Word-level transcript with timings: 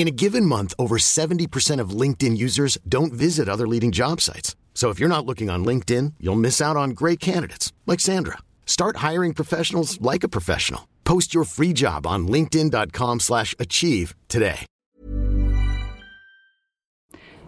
In 0.00 0.08
a 0.08 0.22
given 0.22 0.46
month, 0.46 0.72
over 0.78 0.96
70% 0.96 1.78
of 1.78 1.90
LinkedIn 1.90 2.34
users 2.34 2.78
don't 2.88 3.12
visit 3.12 3.50
other 3.50 3.68
leading 3.68 3.92
job 3.92 4.22
sites. 4.22 4.56
So 4.72 4.88
if 4.88 4.98
you're 4.98 5.14
not 5.14 5.26
looking 5.26 5.50
on 5.50 5.62
LinkedIn, 5.62 6.14
you'll 6.18 6.40
miss 6.40 6.62
out 6.62 6.76
on 6.76 6.94
great 6.94 7.20
candidates 7.20 7.74
like 7.86 8.00
Sandra. 8.00 8.38
Start 8.64 9.10
hiring 9.10 9.34
professionals 9.34 10.00
like 10.00 10.24
a 10.24 10.28
professional. 10.28 10.88
Post 11.04 11.34
your 11.34 11.44
free 11.44 11.74
job 11.74 12.06
on 12.06 12.28
linkedin.com/achieve 12.28 14.14
today. 14.28 14.66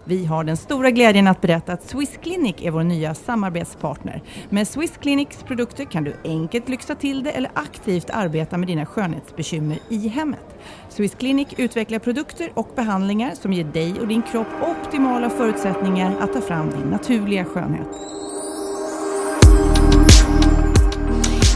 Vi 0.05 0.25
har 0.25 0.45
den 0.45 0.57
stora 0.57 0.91
glädjen 0.91 1.27
att 1.27 1.41
berätta 1.41 1.73
att 1.73 1.89
Swiss 1.89 2.19
Clinic 2.23 2.57
är 2.59 2.71
vår 2.71 2.83
nya 2.83 3.15
samarbetspartner. 3.15 4.23
Med 4.51 4.69
Swiss 4.69 4.93
Clinics 5.03 5.43
produkter 5.43 5.85
kan 5.85 6.05
du 6.05 6.17
enkelt 6.25 6.69
lyxa 6.69 6.95
till 6.95 7.23
det 7.23 7.31
eller 7.31 7.51
aktivt 7.55 8.11
arbeta 8.11 8.59
med 8.59 8.69
dina 8.69 8.87
skönhetsbekymmer 8.87 9.79
i 9.89 10.09
hemmet. 10.09 10.57
Swiss 10.97 11.15
Clinic 11.15 11.49
utvecklar 11.57 11.99
produkter 11.99 12.53
och 12.55 12.69
behandlingar 12.77 13.35
som 13.43 13.53
ger 13.53 13.65
dig 13.65 13.95
och 14.01 14.09
din 14.09 14.23
kropp 14.23 14.47
optimala 14.63 15.31
förutsättningar 15.31 16.15
att 16.21 16.33
ta 16.33 16.41
fram 16.41 16.71
din 16.71 16.91
naturliga 16.91 17.45
skönhet. 17.45 17.89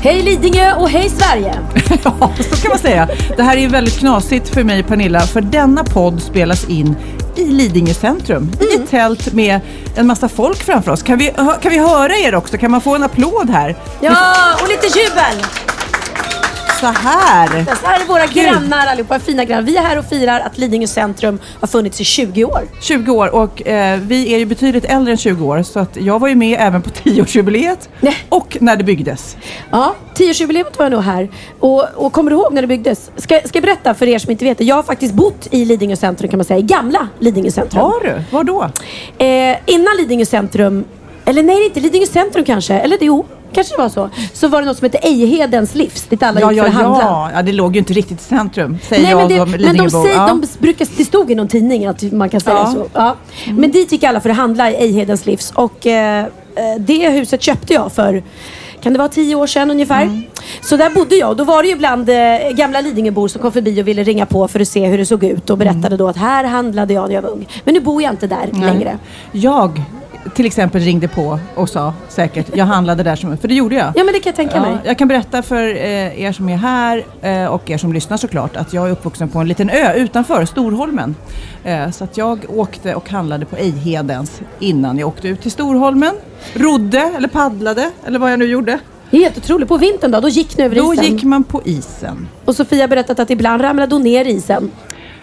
Hej 0.03 0.23
Lidingö 0.23 0.75
och 0.75 0.91
hej 0.91 1.11
Sverige! 1.11 1.55
Ja, 2.05 2.35
så 2.51 2.63
kan 2.63 2.69
man 2.69 2.79
säga. 2.79 3.09
Det 3.37 3.43
här 3.43 3.57
är 3.57 3.61
ju 3.61 3.69
väldigt 3.69 3.99
knasigt 3.99 4.49
för 4.49 4.65
mig 4.65 4.83
Pernilla, 4.83 5.21
för 5.21 5.41
denna 5.41 5.85
podd 5.85 6.23
spelas 6.23 6.69
in 6.69 6.97
i 7.37 7.45
Lidingö 7.45 7.95
centrum, 7.95 8.53
i 8.61 8.75
ett 8.75 8.91
tält 8.91 9.33
med 9.33 9.61
en 9.97 10.07
massa 10.07 10.29
folk 10.29 10.59
framför 10.59 10.93
oss. 10.93 11.03
Kan 11.03 11.19
vi, 11.19 11.33
kan 11.63 11.73
vi 11.73 11.79
höra 11.79 12.17
er 12.17 12.35
också? 12.35 12.59
Kan 12.59 12.71
man 12.71 12.81
få 12.81 12.95
en 12.95 13.03
applåd 13.03 13.51
här? 13.51 13.77
Ja, 14.01 14.35
och 14.63 14.69
lite 14.69 14.99
jubel! 14.99 15.47
Så 16.81 16.87
här! 16.87 17.49
Så 17.81 17.87
här 17.87 18.01
är 18.01 18.05
våra 18.07 18.27
grannar 18.27 18.87
allihopa, 18.87 19.19
fina 19.19 19.45
grannar. 19.45 19.63
Vi 19.63 19.77
är 19.77 19.83
här 19.83 19.99
och 19.99 20.05
firar 20.05 20.41
att 20.41 20.59
Lidingö 20.59 20.87
centrum 20.87 21.39
har 21.61 21.69
funnits 21.69 22.01
i 22.01 22.05
20 22.05 22.45
år. 22.45 22.61
20 22.81 23.13
år 23.13 23.35
och 23.35 23.67
eh, 23.67 24.01
vi 24.01 24.35
är 24.35 24.39
ju 24.39 24.45
betydligt 24.47 24.85
äldre 24.85 25.13
än 25.13 25.17
20 25.19 25.47
år 25.47 25.63
så 25.63 25.81
att 25.81 25.97
jag 25.97 26.19
var 26.19 26.29
ju 26.29 26.35
med 26.35 26.57
även 26.61 26.83
på 26.83 26.91
10-årsjubileet 27.05 27.89
Nej. 28.01 28.17
och 28.29 28.57
när 28.61 28.77
det 28.77 28.85
byggdes. 28.85 29.37
Ja, 29.71 29.95
10-årsjubileet 30.15 30.79
var 30.79 30.85
jag 30.85 30.93
nog 30.93 31.03
här. 31.03 31.29
Och, 31.61 31.85
och 31.95 32.13
kommer 32.13 32.31
du 32.31 32.37
ihåg 32.37 32.53
när 32.53 32.63
det 32.63 32.69
byggdes? 32.69 33.11
Ska, 33.17 33.41
ska 33.45 33.51
jag 33.59 33.63
berätta 33.63 33.95
för 33.95 34.07
er 34.07 34.19
som 34.19 34.31
inte 34.31 34.45
vet 34.45 34.59
det? 34.59 34.65
Jag 34.65 34.77
har 34.77 34.83
faktiskt 34.83 35.15
bott 35.15 35.49
i 35.51 35.65
Lidingö 35.65 35.97
centrum 35.97 36.31
kan 36.31 36.39
man 36.39 36.45
säga, 36.45 36.59
i 36.59 36.63
gamla 36.63 37.09
Lidingö 37.19 37.51
centrum. 37.51 37.83
Har 37.83 38.01
du? 38.05 38.23
Var 38.31 38.45
då? 38.45 38.63
Eh, 39.25 39.57
innan 39.67 39.97
Lidingö 39.99 40.25
centrum, 40.27 40.85
eller 41.25 41.43
nej 41.43 41.57
det 41.57 41.63
är 41.63 41.67
inte 41.67 41.81
Lidingö 41.81 42.07
centrum 42.07 42.45
kanske, 42.45 42.75
eller 42.75 42.99
det, 42.99 43.05
jo, 43.05 43.27
kanske 43.57 43.77
det 43.77 43.83
var 43.83 43.89
så. 43.89 44.11
Så 44.33 44.49
var 44.49 44.61
det 44.61 44.67
något 44.67 44.77
som 44.79 44.85
hette 44.85 44.99
Ejhedens 44.99 45.75
livs, 45.75 46.03
dit 46.03 46.23
alla 46.23 46.41
Ja, 46.41 46.51
gick 46.53 46.59
ja, 46.59 46.63
för 46.65 46.71
att 46.71 46.75
handla. 46.77 47.01
ja. 47.03 47.31
ja. 47.35 47.43
Det 47.43 47.53
låg 47.53 47.75
ju 47.75 47.79
inte 47.79 47.93
riktigt 47.93 48.21
i 48.21 48.25
centrum, 48.25 48.79
säger 48.89 49.03
Nej, 49.03 49.11
jag 49.11 49.19
men, 49.19 49.29
det, 49.29 49.37
som 49.39 49.51
men 49.51 49.77
de, 49.77 49.91
säger, 49.91 50.15
Ja. 50.17 50.27
de 50.27 50.43
brukar, 50.59 50.87
det 50.97 51.05
stod 51.05 51.31
i 51.31 51.35
någon 51.35 51.49
tidning 51.49 51.87
att 51.87 52.03
man 52.03 52.29
kan 52.29 52.41
säga 52.41 52.57
Ja. 52.57 52.73
så. 52.75 52.87
Ja. 52.93 53.17
Men 53.53 53.71
dit 53.71 53.93
gick 53.93 54.05
alla 54.05 54.21
för 54.21 54.31
att 54.31 54.37
handla 54.37 54.71
i 54.71 54.75
Ejhedens 54.75 55.27
livs. 55.27 55.51
Och 55.55 55.87
eh, 55.87 56.25
eh, 56.25 56.27
det 56.79 57.09
huset 57.11 57.43
köpte 57.43 57.73
jag 57.75 57.93
för 57.93 58.23
kan 58.83 58.93
det 58.93 58.99
vara 58.99 59.09
tio 59.09 59.35
år 59.35 59.47
sedan 59.47 59.71
ungefär? 59.71 60.03
Mm. 60.03 60.23
Så 60.63 60.77
där 60.77 60.91
bodde 60.91 61.15
jag 61.17 61.31
och 61.31 61.37
då 61.37 61.45
var 61.45 61.63
det 61.63 61.69
ju 61.69 61.75
ibland 61.75 62.09
eh, 62.11 62.17
gamla 62.57 62.81
Lidingöbor 62.81 63.29
som 63.29 63.43
kom 63.43 63.53
förbi 63.53 63.83
och 63.83 63.89
ville 63.89 64.03
ringa 64.03 64.27
på 64.27 64.49
för 64.49 64.61
att 64.61 64.69
se 64.69 64.87
hur 64.87 64.99
det 64.99 65.07
såg 65.07 65.25
ut 65.25 65.51
och 65.51 65.59
berättade 65.59 65.87
Mm. 65.87 65.99
då 65.99 66.09
att 66.09 66.17
här 66.17 66.45
handlade 66.45 66.95
jag 66.95 67.09
när 67.09 67.15
jag 67.15 67.23
var 67.23 67.31
ung. 67.31 67.49
Men 67.65 67.75
nu 67.75 67.81
bor 67.81 68.03
jag 68.03 68.13
inte 68.13 68.27
där 68.27 68.49
Nej. 68.53 68.61
längre. 68.71 68.99
Jag 69.33 69.83
till 70.35 70.47
exempel 70.47 70.81
ringde 70.81 71.09
på 71.09 71.39
och 71.55 71.69
sa 71.69 71.95
säkert, 72.09 72.57
jag 72.57 72.65
handlade 72.65 73.03
där 73.03 73.17
som, 73.17 73.39
för 73.39 73.49
det 73.49 73.55
gjorde 73.55 73.75
jag. 73.75 73.93
Ja 73.95 74.05
men 74.05 74.07
det 74.07 74.21
kan 74.21 74.31
jag 74.31 74.37
tänka 74.37 74.61
mig. 74.61 74.79
jag 74.85 74.99
kan 74.99 75.09
berätta 75.09 75.43
för 75.43 75.63
eh, 75.69 76.21
er 76.21 76.33
som 76.33 76.49
är 76.49 76.57
här 76.57 77.05
eh, 77.23 77.47
och 77.47 77.71
er 77.71 77.79
som 77.79 77.93
lyssnar 77.93 78.17
såklart 78.17 78.57
att 78.57 78.73
jag 78.73 78.87
är 78.87 78.91
uppvuxen 78.91 79.29
på 79.29 79.39
en 79.39 79.49
liten 79.49 79.71
ö 79.71 79.93
utanför 79.95 80.45
Storholmen. 80.45 81.15
Eh, 81.65 81.91
så 81.91 82.05
att 82.05 82.17
jag 82.17 82.45
åkte 82.49 82.95
och 82.95 83.11
handlade 83.11 83.47
på 83.47 83.57
Ejhedens 83.57 84.41
innan 84.59 84.99
jag 84.99 85.09
åkte 85.09 85.29
ut 85.29 85.43
till 85.43 85.51
Storholmen. 85.51 86.15
Rodde 86.55 87.13
eller 87.17 87.29
paddlade 87.29 87.91
eller 88.05 88.19
vad 88.19 88.33
jag 88.33 88.39
nu 88.39 88.45
gjorde. 88.45 88.79
Det 89.11 89.17
är 89.17 89.21
helt 89.21 89.39
otroligt. 89.39 89.69
På 89.69 89.77
vintern 89.77 90.11
då, 90.11 90.21
då 90.21 90.29
gick 90.29 90.57
ni 90.59 90.65
över 90.65 90.77
Då 90.77 90.95
isen. 90.95 91.05
gick 91.05 91.25
man 91.25 91.45
på 91.45 91.63
isen. 91.65 92.29
Och 92.45 92.57
Sofia 92.57 92.83
har 92.83 92.89
berättat 92.89 93.19
att 93.21 93.31
ibland 93.31 93.63
ramlade 93.63 93.95
hon 93.95 94.03
ner 94.03 94.25
i 94.25 94.31
isen. 94.31 94.71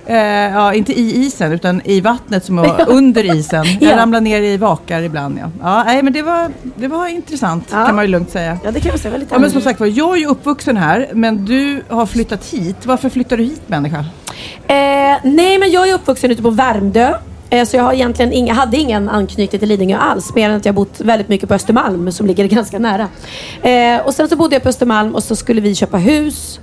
Eh, 0.06 0.18
ja, 0.18 0.74
inte 0.74 0.94
i 1.00 1.26
isen 1.26 1.52
utan 1.52 1.82
i 1.86 2.02
vattnet 2.02 2.46
som 2.46 2.56
var 2.56 2.86
under 2.90 3.36
isen. 3.36 3.66
Jag 3.82 3.92
Ja. 3.92 3.98
ramlade 3.98 4.24
ner 4.24 4.42
i 4.42 4.58
vakar 4.58 5.02
ibland. 5.02 5.40
Ja. 5.42 5.50
Ja, 5.62 5.84
nej, 5.84 6.04
men 6.04 6.14
det 6.14 6.22
var, 6.22 6.50
det 6.76 6.88
var 6.88 7.08
intressant 7.08 7.68
Ja. 7.72 7.86
kan 7.86 7.96
man 7.96 8.06
ju 8.06 8.12
lugnt 8.12 8.30
säga. 8.32 8.58
Ja 8.64 8.72
det 8.72 8.80
kan 8.80 8.92
jag 8.92 9.00
säga. 9.00 9.18
Lite 9.18 9.34
Ja, 9.36 9.40
men 9.40 9.52
som 9.52 9.62
sagt 9.62 9.80
var, 9.80 9.88
jag 9.88 10.14
är 10.16 10.20
ju 10.20 10.26
uppvuxen 10.28 10.78
här, 10.78 11.10
men 11.14 11.46
du 11.46 11.82
har 11.90 12.06
flyttat 12.06 12.46
hit. 12.46 12.86
Varför 12.86 13.10
flyttar 13.10 13.38
du 13.38 13.44
hit 13.44 13.62
människa? 13.68 14.00
Eh, 14.68 15.18
nej, 15.24 15.60
men 15.60 15.72
jag 15.72 15.90
är 15.90 15.94
uppvuxen 15.94 16.32
ute 16.32 16.42
på 16.42 16.50
Värmdö. 16.50 17.14
Eh, 17.54 17.66
så 17.66 17.78
jag 17.78 17.84
har 17.84 17.94
egentligen 17.94 18.34
inga, 18.34 18.54
hade 18.54 18.78
ingen 18.78 19.10
anknytning 19.10 19.60
till 19.60 19.70
Lidingö 19.70 19.98
alls. 19.98 20.36
Mer 20.36 20.50
än 20.50 20.56
att 20.56 20.66
jag 20.66 20.76
bott 20.76 21.02
väldigt 21.02 21.30
mycket 21.30 21.50
på 21.50 21.56
Östermalm 21.56 22.12
som 22.12 22.28
ligger 22.28 22.48
ganska 22.48 22.80
nära. 22.80 23.08
Eh, 23.62 24.06
och 24.06 24.14
sen 24.14 24.30
så 24.30 24.36
bodde 24.36 24.56
jag 24.56 24.64
på 24.64 24.70
Östermalm 24.70 25.16
och 25.16 25.24
så 25.24 25.36
skulle 25.36 25.62
vi 25.62 25.76
köpa 25.76 25.98
hus. 25.98 26.60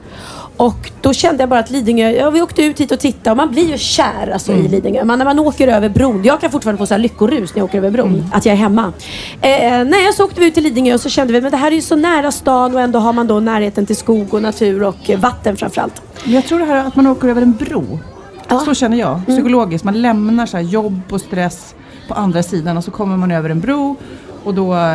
Och 0.57 0.91
då 1.01 1.13
kände 1.13 1.43
jag 1.43 1.49
bara 1.49 1.61
att 1.61 1.71
Lidingö, 1.71 2.11
ja 2.11 2.31
vi 2.31 2.43
åkte 2.43 2.63
ut 2.63 2.81
hit 2.81 2.93
och 2.93 3.01
tittade 3.01 3.31
och 3.31 3.37
man 3.37 3.51
blir 3.51 3.71
ju 3.71 3.79
kär 3.79 4.31
alltså, 4.33 4.53
i 4.53 4.69
Lidingö. 4.69 5.05
Man, 5.05 5.19
när 5.19 5.25
man 5.25 5.39
åker 5.39 5.69
över 5.69 5.89
bron, 5.89 6.23
jag 6.25 6.41
kan 6.41 6.51
fortfarande 6.51 6.79
få 6.79 6.87
så 6.87 6.95
här 6.95 6.99
lyckorus 6.99 7.55
när 7.55 7.61
jag 7.61 7.65
åker 7.65 7.79
över 7.79 7.91
bron, 7.91 8.25
att 8.33 8.47
jag 8.47 8.53
är 8.53 8.57
hemma. 8.57 8.93
Eh, 9.41 9.85
nej, 9.85 10.13
så 10.17 10.25
åkte 10.25 10.41
vi 10.41 10.47
ut 10.47 10.55
till 10.55 10.63
Lidingö 10.63 10.95
och 10.95 11.01
så 11.01 11.09
kände 11.09 11.33
vi, 11.33 11.41
men 11.41 11.51
det 11.51 11.57
här 11.57 11.71
är 11.71 11.75
ju 11.75 11.83
så 11.83 11.97
nära 11.97 12.33
stan 12.33 12.75
och 12.75 12.81
ändå 12.81 12.99
har 12.99 13.13
man 13.13 13.27
då 13.27 13.41
närheten 13.41 13.87
till 13.87 13.97
skog 13.97 14.35
och 14.35 14.43
natur 14.43 14.83
och 14.83 15.11
vatten 15.19 15.57
framförallt. 15.57 16.03
Jag 16.25 16.45
tror 16.45 16.59
det 16.59 16.65
här 16.65 16.87
att 16.87 16.97
man 16.97 17.07
åker 17.07 17.29
över 17.29 17.43
en 17.43 17.53
bro. 17.53 17.99
Ja. 18.51 18.55
Mm. 18.57 18.65
Så 18.65 18.75
känner 18.75 18.97
jag, 18.97 19.21
psykologiskt. 19.27 19.85
Man 19.85 20.03
lämnar 20.03 20.47
så 20.47 20.57
här 20.57 20.65
jobb 20.65 21.01
och 21.11 21.21
stress 21.21 21.75
på 22.09 22.15
andra 22.15 22.43
sidan 22.43 22.77
och 22.77 22.85
så 22.85 22.91
kommer 22.91 23.17
man 23.17 23.31
över 23.31 23.51
en 23.51 23.61
bro 23.61 23.97
och 24.45 24.55
då, 24.55 24.75
eh, 24.75 24.95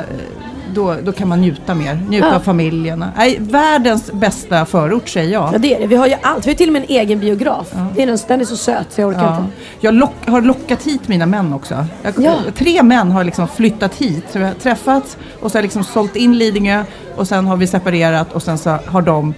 då, 0.74 0.96
då 1.04 1.12
kan 1.12 1.28
man 1.28 1.42
njuta 1.42 1.76
mer. 1.76 1.96
Njuta 2.10 2.28
Ja. 2.28 2.36
av 2.36 2.40
familjen. 2.40 3.06
Nej, 3.18 3.38
världens 3.40 4.12
bästa 4.14 4.66
förort 4.66 5.10
säger 5.10 5.34
jag. 5.34 5.54
Ja 5.54 5.58
det 5.58 5.76
är 5.76 5.80
det. 5.80 5.88
Vi 5.88 5.96
har 5.96 6.08
ju 6.08 6.16
allt. 6.22 6.46
Vi 6.48 6.52
har 6.52 6.56
till 6.56 6.70
och 6.70 6.74
med 6.74 6.82
en 6.82 6.90
egen 6.90 7.20
biograf. 7.20 7.74
Är 7.98 8.08
den, 8.08 8.18
den 8.28 8.42
är 8.42 8.46
så 8.46 8.58
söt 8.58 8.88
så 8.90 9.02
jag 9.02 9.10
orkar 9.10 9.24
Ja. 9.24 9.38
inte. 9.38 9.50
Jag 9.80 9.94
lock, 9.94 10.14
har 10.28 10.42
lockat 10.42 10.84
hit 10.84 11.08
mina 11.08 11.26
män 11.26 11.54
också. 11.54 11.86
Jag, 12.04 12.14
Ja. 12.20 12.36
Tre 12.58 12.84
män 12.84 13.12
har 13.12 13.24
liksom 13.24 13.48
flyttat 13.48 13.94
hit. 13.96 14.24
Så 14.32 14.40
vi 14.40 14.46
har 14.46 14.54
träffats 14.54 15.18
och 15.42 15.52
så 15.52 15.56
har 15.58 15.60
jag 15.60 15.64
liksom 15.64 15.84
sålt 15.84 16.16
in 16.16 16.38
Lidingö 16.38 16.84
och 17.16 17.28
sen 17.28 17.48
har 17.48 17.58
vi 17.58 17.68
separerat 17.68 18.34
och 18.34 18.44
sen 18.44 18.58
så 18.58 18.70
har 18.86 19.02
de 19.02 19.34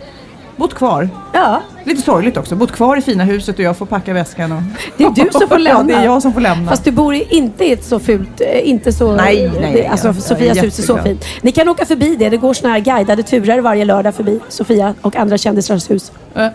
bott 0.57 0.73
kvar. 0.73 1.09
Ja, 1.33 1.61
Lite 1.83 2.01
sorgligt 2.01 2.37
också. 2.37 2.55
Bott 2.55 2.71
kvar 2.71 2.97
i 2.97 3.01
fina 3.01 3.23
huset 3.23 3.55
och 3.55 3.61
jag 3.61 3.77
får 3.77 3.85
packa 3.85 4.13
väskan. 4.13 4.51
Och... 4.51 4.61
det 4.97 5.03
är 5.03 5.09
du 5.25 5.29
som 5.31 5.47
får 5.49 5.57
lämna. 5.59 5.79
ja, 5.93 5.97
det 5.97 6.01
är 6.01 6.05
jag 6.05 6.21
som 6.21 6.33
får 6.33 6.41
lämna. 6.41 6.69
Fast 6.69 6.83
du 6.83 6.91
bor 6.91 7.13
inte 7.13 7.65
i 7.65 7.71
ett 7.71 7.83
så 7.85 7.99
fult, 7.99 8.41
eh, 8.41 8.69
inte 8.69 8.93
så... 8.93 9.15
Nej, 9.15 9.51
nej, 9.61 9.73
det, 9.73 9.87
alltså 9.87 10.07
jag- 10.07 10.15
jag 10.15 10.19
är 10.23 10.27
Sofias 10.27 10.63
hus 10.63 10.79
är 10.79 10.83
så 10.83 10.97
fint. 10.97 11.25
Ni 11.41 11.51
kan 11.51 11.69
åka 11.69 11.85
förbi 11.85 12.15
det. 12.15 12.29
Det 12.29 12.37
går 12.37 12.53
såna 12.53 12.73
här 12.73 12.79
guidade 12.79 13.23
turer 13.23 13.59
varje 13.61 13.85
lördag 13.85 14.15
förbi 14.15 14.39
Sofia 14.49 14.93
och 15.01 15.15
andra 15.15 15.37
kändisars 15.37 15.89
hus. 15.91 16.11
Eh, 16.35 16.47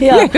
Ja. 0.00 0.28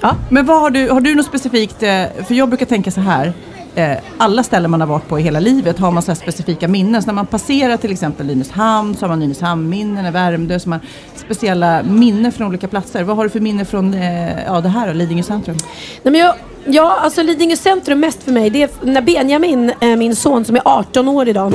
Ja. 0.00 0.16
Men 0.28 0.46
vad 0.46 0.60
har 0.60 0.70
du, 0.70 0.90
har 0.90 1.00
du 1.00 1.14
något 1.14 1.26
specifikt, 1.26 1.82
eh, 1.82 1.88
för 2.26 2.34
jag 2.34 2.48
brukar 2.48 2.66
tänka 2.66 2.90
så 2.90 3.00
här, 3.00 3.32
eh, 3.76 3.98
alla 4.18 4.42
ställen 4.42 4.70
man 4.70 4.80
har 4.80 4.88
varit 4.88 5.08
på 5.08 5.18
i 5.18 5.22
hela 5.22 5.40
livet 5.40 5.78
har 5.78 5.90
man 5.90 6.02
så 6.02 6.10
här 6.10 6.16
specifika 6.16 6.68
minnen. 6.68 7.02
Så 7.02 7.06
när 7.06 7.14
man 7.14 7.26
passerar 7.26 7.76
till 7.76 7.92
exempel 7.92 8.26
Nynäshamn 8.26 8.94
så 8.94 9.00
har 9.00 9.08
man 9.08 9.20
Nynäshamn-minnen, 9.20 10.12
Värmdö, 10.12 10.58
så 10.58 10.68
man 10.68 10.80
speciella 11.16 11.82
minnen 11.82 12.32
från 12.32 12.46
olika 12.46 12.68
platser. 12.68 13.02
Vad 13.02 13.16
har 13.16 13.24
du 13.24 13.30
för 13.30 13.40
minne 13.40 13.64
från 13.64 13.94
eh, 13.94 14.44
ja, 14.44 14.60
det 14.60 14.68
här 14.68 14.86
då, 14.86 14.92
Lidingö 14.92 15.22
centrum? 15.22 15.56
Nej, 16.02 16.12
men 16.12 16.20
jag, 16.20 16.34
ja, 16.64 16.98
alltså 17.00 17.22
Lidingö 17.22 17.56
centrum 17.56 18.00
mest 18.00 18.22
för 18.22 18.32
mig, 18.32 18.50
det 18.50 18.62
är 18.62 18.70
när 18.82 19.02
Benjamin, 19.02 19.72
eh, 19.80 19.96
min 19.96 20.16
son 20.16 20.44
som 20.44 20.56
är 20.56 20.62
18 20.64 21.08
år 21.08 21.28
idag, 21.28 21.52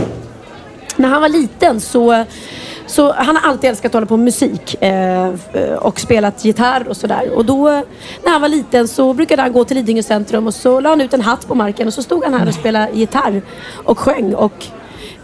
när 0.95 1.09
han 1.09 1.21
var 1.21 1.29
liten 1.29 1.79
så 1.79 2.25
så 2.91 3.11
han 3.13 3.35
har 3.35 3.49
alltid 3.49 3.69
älskat 3.69 3.89
att 3.89 3.93
hålla 3.93 4.05
på 4.05 4.17
med 4.17 4.23
musik 4.25 4.83
eh, 4.83 5.29
och 5.79 5.99
spelat 5.99 6.45
gitarr 6.45 6.87
och 6.89 6.97
sådär. 6.97 7.31
Och 7.35 7.45
då 7.45 7.63
när 8.23 8.31
han 8.31 8.41
var 8.41 8.47
liten 8.49 8.87
så 8.87 9.13
brukade 9.13 9.41
han 9.41 9.53
gå 9.53 9.63
till 9.63 9.77
Lidingö 9.77 10.03
centrum 10.03 10.47
och 10.47 10.53
så 10.53 10.79
la 10.79 10.89
han 10.89 11.01
ut 11.01 11.13
en 11.13 11.21
hatt 11.21 11.47
på 11.47 11.55
marken 11.55 11.87
och 11.87 11.93
så 11.93 12.03
stod 12.03 12.23
han 12.23 12.33
här 12.33 12.47
och 12.47 12.53
spelade 12.53 12.91
gitarr 12.93 13.41
och 13.85 13.99
sjöng 13.99 14.33
och 14.35 14.65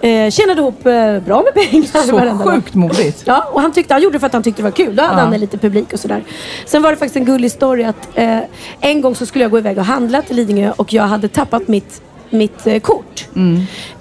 eh, 0.02 0.30
tjänade 0.30 0.62
ihop 0.62 0.86
eh, 0.86 1.20
bra 1.20 1.44
med 1.44 1.54
pengar. 1.54 2.38
Så 2.44 2.50
sjukt 2.52 2.74
modigt. 2.74 3.24
Ja, 3.26 3.50
och 3.54 3.62
han, 3.62 3.72
tyckte, 3.72 3.94
han 3.94 4.04
gjorde 4.04 4.16
det 4.16 4.20
för 4.20 4.28
att 4.28 4.34
han 4.34 4.44
tyckte 4.44 4.62
det 4.62 4.64
var 4.64 4.72
kul. 4.72 4.96
Då 4.96 5.04
hade 5.04 5.22
Ja. 5.22 5.28
han 5.28 5.40
lite 5.40 5.58
publik 5.58 5.94
och 5.94 6.00
sådär. 6.00 6.24
Sen 6.66 6.82
var 6.82 6.90
det 6.92 6.98
faktiskt 6.98 7.16
en 7.16 7.26
gullig 7.26 7.52
story 7.52 7.84
att 7.84 8.08
eh, 8.16 8.40
en 8.82 9.02
gång 9.02 9.16
så 9.16 9.26
skulle 9.26 9.44
jag 9.44 9.52
gå 9.52 9.58
iväg 9.58 9.78
och 9.78 9.86
handla 9.86 10.22
till 10.22 10.36
Lidingö 10.36 10.72
och 10.76 10.94
jag 10.94 11.04
hade 11.04 11.28
tappat 11.28 11.68
mitt, 11.68 12.02
mitt 12.30 12.68
eh, 12.68 12.80
kort. 12.80 13.28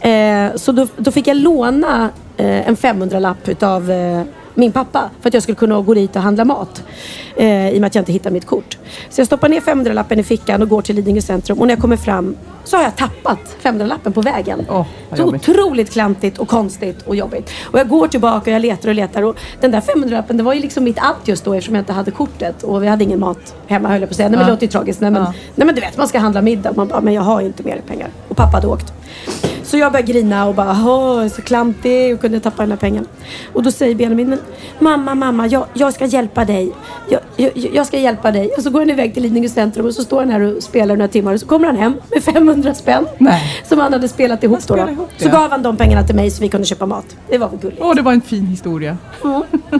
Eh, 0.00 0.56
så 0.56 0.72
då, 0.72 0.86
då 0.96 1.10
fick 1.10 1.26
jag 1.26 1.36
låna 1.36 2.10
eh, 2.36 2.68
en 2.68 2.76
500-lapp 2.76 3.48
utav 3.48 3.90
eh, 3.90 4.22
min 4.54 4.72
pappa 4.72 5.10
för 5.20 5.28
att 5.30 5.34
jag 5.34 5.42
skulle 5.42 5.56
kunna 5.56 5.80
gå 5.80 5.94
dit 5.94 6.16
och 6.16 6.22
handla 6.22 6.44
mat. 6.44 6.84
Eh, 7.36 7.68
I 7.68 7.76
och 7.76 7.80
med 7.80 7.86
att 7.86 7.94
jag 7.94 8.02
inte 8.02 8.12
hittade 8.12 8.32
mitt 8.32 8.46
kort. 8.46 8.78
Så 9.10 9.20
jag 9.20 9.26
stoppar 9.26 9.48
ner 9.48 9.60
500-lappen 9.60 10.18
i 10.18 10.22
fickan 10.22 10.62
och 10.62 10.68
går 10.68 10.82
till 10.82 10.96
Lidingö 10.96 11.20
centrum 11.20 11.58
och 11.58 11.66
när 11.66 11.74
jag 11.74 11.80
kommer 11.80 11.96
fram 11.96 12.36
så 12.66 12.76
har 12.76 12.84
jag 12.84 12.96
tappat 12.96 13.56
500-lappen 13.62 14.12
på 14.12 14.20
vägen. 14.20 14.66
Vad 14.68 14.84
så 15.10 15.16
jobbigt. 15.16 15.48
otroligt 15.48 15.90
klantigt 15.92 16.38
och 16.38 16.48
konstigt 16.48 17.02
och 17.02 17.16
jobbigt. 17.16 17.50
Och 17.64 17.78
jag 17.78 17.88
går 17.88 18.08
tillbaka 18.08 18.50
och 18.50 18.54
jag 18.54 18.62
letar 18.62 18.88
och 18.88 18.94
letar 18.94 19.22
och 19.22 19.36
den 19.60 19.70
där 19.70 19.80
500-lappen 19.80 20.36
det 20.36 20.42
var 20.42 20.54
ju 20.54 20.60
liksom 20.60 20.84
mitt 20.84 20.98
allt 20.98 21.28
just 21.28 21.44
då 21.44 21.54
eftersom 21.54 21.74
jag 21.74 21.82
inte 21.82 21.92
hade 21.92 22.10
kortet 22.10 22.62
och 22.62 22.82
vi 22.82 22.86
hade 22.86 23.04
ingen 23.04 23.20
mat 23.20 23.54
hemma 23.66 23.88
höll 23.88 24.00
jag 24.00 24.08
på 24.08 24.12
att 24.12 24.16
säga. 24.16 24.28
Nej 24.28 24.38
men 24.38 24.46
det 24.46 24.50
Ja. 24.50 24.54
låter 24.54 24.66
ju 24.66 24.70
tragiskt. 24.72 25.00
Nej 25.00 25.10
men, 25.10 25.22
Ja. 25.22 25.32
nej 25.54 25.66
men 25.66 25.74
du 25.74 25.80
vet 25.80 25.96
man 25.96 26.08
ska 26.08 26.18
handla 26.18 26.42
middag 26.42 26.72
man 26.76 26.88
bara, 26.88 27.00
men 27.00 27.14
jag 27.14 27.22
har 27.22 27.40
ju 27.40 27.46
inte 27.46 27.62
mer 27.62 27.80
pengar. 27.86 28.08
Och 28.28 28.36
pappa 28.36 28.56
hade 28.56 28.66
åkt. 28.66 28.92
Så 29.62 29.76
jag 29.76 29.92
börjar 29.92 30.06
grina 30.06 30.46
och 30.46 30.54
bara, 30.54 30.70
åh, 30.86 31.28
så 31.28 31.42
klantig 31.42 32.14
och 32.14 32.20
kunde 32.20 32.40
tappa 32.40 32.62
den 32.62 32.70
här 32.70 32.78
pengen. 32.78 33.06
Och 33.52 33.62
då 33.62 33.70
säger 33.70 33.94
Benjamin, 33.94 34.28
men 34.28 34.38
mamma, 34.78 35.14
mamma, 35.14 35.46
jag, 35.46 35.64
jag 35.74 35.94
ska 35.94 36.04
hjälpa 36.06 36.44
dig. 36.44 36.72
Jag, 37.08 37.20
jag, 37.36 37.50
jag 37.72 37.86
ska 37.86 37.98
hjälpa 37.98 38.30
dig. 38.32 38.50
Och 38.56 38.62
så 38.62 38.70
går 38.70 38.80
han 38.80 38.90
iväg 38.90 39.14
till 39.14 39.22
Lidingö 39.22 39.48
centrum 39.48 39.86
och 39.86 39.94
så 39.94 40.02
står 40.04 40.20
han 40.20 40.30
här 40.30 40.40
och 40.40 40.62
spelar 40.62 40.96
några 40.96 41.08
timmar 41.08 41.32
och 41.34 41.40
så 41.40 41.46
kommer 41.46 41.66
han 41.66 41.76
hem 41.76 41.94
med 42.14 42.22
500 42.24 42.55
spänn. 42.74 43.06
Nej. 43.18 43.42
Som 43.68 43.78
han 43.78 43.92
hade 43.92 44.08
spelat 44.08 44.44
ihop 44.44 44.66
då. 44.66 44.76
då. 44.76 44.88
ihop 44.90 45.10
Så 45.16 45.28
gav 45.28 45.50
han 45.50 45.62
de 45.62 45.76
pengarna 45.76 46.06
till 46.06 46.16
mig 46.16 46.30
så 46.30 46.42
vi 46.42 46.48
kunde 46.48 46.66
köpa 46.66 46.86
mat. 46.86 47.16
Det 47.30 47.38
var 47.38 47.50
gulligt. 47.60 47.82
Åh, 47.82 47.94
det 47.94 48.02
var 48.02 48.12
en 48.12 48.20
fin 48.20 48.46
historia. 48.46 48.96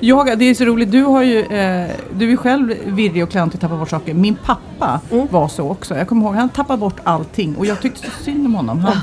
Jag, 0.00 0.38
det 0.38 0.44
är 0.44 0.54
så 0.54 0.64
roligt, 0.64 0.90
du 0.92 1.02
har 1.02 1.22
ju, 1.22 1.38
eh, 1.40 1.90
du 2.18 2.32
är 2.32 2.36
själv 2.36 2.74
virrig 2.86 3.22
och 3.22 3.30
klantig 3.30 3.56
och 3.56 3.60
tappar 3.60 3.76
bort 3.76 3.90
saker. 3.90 4.14
Min 4.14 4.34
pappa 4.34 5.00
Mm. 5.10 5.26
var 5.30 5.48
så 5.48 5.70
också. 5.70 5.96
Jag 5.96 6.08
kommer 6.08 6.26
ihåg, 6.26 6.34
han 6.34 6.48
tappade 6.48 6.78
bort 6.78 6.96
allting 7.04 7.56
och 7.56 7.66
jag 7.66 7.80
tyckte 7.80 8.00
så 8.10 8.24
synd 8.24 8.46
om 8.46 8.54
honom. 8.54 8.78
Han 8.80 8.96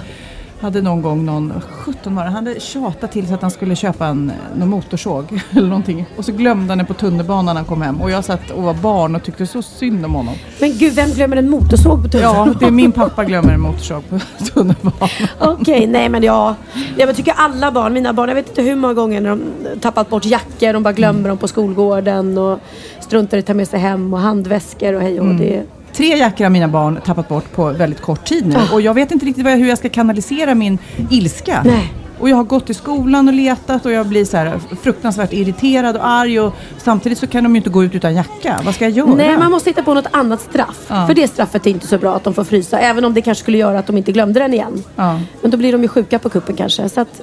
hade 0.62 0.82
någon 0.82 1.02
gång 1.02 1.26
någon, 1.26 1.54
17 1.72 2.16
var 2.16 2.24
det, 2.24 2.30
han 2.30 2.48
hade 2.48 2.60
tjatat 2.60 3.12
till 3.12 3.26
sig 3.26 3.34
att 3.36 3.42
han 3.42 3.52
skulle 3.52 3.76
köpa 3.76 4.06
en 4.08 4.32
någon 4.56 4.70
motorsåg 4.70 5.42
eller 5.52 5.68
någonting. 5.68 6.06
Och 6.18 6.26
så 6.26 6.32
glömde 6.32 6.72
han 6.72 6.78
den 6.78 6.88
på 6.88 6.94
tunnelbanan 6.94 7.46
när 7.46 7.54
han 7.54 7.66
kom 7.66 7.82
hem. 7.82 8.02
Och 8.02 8.12
jag 8.12 8.26
satt 8.26 8.52
och 8.52 8.64
var 8.64 8.74
barn 8.74 9.16
och 9.16 9.24
tyckte 9.24 9.48
så 9.48 9.62
synd 9.62 10.06
om 10.06 10.14
honom. 10.14 10.34
Men 10.60 10.78
gud, 10.78 10.94
vem 10.94 11.10
glömmer 11.10 11.38
en 11.38 11.50
motorsåg 11.50 12.12
på 12.12 12.18
Ja, 12.18 12.32
tunnelbanan? 12.34 12.56
det 12.60 12.66
är 12.66 12.72
min 12.72 12.92
pappa 12.92 13.24
glömmer 13.26 13.54
en 13.54 13.62
motorsåg 13.62 14.10
på 14.10 14.20
tunnelbanan. 14.54 15.10
Okej, 15.40 15.88
nej 15.88 16.10
men 16.10 16.24
jag, 16.24 16.54
jag 16.98 17.16
tycker 17.16 17.34
alla 17.38 17.72
barn, 17.72 17.94
mina 17.94 18.14
barn, 18.14 18.30
jag 18.30 18.36
vet 18.36 18.50
inte 18.50 18.62
hur 18.62 18.76
många 18.76 18.94
gånger 18.94 19.22
när 19.22 19.30
de 19.30 19.42
tappat 19.80 20.10
bort 20.10 20.26
jackor, 20.26 20.74
de 20.74 20.84
bara 20.84 20.94
glömmer 20.94 21.30
dem 21.30 21.38
på 21.38 21.48
skolgården 21.48 22.38
och 22.38 22.60
struntar 23.00 23.38
i 23.38 23.40
att 23.40 23.46
ta 23.46 23.54
med 23.54 23.68
sig 23.68 23.80
hem 23.80 24.14
och 24.14 24.20
handväskor 24.20 24.94
och 24.94 25.02
hej 25.02 25.20
och 25.20 25.36
det. 25.36 25.64
Tre 26.02 26.18
jackor 26.18 26.46
har 26.46 26.50
mina 26.50 26.68
barn 26.68 27.00
tappat 27.06 27.28
bort 27.30 27.52
på 27.56 27.72
väldigt 27.72 28.02
kort 28.02 28.26
tid 28.26 28.48
nu. 28.48 28.56
Och 28.74 28.82
jag 28.82 28.94
vet 28.94 29.12
inte 29.12 29.26
riktigt 29.26 29.46
jag, 29.46 29.58
hur 29.58 29.70
jag 29.70 29.78
ska 29.78 29.90
kanalisera 29.90 30.56
min 30.56 30.78
ilska. 31.10 31.62
Nej. 31.66 31.94
Och 32.20 32.30
jag 32.30 32.36
har 32.36 32.44
gått 32.44 32.66
till 32.66 32.76
skolan 32.76 33.28
och 33.28 33.34
letat 33.34 33.86
och 33.86 33.92
jag 33.92 34.08
blir 34.08 34.26
så 34.26 34.38
här 34.38 34.60
fruktansvärt 34.82 35.34
irriterad 35.34 35.96
och 35.96 36.08
arg. 36.08 36.40
Och 36.40 36.54
samtidigt 36.78 37.18
så 37.18 37.28
kan 37.28 37.44
de 37.44 37.56
ju 37.56 37.58
inte 37.58 37.70
gå 37.70 37.84
ut 37.84 37.96
utan 37.96 38.16
jacka. 38.16 38.60
Vad 38.64 38.76
ska 38.76 38.86
jag 38.86 38.92
göra? 38.92 39.14
Nej, 39.16 39.38
man 39.38 39.52
måste 39.52 39.70
hitta 39.70 39.84
på 39.84 39.94
något 39.94 40.08
annat 40.12 40.42
straff. 40.42 40.78
Ja. 40.88 41.08
För 41.08 41.14
det 41.14 41.28
straffet 41.28 41.68
är 41.68 41.72
inte 41.72 41.88
så 41.88 41.98
bra 41.98 42.16
att 42.16 42.24
de 42.24 42.34
får 42.34 42.44
frysa. 42.44 42.80
Även 42.80 43.06
om 43.06 43.14
det 43.14 43.22
kanske 43.22 43.42
skulle 43.42 43.58
göra 43.58 43.80
att 43.80 43.88
de 43.88 43.98
inte 43.98 44.12
glömde 44.12 44.40
den 44.40 44.54
igen. 44.54 44.84
Ja. 44.96 45.20
Men 45.42 45.52
då 45.52 45.58
blir 45.58 45.72
de 45.72 45.82
ju 45.82 45.88
sjuka 45.88 46.20
på 46.20 46.30
kuppen 46.30 46.56
kanske. 46.56 46.90
Så 46.90 47.02
att, 47.02 47.22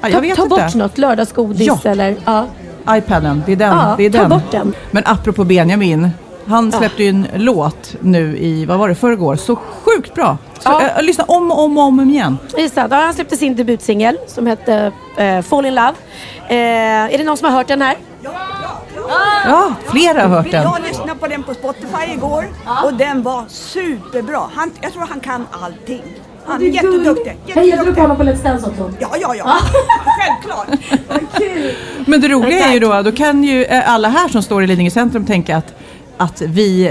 Ja, 0.00 0.08
jag 0.08 0.12
ta, 0.12 0.20
vet 0.20 0.36
ta 0.36 0.42
inte. 0.42 0.56
bort 0.56 0.74
något, 0.74 0.98
lördagsgodis 0.98 1.66
Ja. 1.66 1.78
eller... 1.84 2.16
Ja. 2.24 2.46
iPaden, 2.90 3.42
det 3.46 3.52
är 3.52 3.56
den. 3.56 3.76
Ja, 3.76 3.94
det 3.98 4.04
är 4.06 4.10
ta 4.10 4.18
den. 4.18 4.30
bort 4.30 4.50
den. 4.50 4.72
Men 4.90 5.02
apropå 5.06 5.44
Benjamin. 5.44 6.10
Han 6.46 6.72
släppte 6.72 7.02
ju 7.02 7.08
en 7.08 7.26
låt 7.34 7.94
nu 8.00 8.38
i, 8.38 8.64
vad 8.64 8.78
var 8.78 8.88
det, 8.88 8.94
förrgår. 8.94 9.36
Så 9.36 9.56
sjukt 9.56 10.14
bra. 10.14 10.38
Så, 10.58 10.70
Ja. 10.70 10.82
jag, 10.96 11.04
lyssnar 11.04 11.30
om 11.30 11.50
och 11.50 11.64
om 11.64 11.78
och 11.78 11.84
om 11.84 12.00
igen. 12.10 12.38
Just 12.58 12.74
det, 12.74 12.88
han 12.90 13.14
släppte 13.14 13.36
sin 13.36 13.56
debutsingel 13.56 14.18
som 14.26 14.46
hette 14.46 14.92
eh, 15.16 15.42
Fall 15.42 15.66
in 15.66 15.74
Love. 15.74 15.94
Eh, 16.48 16.56
är 17.14 17.18
det 17.18 17.24
någon 17.24 17.36
som 17.36 17.48
har 17.48 17.56
hört 17.56 17.68
den 17.68 17.82
här? 17.82 17.96
Ja, 19.46 19.74
flera 19.86 20.20
har 20.22 20.28
hört 20.28 20.50
den. 20.50 20.62
Jag 20.62 20.82
lyssnade 20.88 21.14
på 21.14 21.26
den 21.26 21.42
på 21.42 21.54
Spotify 21.54 22.12
igår 22.14 22.44
och 22.84 22.94
den 22.94 23.22
var 23.22 23.44
superbra. 23.48 24.40
Han, 24.54 24.70
jag 24.80 24.92
tror 24.92 25.06
han 25.06 25.20
kan 25.20 25.46
allting. 25.62 26.02
Han 26.46 26.62
är 26.62 26.66
jätteduktig. 26.66 27.36
Hej, 27.46 27.68
jag 27.68 27.84
drog 27.84 27.94
på 27.94 28.00
honom 28.00 28.16
på 28.16 28.22
Let's 28.22 28.42
Dance 28.42 28.66
också. 28.70 28.92
Ja, 29.00 29.08
ja, 29.20 29.34
ja. 29.34 29.56
Självklart. 30.20 30.68
Men 32.06 32.20
det 32.20 32.28
roliga 32.28 32.66
är 32.68 32.72
ju 32.72 32.78
då, 32.78 33.02
då 33.02 33.12
kan 33.12 33.44
ju 33.44 33.66
alla 33.66 34.08
här 34.08 34.28
som 34.28 34.42
står 34.42 34.62
i 34.64 34.66
Lidingö 34.66 34.90
centrum 34.90 35.26
tänka 35.26 35.56
att 35.56 35.74
att, 36.16 36.40
vi, 36.40 36.86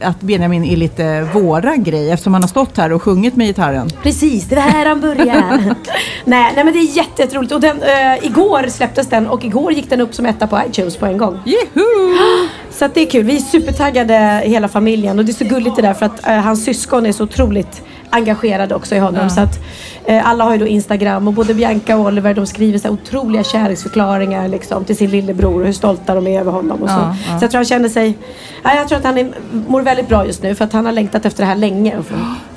eh, 0.00 0.08
att 0.08 0.20
Benjamin 0.20 0.64
är 0.64 0.76
lite 0.76 1.22
våran 1.34 1.84
grej 1.84 2.10
eftersom 2.10 2.32
han 2.34 2.42
har 2.42 2.48
stått 2.48 2.76
här 2.76 2.92
och 2.92 3.02
sjungit 3.02 3.36
med 3.36 3.46
gitarren. 3.46 3.88
Precis, 4.02 4.44
det 4.48 4.54
var 4.56 4.62
här 4.62 4.86
han 4.86 5.00
började. 5.00 5.74
nej, 6.24 6.52
nej 6.54 6.64
men 6.64 6.72
det 6.72 6.78
är 6.78 6.96
jätte- 6.96 7.22
jätteroligt. 7.22 7.52
Och 7.52 7.60
den, 7.60 7.82
eh, 7.82 8.24
igår 8.26 8.68
släpptes 8.68 9.06
den 9.06 9.26
och 9.26 9.44
igår 9.44 9.72
gick 9.72 9.90
den 9.90 10.00
upp 10.00 10.14
som 10.14 10.26
etta 10.26 10.46
på 10.46 10.60
iTunes 10.68 10.96
på 10.96 11.06
en 11.06 11.18
gång. 11.18 11.38
Juhu! 11.46 12.16
Så 12.70 12.84
att 12.84 12.94
det 12.94 13.00
är 13.00 13.10
kul. 13.10 13.24
Vi 13.24 13.36
är 13.36 13.40
supertaggade 13.40 14.42
hela 14.44 14.68
familjen 14.68 15.18
och 15.18 15.24
det 15.24 15.32
är 15.32 15.34
så 15.34 15.44
gulligt 15.44 15.76
det 15.76 15.82
där 15.82 15.94
för 15.94 16.06
att 16.06 16.26
eh, 16.28 16.34
hans 16.34 16.64
syskon 16.64 17.06
är 17.06 17.12
så 17.12 17.24
otroligt 17.24 17.82
engagerade 18.10 18.74
också 18.74 18.94
i 18.94 18.98
honom. 18.98 19.30
Så 19.30 19.40
att 19.40 19.58
eh, 20.04 20.28
alla 20.28 20.44
har 20.44 20.52
ju 20.52 20.58
då 20.58 20.66
Instagram 20.66 21.28
och 21.28 21.34
både 21.34 21.54
Bianca 21.54 21.96
och 21.96 22.06
Oliver 22.06 22.34
de 22.34 22.46
skriver 22.46 22.78
så 22.78 22.90
otroliga 22.90 23.44
kärleksförklaringar 23.44 24.48
liksom, 24.48 24.84
till 24.84 24.96
sin 24.96 25.10
lillebror 25.10 25.60
och 25.60 25.66
hur 25.66 25.72
stolta 25.72 26.14
de 26.14 26.26
är 26.26 26.40
över 26.40 26.52
honom. 26.52 26.82
Och 26.82 26.88
så. 26.88 26.94
Ja, 26.94 27.16
ja. 27.28 27.38
så 27.38 27.44
jag 27.44 27.50
tror 27.50 27.58
han 27.58 27.64
känner 27.64 27.88
sig, 27.88 28.18
ja, 28.62 28.74
jag 28.74 28.88
tror 28.88 28.98
att 28.98 29.04
han 29.04 29.18
är, 29.18 29.32
mår 29.68 29.82
väldigt 29.82 30.08
bra 30.08 30.26
just 30.26 30.42
nu 30.42 30.54
för 30.54 30.64
att 30.64 30.72
han 30.72 30.86
har 30.86 30.92
längtat 30.92 31.26
efter 31.26 31.42
det 31.42 31.46
här 31.46 31.56
länge. 31.56 32.02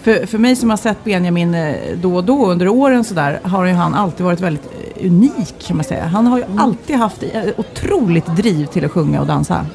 För, 0.03 0.25
för 0.25 0.38
mig 0.38 0.56
som 0.56 0.69
har 0.69 0.77
sett 0.77 1.03
Benjamin 1.03 1.56
eh, 1.56 1.75
då 1.95 2.15
och 2.15 2.24
då 2.24 2.45
under 2.51 2.68
åren 2.68 3.04
sådär 3.04 3.39
har 3.44 3.65
ju 3.65 3.74
han 3.74 3.94
alltid 3.94 4.25
varit 4.25 4.39
väldigt 4.39 4.65
eh, 4.65 5.06
unik 5.06 5.56
kan 5.68 5.77
man 5.77 5.83
säga. 5.83 6.04
Han 6.04 6.27
har 6.27 6.38
ju 6.38 6.44
alltid 6.57 6.95
haft 6.95 7.24
eh, 7.24 7.42
otroligt 7.57 8.25
driv 8.25 8.65
till 8.65 8.86
att 8.86 8.92
sjunga 8.92 9.21
och 9.21 9.27
dansa. 9.27 9.65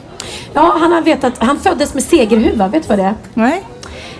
Ja, 0.53 0.77
han 0.81 0.93
har 0.93 1.03
vetat, 1.03 1.33
han 1.39 1.59
föddes 1.59 1.95
med 1.95 2.03
segerhuva, 2.03 2.69
vet 2.69 2.83
du 2.83 2.89
vad 2.89 2.99
det 2.99 3.05
är? 3.05 3.15
Nej? 3.35 3.65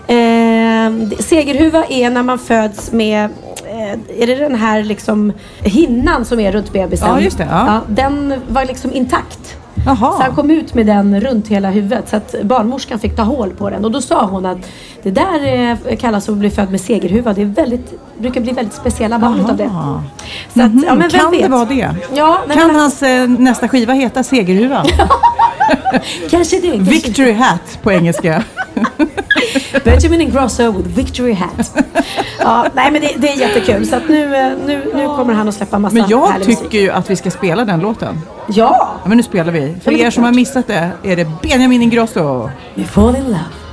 Eh, 0.09 0.91
det- 0.93 1.23
segerhuva 1.23 1.85
är 1.89 2.11
när 2.11 2.23
man 2.23 2.39
föds 2.39 2.93
med 2.93 3.25
eh, 3.65 4.23
är 4.23 4.27
det 4.27 4.35
den 4.35 4.55
här 4.55 4.83
liksom 4.83 5.33
hinnan 5.61 6.25
som 6.25 6.41
är 6.41 6.53
runt 6.53 6.73
bebisen? 6.73 7.09
Ja, 7.09 7.21
just 7.21 7.39
det, 7.39 7.49
ja. 7.51 7.81
den 7.89 8.35
var 8.49 8.65
liksom 8.65 8.93
intakt. 8.93 9.57
Jaha. 9.87 9.97
Så 10.13 10.23
han 10.23 10.35
kom 10.35 10.51
ut 10.51 10.75
med 10.75 10.87
den 10.87 11.21
runt 11.21 11.49
hela 11.49 11.71
huvudet 11.71 12.09
så 12.09 12.17
att 12.17 12.35
barnmorskan 12.43 12.99
fick 12.99 13.17
ta 13.17 13.23
hål 13.23 13.51
på 13.51 13.71
den 13.71 13.85
och 13.85 13.91
då 13.91 14.01
sa 14.01 14.25
hon 14.27 14.47
att 14.47 14.59
det 15.03 15.11
där 15.11 15.71
eh, 15.89 15.97
kallas 15.97 16.29
att 16.29 16.37
bli 16.37 16.51
född 16.51 16.71
med 16.71 16.81
segerhuva. 16.81 17.33
Det 17.33 17.43
är 17.43 17.47
väldigt, 17.47 17.93
brukar 18.19 18.41
bli 18.41 18.53
väldigt 18.53 18.75
speciella 18.75 19.19
barn 19.19 19.41
utav 19.41 19.57
det. 19.57 19.65
Jaha. 19.65 20.03
Så 20.55 20.63
att, 20.63 20.73
Mhm, 20.75 20.85
ja, 20.87 20.95
men 20.95 21.09
vem 21.09 21.21
kan 21.21 21.31
vet? 21.31 21.43
det 21.43 21.49
vara 21.49 21.65
det? 21.65 21.95
Ja, 22.15 22.39
Kan 22.55 22.67
men, 22.67 22.77
hans 22.77 23.03
eh, 23.03 23.29
nästa 23.29 23.69
skiva 23.69 23.93
heta 23.93 24.23
Segerhuva? 24.23 24.85
kanske 26.31 26.61
det. 26.61 26.71
Kanske 26.71 26.91
Victory 26.91 27.33
Hat 27.33 27.79
på 27.83 27.93
engelska. 27.93 28.43
Benjamin 29.85 30.21
Ingrosso 30.21 30.73
with 30.73 30.89
Victory 30.89 31.33
Hat. 31.33 31.73
ja, 32.39 32.67
nej 32.75 32.93
men 32.93 33.01
det, 33.01 33.13
det 33.17 33.29
är 33.29 33.37
jättekul 33.37 33.87
så 33.87 33.99
nu, 34.09 34.37
eh, 34.37 34.53
nu, 34.67 34.93
nu 34.95 35.07
kommer 35.07 35.35
han 35.35 35.49
att 35.49 35.55
släppa 35.55 35.79
massa 35.79 35.95
Men 35.95 36.09
jag 36.09 36.27
härlig 36.27 36.47
musik. 36.49 36.63
tycker 36.63 36.79
ju 36.79 36.91
att 36.91 37.11
vi 37.11 37.17
ska 37.17 37.31
spela 37.31 37.65
den 37.65 37.81
låten. 37.81 38.21
Ja, 38.49 38.77
Ja, 39.03 39.09
men 39.09 39.17
nu 39.17 39.23
spelar 39.23 39.53
vi. 39.53 39.75
För 39.85 39.93
er 39.93 40.11
som 40.11 40.25
har 40.25 40.33
missat 40.33 40.67
det 40.67 40.91
är 41.03 41.17
det 41.17 41.27
Benjamin 41.43 41.83
Ingrosso. 41.83 42.51
we 42.75 42.85
fall 42.85 43.17
in 43.17 43.25
love. 43.25 43.66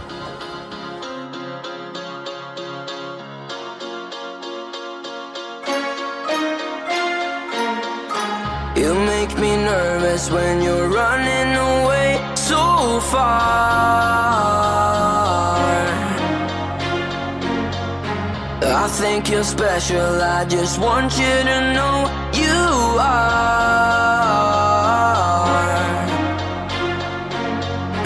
think 18.93 19.29
you're 19.29 19.43
special. 19.43 20.21
I 20.21 20.45
just 20.45 20.79
want 20.79 21.17
you 21.17 21.35
to 21.49 21.73
know 21.73 21.95
you 22.33 22.57
are. 22.99 23.33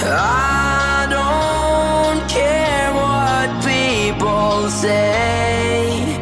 I 0.09 1.07
don't 1.17 2.19
care 2.29 2.93
what 3.01 3.47
people 3.71 4.69
say 4.69 6.15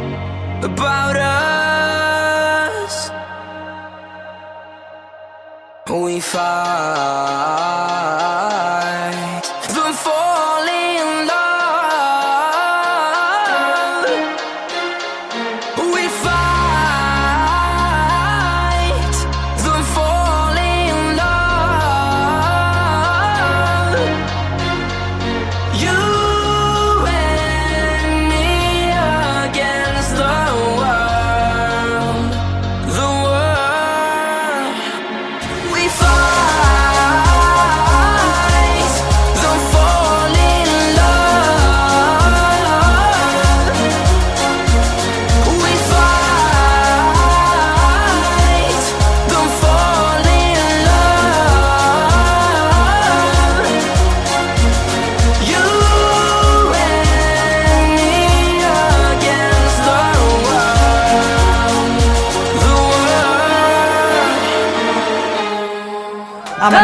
about 0.62 1.16
us. 1.16 3.10
We 5.88 6.20
fight. 6.20 7.55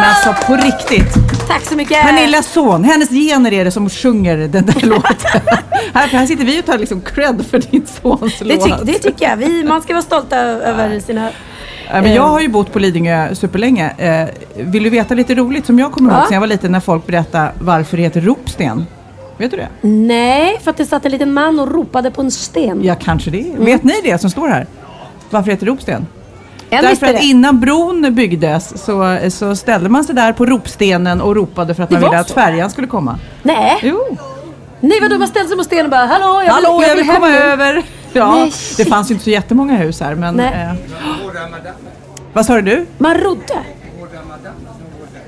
Men 0.00 0.04
alltså 0.11 0.46
på 0.46 0.56
riktigt. 0.56 1.14
Tack 1.49 1.62
så 1.64 1.76
mycket. 1.76 2.02
Pernillas 2.02 2.46
son, 2.52 2.84
hennes 2.84 3.08
gener 3.11 3.52
är 3.52 3.64
det 3.64 3.70
som 3.70 3.90
sjunger 3.90 4.37
den 4.37 4.66
där 4.66 4.80
låten. 4.87 5.40
här, 5.94 6.06
här 6.06 6.26
sitter 6.26 6.44
vi 6.44 6.61
och 6.61 6.64
tar 6.66 6.78
liksom 6.78 7.00
cred 7.00 7.44
för 7.50 7.58
din 7.58 7.87
sons 8.02 8.38
Det, 8.38 8.44
låt. 8.44 8.64
tyck, 8.64 8.75
det 8.82 8.99
tycker 8.99 9.28
jag. 9.28 9.37
Vi, 9.37 9.64
man 9.64 9.82
ska 9.82 9.92
vara 9.92 10.02
stolta 10.02 10.37
över 10.38 11.00
sina... 11.00 11.28
Men 11.92 12.14
jag 12.14 12.22
har 12.28 12.40
ju 12.40 12.49
bott 12.49 12.72
på 12.72 12.78
Lidingö 12.78 13.34
superlänge. 13.34 13.90
Eh, 13.99 14.28
vill 14.64 14.82
du 14.82 14.90
veta 14.90 15.14
lite 15.14 15.34
roligt 15.34 15.66
som 15.66 15.78
jag 15.78 15.92
kommer 15.92 16.11
ihåg 16.12 16.20
Ja. 16.20 16.25
sen 16.26 16.34
jag 16.34 16.40
var 16.40 16.46
liten 16.46 16.72
när 16.72 16.80
folk 16.80 17.06
berättade 17.06 17.52
varför 17.61 17.96
det 17.96 18.02
heter 18.02 18.20
ropsten? 18.20 18.87
Vet 19.38 19.50
du 19.50 19.56
det? 19.56 19.68
Nej, 19.88 20.58
för 20.64 20.70
att 20.70 20.76
det 20.76 20.87
satt 20.87 21.04
en 21.04 21.11
liten 21.12 21.32
man 21.32 21.61
och 21.61 21.72
ropade 21.72 22.11
på 22.11 22.20
en 22.22 22.30
sten. 22.30 22.80
Ja, 22.84 22.94
kanske 22.94 23.30
det. 23.30 23.44
Vet 23.58 23.82
ni 23.84 23.94
det 24.04 24.18
som 24.20 24.30
står 24.30 24.49
här? 24.49 24.66
Varför 25.30 25.46
det 25.46 25.52
heter 25.52 25.66
ropsten? 25.66 26.06
Jag 26.73 26.83
Därför 26.85 27.07
att 27.07 27.12
det. 27.17 27.23
innan 27.23 27.61
bron 27.61 28.14
byggdes 28.14 28.85
så, 28.85 29.19
så 29.31 29.57
ställde 29.57 29.88
man 29.88 30.05
sig 30.05 30.14
där 30.14 30.33
på 30.33 30.47
ropstenen 30.47 31.21
och 31.21 31.37
ropade 31.37 31.75
för 31.75 31.83
att 31.83 31.88
Det 31.88 31.95
man 31.95 32.02
ville 32.02 32.19
att 32.21 32.31
färjan 32.31 32.71
skulle 32.71 32.87
komma. 32.87 33.19
Nej. 33.43 33.79
Jo, 33.83 33.99
Nej 34.81 35.00
vadå, 35.00 35.19
man 35.19 35.29
ställde 35.29 35.49
sig 35.49 35.57
på 35.59 35.64
stenen 35.64 35.85
och 35.87 35.91
bara 35.91 36.07
hallå 36.07 36.25
jag 36.26 36.41
vill, 36.41 36.50
hallå 36.50 36.83
jag 36.88 36.97
vill 36.97 37.05
hem 37.05 37.14
komma 37.14 37.29
nu." 37.29 37.37
över. 37.38 37.83
Ja, 38.14 38.35
Nej, 38.35 38.52
det 38.76 38.85
fanns 38.85 39.11
ju 39.11 39.12
inte 39.12 39.25
så 39.25 39.31
jättemånga 39.31 39.76
hus 39.76 40.00
här 40.00 40.14
men... 40.14 40.41
Eh, 40.41 40.73
vad 42.33 42.47
sa 42.47 42.61
du? 42.61 42.87
Man 42.99 43.14
rodde. 43.19 43.55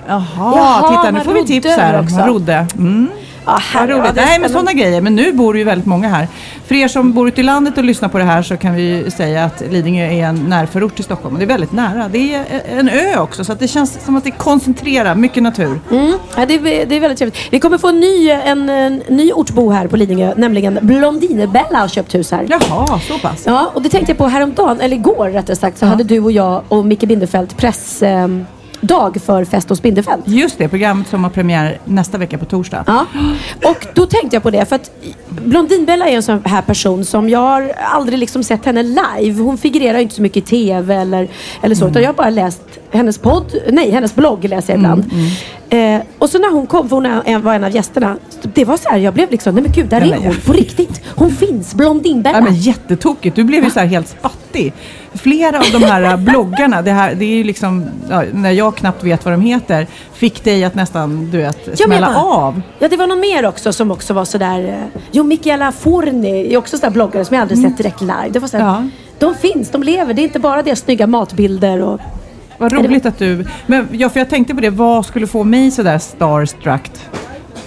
Jaha, 0.06 0.22
Jaha, 0.36 0.88
titta 0.88 1.10
nu 1.10 1.20
får 1.24 1.32
vi 1.32 1.44
tips 1.46 1.66
här. 1.66 2.00
också. 2.02 2.14
Man 2.16 2.28
rodde. 2.28 2.66
Mm. 2.78 3.08
Ja, 3.46 3.58
Vad 3.74 3.90
ja, 3.90 3.96
roligt. 3.96 4.14
det 4.14 4.20
är 4.20 4.26
Nej 4.26 4.38
men 4.38 4.50
sådana 4.50 4.72
grejer. 4.72 5.00
Men 5.00 5.14
nu 5.16 5.32
bor 5.32 5.58
ju 5.58 5.64
väldigt 5.64 5.86
många 5.86 6.08
här. 6.08 6.28
För 6.66 6.74
er 6.74 6.88
som 6.88 7.12
bor 7.12 7.28
ute 7.28 7.40
i 7.40 7.44
landet 7.44 7.78
och 7.78 7.84
lyssnar 7.84 8.08
på 8.08 8.18
det 8.18 8.24
här 8.24 8.42
så 8.42 8.56
kan 8.56 8.74
vi 8.74 8.82
ju 8.82 9.10
säga 9.10 9.44
att 9.44 9.62
Lidingö 9.70 10.04
är 10.04 10.24
en 10.26 10.34
närförort 10.48 10.94
till 10.94 11.04
Stockholm. 11.04 11.34
Och 11.34 11.38
det 11.38 11.44
är 11.44 11.48
väldigt 11.48 11.72
nära. 11.72 12.08
Det 12.08 12.34
är 12.34 12.44
en 12.78 12.88
ö 12.88 13.18
också 13.18 13.44
så 13.44 13.52
att 13.52 13.58
det 13.60 13.68
känns 13.68 14.04
som 14.04 14.16
att 14.16 14.24
det 14.24 14.30
koncentrerar 14.30 15.14
mycket 15.14 15.42
natur. 15.42 15.80
Mm. 15.90 16.12
Ja, 16.36 16.46
det, 16.46 16.54
är, 16.54 16.86
det 16.86 16.96
är 16.96 17.00
väldigt 17.00 17.18
trevligt. 17.18 17.38
Vi 17.50 17.60
kommer 17.60 17.78
få 17.78 17.88
en 17.88 18.00
ny, 18.00 18.30
en, 18.30 18.68
en 18.68 19.02
ny 19.08 19.32
ortsbo 19.32 19.70
här 19.70 19.86
på 19.86 19.96
Lidingö, 19.96 20.34
nämligen 20.36 20.78
Blondinebella 20.82 21.78
har 21.78 21.88
köpt 21.88 22.14
hus 22.14 22.30
här. 22.30 22.46
Jaha, 22.48 23.00
så 23.00 23.18
pass. 23.18 23.42
Ja, 23.46 23.70
och 23.74 23.82
det 23.82 23.88
tänkte 23.88 24.10
jag 24.12 24.18
på 24.18 24.26
häromdagen, 24.26 24.80
eller 24.80 24.96
igår 24.96 25.28
rättare 25.28 25.56
sagt, 25.56 25.78
så 25.78 25.86
hade 25.86 26.04
du 26.04 26.20
och 26.20 26.32
jag 26.32 26.62
och 26.68 26.84
Micke 26.86 27.00
Bindefeld 27.04 27.56
pressdag 27.56 28.44
dag 28.86 29.16
för 29.22 29.44
Fest 29.44 29.68
hos 29.68 29.82
Bindefeld. 29.82 30.22
Just 30.26 30.58
det, 30.58 30.68
programmet 30.68 31.08
som 31.08 31.24
har 31.24 31.30
premiär 31.30 31.78
nästa 31.84 32.18
vecka 32.18 32.38
på 32.38 32.44
torsdag. 32.44 32.84
Ja, 32.86 33.06
och 33.64 33.86
då 33.94 34.06
tänkte 34.06 34.36
jag 34.36 34.42
på 34.42 34.50
det 34.50 34.66
för 34.66 34.76
att 34.76 34.90
Blondinbella 35.44 36.08
är 36.08 36.16
en 36.16 36.22
sån 36.22 36.42
här 36.44 36.62
person 36.62 37.04
som 37.04 37.28
jag 37.28 37.38
har 37.40 37.72
aldrig 37.76 38.18
liksom 38.18 38.42
sett 38.42 38.64
henne 38.64 38.82
live. 38.82 39.42
Hon 39.42 39.58
figurerar 39.58 39.98
inte 39.98 40.14
så 40.14 40.22
mycket 40.22 40.36
i 40.36 40.46
TV 40.46 40.94
eller, 40.94 41.28
eller 41.62 41.74
så 41.74 41.88
utan 41.88 42.02
jag 42.02 42.08
har 42.08 42.14
bara 42.14 42.30
läst 42.30 42.62
hennes 42.90 43.18
podd, 43.18 43.54
nej 43.72 43.90
hennes 43.90 44.14
blogg 44.14 44.44
läser 44.44 44.72
jag 44.72 44.78
ibland. 44.78 45.04
Eh, 45.68 46.00
och 46.18 46.30
så 46.30 46.38
när 46.38 46.50
hon 46.52 46.66
kom, 46.66 46.88
för 46.88 46.96
hon 46.96 47.42
var 47.42 47.54
en 47.54 47.64
av 47.64 47.74
gästerna, 47.74 48.16
det 48.42 48.64
var 48.64 48.76
så 48.76 48.88
här, 48.88 48.98
jag 48.98 49.14
blev 49.14 49.30
liksom, 49.30 49.54
nej 49.54 49.62
men 49.62 49.72
gud 49.72 49.86
där 49.88 50.00
är 50.00 50.16
hon 50.16 50.34
på 50.46 50.52
riktigt. 50.52 51.00
Hon 51.14 51.30
finns, 51.30 51.74
Blondinbella. 51.74 52.38
Ja, 52.38 52.44
men 52.44 52.54
jättetokigt. 52.54 53.36
Du 53.36 53.44
blev 53.44 53.64
ju 53.64 53.70
så 53.70 53.80
här 53.80 53.86
helt 53.86 54.08
spattig. 54.08 54.72
Flera 55.14 55.58
av 55.58 55.64
de 55.72 55.82
här 55.82 56.02
äh, 56.02 56.16
bloggarna, 56.16 56.82
det, 56.82 56.90
här, 56.90 57.14
det 57.14 57.24
är 57.24 57.36
ju 57.36 57.44
liksom, 57.44 57.84
ja, 58.10 58.22
när 58.32 58.50
jag 58.50 58.76
knappt 58.76 59.04
vet 59.04 59.24
vad 59.24 59.34
de 59.34 59.40
heter, 59.40 59.86
fick 60.14 60.44
dig 60.44 60.64
att 60.64 60.74
nästan, 60.74 61.30
du 61.30 61.38
vet, 61.38 61.78
smälla 61.78 62.16
av. 62.16 62.60
Ja, 62.78 62.88
det 62.88 62.96
var 62.96 63.06
någon 63.06 63.20
mer 63.20 63.46
också 63.46 63.72
som 63.72 63.90
också 63.90 64.14
var 64.14 64.24
sådär... 64.24 64.68
eh, 64.68 65.00
Jo, 65.24 65.28
Michaela 65.28 65.72
Forni 65.72 66.52
är 66.54 66.56
också 66.56 66.78
sådär 66.78 66.90
bloggare 66.90 67.24
som 67.24 67.34
jag 67.34 67.42
aldrig 67.42 67.60
sett 67.60 67.76
direkt 67.76 68.00
live. 68.00 68.28
Det 68.30 68.38
var 68.38 68.48
sådär, 68.48 68.64
Ja. 68.64 68.88
De 69.18 69.34
finns, 69.34 69.70
de 69.70 69.82
lever. 69.82 70.14
Det 70.14 70.22
är 70.22 70.24
inte 70.24 70.38
bara 70.38 70.62
deras 70.62 70.78
snygga 70.80 71.06
matbilder 71.06 71.82
och... 71.82 72.00
Vad 72.58 72.72
roligt 72.72 73.06
att 73.06 73.18
du... 73.18 73.46
Men 73.66 73.88
ja, 73.92 74.08
för 74.08 74.20
jag 74.20 74.30
tänkte 74.30 74.54
på 74.54 74.60
det, 74.60 74.70
vad 74.70 75.06
skulle 75.06 75.26
få 75.26 75.44
mig 75.44 75.70
sådär 75.70 75.98
starstruck? 75.98 76.90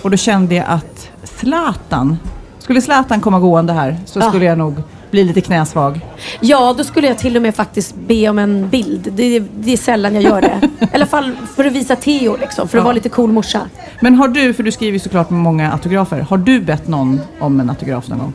Och 0.02 0.12
då 0.12 0.18
kände 0.18 0.56
jag 0.56 0.66
att 0.68 1.10
Zlatan, 1.24 2.18
skulle 2.60 2.82
Zlatan 2.82 3.22
komma 3.22 3.40
gående 3.40 3.74
här 3.74 3.98
så 4.06 4.22
skulle 4.22 4.46
jag 4.46 4.58
nog 4.58 4.74
bli 5.12 5.24
lite 5.24 5.42
knäsvag. 5.42 6.00
Ja, 6.40 6.76
då 6.78 6.84
skulle 6.84 7.08
jag 7.08 7.18
till 7.18 7.36
och 7.36 7.42
med 7.42 7.56
faktiskt 7.56 7.96
be 7.96 8.30
om 8.30 8.40
en 8.40 8.70
bild. 8.70 9.10
Det, 9.16 9.24
är- 9.24 9.46
det 9.56 9.74
är 9.74 9.78
sällan 9.78 10.14
jag 10.14 10.24
gör 10.24 10.42
det. 10.42 10.62
I 10.86 10.96
alla 10.96 11.06
fall 11.06 11.32
för 11.56 11.66
att 11.66 11.74
visa 11.74 11.96
Theo 11.96 12.38
liksom, 12.42 12.68
för 12.68 12.78
att 12.78 12.82
Ja. 12.82 12.84
vara 12.86 12.94
lite 12.94 13.10
cool 13.10 13.32
morsa. 13.32 13.62
Men 14.02 14.16
har 14.16 14.28
du, 14.28 14.54
för 14.54 14.64
du 14.64 14.72
skriver 14.72 14.94
ju 14.94 15.00
såklart 15.00 15.30
med 15.30 15.40
många 15.40 15.72
autografer, 15.72 16.20
har 16.20 16.38
du 16.38 16.62
bett 16.62 16.88
någon 16.88 17.22
om 17.40 17.60
en 17.60 17.70
autograf 17.70 18.08
någon 18.08 18.20
gång? 18.20 18.34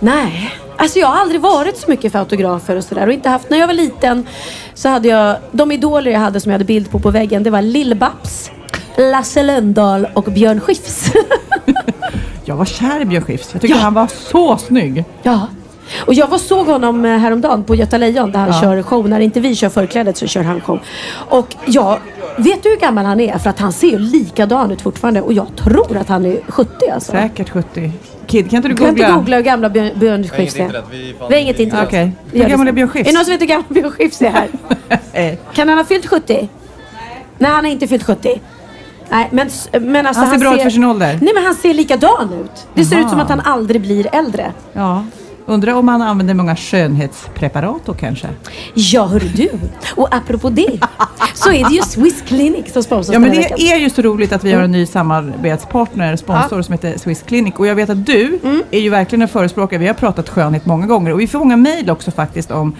Nej, 0.00 0.50
alltså 0.76 0.98
jag 0.98 1.06
har 1.08 1.20
aldrig 1.20 1.40
varit 1.40 1.76
så 1.78 1.90
mycket 1.90 2.12
för 2.12 2.18
autografer 2.18 2.76
och 2.76 2.84
sådär. 2.84 3.06
Och 3.06 3.12
inte 3.12 3.28
haft, 3.28 3.50
när 3.50 3.58
jag 3.58 3.66
var 3.66 3.74
liten 3.74 4.26
så 4.74 4.88
hade 4.88 5.08
jag, 5.08 5.36
de 5.52 5.72
idoler 5.72 6.10
jag 6.10 6.20
hade 6.20 6.40
som 6.40 6.50
jag 6.50 6.54
hade 6.54 6.64
bild 6.64 6.90
på 6.90 6.98
på 6.98 7.10
väggen, 7.10 7.42
det 7.42 7.50
var 7.50 7.62
Lill-Babs, 7.62 8.50
Lasse 8.96 9.42
Lönndahl 9.42 10.08
och 10.14 10.24
Björn 10.24 10.60
Skifs. 10.60 11.12
Jag 12.48 12.56
var 12.56 12.64
kär 12.64 13.00
i 13.00 13.04
Björn 13.04 13.22
Skifs. 13.24 13.48
Jag 13.52 13.60
tyckte 13.62 13.76
Ja. 13.78 13.82
han 13.84 13.94
var 13.94 14.06
så 14.06 14.56
snygg. 14.56 15.04
Ja. 15.22 15.46
Och 16.06 16.14
jag 16.14 16.26
var 16.28 16.38
såg 16.38 16.66
honom 16.66 17.04
eh, 17.04 17.16
häromdagen 17.18 17.64
på 17.64 17.74
Göta 17.74 17.98
Lejon 17.98 18.32
där 18.32 18.38
han 18.40 18.48
Ja. 18.48 18.60
kör 18.60 18.82
show. 18.82 19.08
När 19.08 19.20
inte 19.20 19.40
vi 19.40 19.56
kör 19.56 19.68
förklädet 19.68 20.16
så 20.16 20.26
kör 20.26 20.42
han 20.42 20.60
show. 20.60 20.78
Och 21.10 21.56
jag, 21.66 21.98
vet 22.36 22.62
du 22.62 22.68
hur 22.68 22.76
gammal 22.80 23.04
han 23.04 23.20
är? 23.20 23.38
För 23.38 23.50
att 23.50 23.58
han 23.58 23.72
ser 23.72 23.88
ju 23.88 23.98
likadan 23.98 24.70
ut 24.70 24.80
fortfarande. 24.80 25.20
Och 25.22 25.32
jag 25.32 25.46
tror 25.56 25.96
att 25.96 26.08
han 26.08 26.24
är 26.26 26.40
70 26.48 26.70
alltså. 26.94 27.12
Säkert 27.12 27.48
70. 27.50 27.92
Kid, 28.26 28.50
kan 28.50 28.56
inte 28.56 28.68
du 28.68 28.74
Du 28.74 28.78
kan 28.80 28.88
googla? 28.88 29.06
inte 29.06 29.18
googla 29.18 29.36
hur 29.36 29.42
gamla 29.44 29.68
Björn, 29.70 29.90
Björn 29.98 30.28
Skifs 30.28 30.56
är. 30.56 30.82
vi 30.90 31.14
Vi 31.28 31.34
har 31.34 31.40
inget 31.42 31.58
internet. 31.60 31.86
Okej. 31.88 32.12
Vi 32.32 32.42
Hur 32.42 32.48
gammal 32.48 32.68
är 32.68 32.72
Björn 32.72 32.88
Skifs? 32.88 33.08
Är 33.08 33.12
det 33.12 33.18
någon 33.18 33.24
som 33.24 33.32
vet 33.32 33.40
hur 33.40 33.46
gammal 33.46 33.64
Björn 33.68 33.90
Skifs 33.90 34.22
är 34.22 34.30
här? 34.30 34.48
Eh, 35.12 35.34
kan 35.54 35.68
han 35.68 35.78
ha 35.78 35.84
fyllt 35.84 36.06
70? 36.06 36.48
Nej, 37.38 37.50
han 37.50 37.64
har 37.64 37.72
inte 37.72 37.86
fyllt 37.86 38.04
70. 38.04 38.40
Nej, 39.10 39.28
men, 39.32 39.48
men 39.80 40.06
alltså 40.06 40.22
Han 40.22 40.30
ser 40.32 40.38
bra 40.38 40.54
ut 40.56 40.62
för 40.62 40.70
sin 40.70 40.84
ålder. 40.84 41.18
Nej, 41.22 41.34
men 41.34 41.44
han 41.44 41.54
ser 41.54 41.74
likadan 41.74 42.32
ut. 42.44 42.66
Det 42.74 42.84
ser 42.84 42.96
ut 43.00 43.08
som 43.10 43.20
att 43.20 43.28
han 43.28 43.40
aldrig 43.40 43.80
blir 43.80 44.06
äldre. 44.14 44.52
Ja. 44.72 45.04
Undrar 45.46 45.72
om 45.74 45.88
han 45.88 46.02
använder 46.02 46.34
många 46.34 46.56
skönhetspreparat 46.56 47.80
då 47.84 47.94
kanske? 47.94 48.28
Ja, 48.74 49.06
hör 49.06 49.20
du. 49.36 49.48
Och 49.96 50.14
apropå 50.14 50.50
det 50.50 50.80
så 51.34 51.52
är 51.52 51.68
det 51.68 51.74
ju 51.74 51.82
Swiss 51.82 52.22
Clinic 52.26 52.72
som 52.72 52.82
sponsrar 52.82 53.12
Ja 53.14 53.18
men 53.18 53.30
här 53.30 53.36
veckan. 53.36 53.56
det 53.60 53.72
är 53.72 53.78
ju 53.78 53.90
så 53.90 54.02
roligt 54.02 54.32
att 54.32 54.44
vi 54.44 54.48
Mm. 54.48 54.58
har 54.60 54.64
en 54.64 54.72
ny 54.72 54.86
samarbetspartner, 54.86 56.16
sponsor 56.16 56.62
som 56.62 56.72
heter 56.72 56.98
Swiss 56.98 57.22
Clinic. 57.22 57.54
Och 57.56 57.66
jag 57.66 57.74
vet 57.74 57.90
att 57.90 58.06
du 58.06 58.38
Mm. 58.44 58.62
är 58.70 58.80
ju 58.80 58.90
verkligen 58.90 59.22
en 59.22 59.28
förespråkare. 59.28 59.80
Vi 59.80 59.86
har 59.86 59.94
pratat 59.94 60.28
skönhet 60.28 60.66
många 60.66 60.86
gånger 60.86 61.12
och 61.12 61.20
vi 61.20 61.26
får 61.26 61.38
många 61.38 61.56
mejl 61.56 61.90
också 61.90 62.10
faktiskt 62.10 62.50
om 62.50 62.76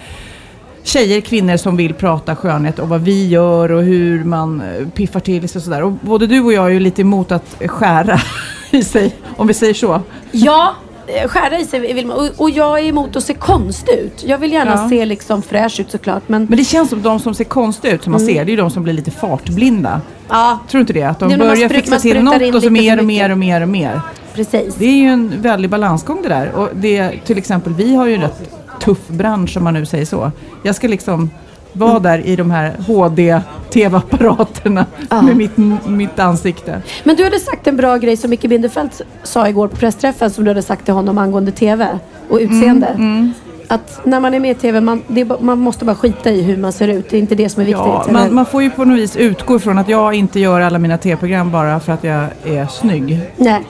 tjejer, 0.89 1.21
kvinnor 1.21 1.57
som 1.57 1.77
vill 1.77 1.93
prata 1.93 2.35
skönhet 2.35 2.79
och 2.79 2.89
vad 2.89 3.01
vi 3.01 3.27
gör 3.27 3.71
och 3.71 3.83
hur 3.83 4.23
man 4.23 4.61
eh, 4.61 4.87
piffar 4.87 5.19
till 5.19 5.49
sig 5.49 5.59
och 5.59 5.63
sådär. 5.63 5.83
Och 5.83 5.91
både 5.91 6.27
du 6.27 6.41
och 6.41 6.53
jag 6.53 6.65
är 6.65 6.69
ju 6.69 6.79
lite 6.79 7.01
emot 7.01 7.31
att 7.31 7.55
skära 7.67 8.19
i 8.71 8.83
sig, 8.83 9.15
om 9.37 9.47
vi 9.47 9.53
säger 9.53 9.73
så. 9.73 10.01
Ja, 10.31 10.73
eh, 11.07 11.27
skära 11.29 11.59
i 11.59 11.65
sig 11.65 11.93
vill 11.93 12.07
man. 12.07 12.17
Och, 12.17 12.29
och 12.41 12.49
jag 12.49 12.79
är 12.79 12.83
emot 12.83 13.15
att 13.15 13.23
se 13.23 13.33
konstig 13.33 13.93
ut. 13.93 14.23
Jag 14.27 14.37
vill 14.37 14.51
gärna 14.53 14.71
Ja. 14.71 14.89
se 14.89 15.05
liksom 15.05 15.41
fräsch 15.41 15.79
ut 15.79 15.91
såklart. 15.91 16.23
Men, 16.27 16.45
Men 16.45 16.57
det 16.57 16.63
känns 16.63 16.89
som 16.89 17.01
de 17.01 17.19
som 17.19 17.33
ser 17.33 17.43
konstiga 17.43 17.93
ut, 17.93 18.03
som 18.03 18.11
man 18.11 18.21
Mm. 18.21 18.33
ser, 18.35 18.45
det 18.45 18.49
är 18.49 18.53
ju 18.53 18.57
de 18.61 18.69
som 18.71 18.83
blir 18.83 18.93
lite 18.93 19.11
fartblinda. 19.11 20.01
ja, 20.29 20.59
Tror 20.69 20.79
du 20.79 20.81
inte 20.81 20.93
det? 20.93 21.03
Att 21.03 21.19
de 21.19 21.29
Det 21.29 21.37
börjar 21.37 21.69
fixa 21.69 21.99
till 21.99 22.23
något 22.23 22.55
och 22.55 22.63
så 22.63 22.69
mer 22.69 22.99
och 22.99 23.05
mer 23.05 23.31
och 23.31 23.37
mer 23.37 23.61
och 23.61 23.69
mer. 23.69 24.01
precis. 24.35 24.75
Det 24.75 24.85
är 24.85 24.95
ju 24.95 25.07
en 25.07 25.33
väldig 25.41 25.69
balansgång 25.69 26.21
det 26.23 26.29
där. 26.29 26.51
Och 26.55 26.69
det, 26.73 27.11
till 27.25 27.37
exempel, 27.37 27.73
vi 27.73 27.95
har 27.95 28.05
ju 28.07 28.17
rätt 28.17 28.58
tuff 28.79 29.07
bransch 29.07 29.57
om 29.57 29.63
man 29.63 29.73
nu 29.73 29.85
säger 29.85 30.05
så. 30.05 30.31
Jag 30.63 30.75
ska 30.75 30.87
liksom 30.87 31.29
vara 31.73 31.99
där 31.99 32.27
i 32.27 32.35
de 32.35 32.51
här 32.51 32.75
HD-TV-apparaterna 32.87 34.85
med 35.23 35.37
mitt, 35.37 35.57
mitt 35.87 36.19
ansikte. 36.19 36.81
Men 37.03 37.15
du 37.15 37.23
hade 37.23 37.39
sagt 37.39 37.67
en 37.67 37.77
bra 37.77 37.97
grej 37.97 38.17
som 38.17 38.29
Micke 38.29 38.49
Bindefeld 38.49 38.89
sa 39.23 39.49
igår 39.49 39.67
på 39.67 39.75
pressträffen 39.75 40.29
som 40.31 40.43
du 40.43 40.49
hade 40.49 40.61
sagt 40.61 40.85
till 40.85 40.93
honom 40.93 41.17
angående 41.17 41.51
TV 41.51 41.99
och 42.29 42.37
utseende. 42.37 42.87
Mm, 42.87 43.33
Att 43.71 44.01
när 44.05 44.19
man 44.19 44.33
är 44.33 44.39
med 44.39 44.51
i 44.51 44.55
TV, 44.55 44.81
man, 44.81 45.03
det 45.07 45.41
man 45.41 45.59
måste 45.59 45.85
bara 45.85 45.95
skita 45.95 46.31
i 46.31 46.41
hur 46.41 46.57
man 46.57 46.73
ser 46.73 46.87
ut. 46.87 47.09
Det 47.09 47.17
är 47.17 47.19
inte 47.19 47.35
det 47.35 47.49
som 47.49 47.61
är 47.61 47.65
viktigt. 47.65 47.83
Ja, 47.85 48.05
man, 48.11 48.33
man 48.33 48.45
får 48.45 48.63
ju 48.63 48.69
på 48.69 48.85
något 48.85 48.97
vis 48.97 49.15
utgå 49.15 49.55
ifrån 49.55 49.77
att 49.77 49.89
jag 49.89 50.13
inte 50.13 50.39
gör 50.39 50.61
alla 50.61 50.79
mina 50.79 50.97
TV-program 50.97 51.51
bara 51.51 51.79
för 51.79 51.93
att 51.93 52.03
jag 52.03 52.25
är 52.45 52.67
snygg. 52.67 53.19
Nej. 53.35 53.61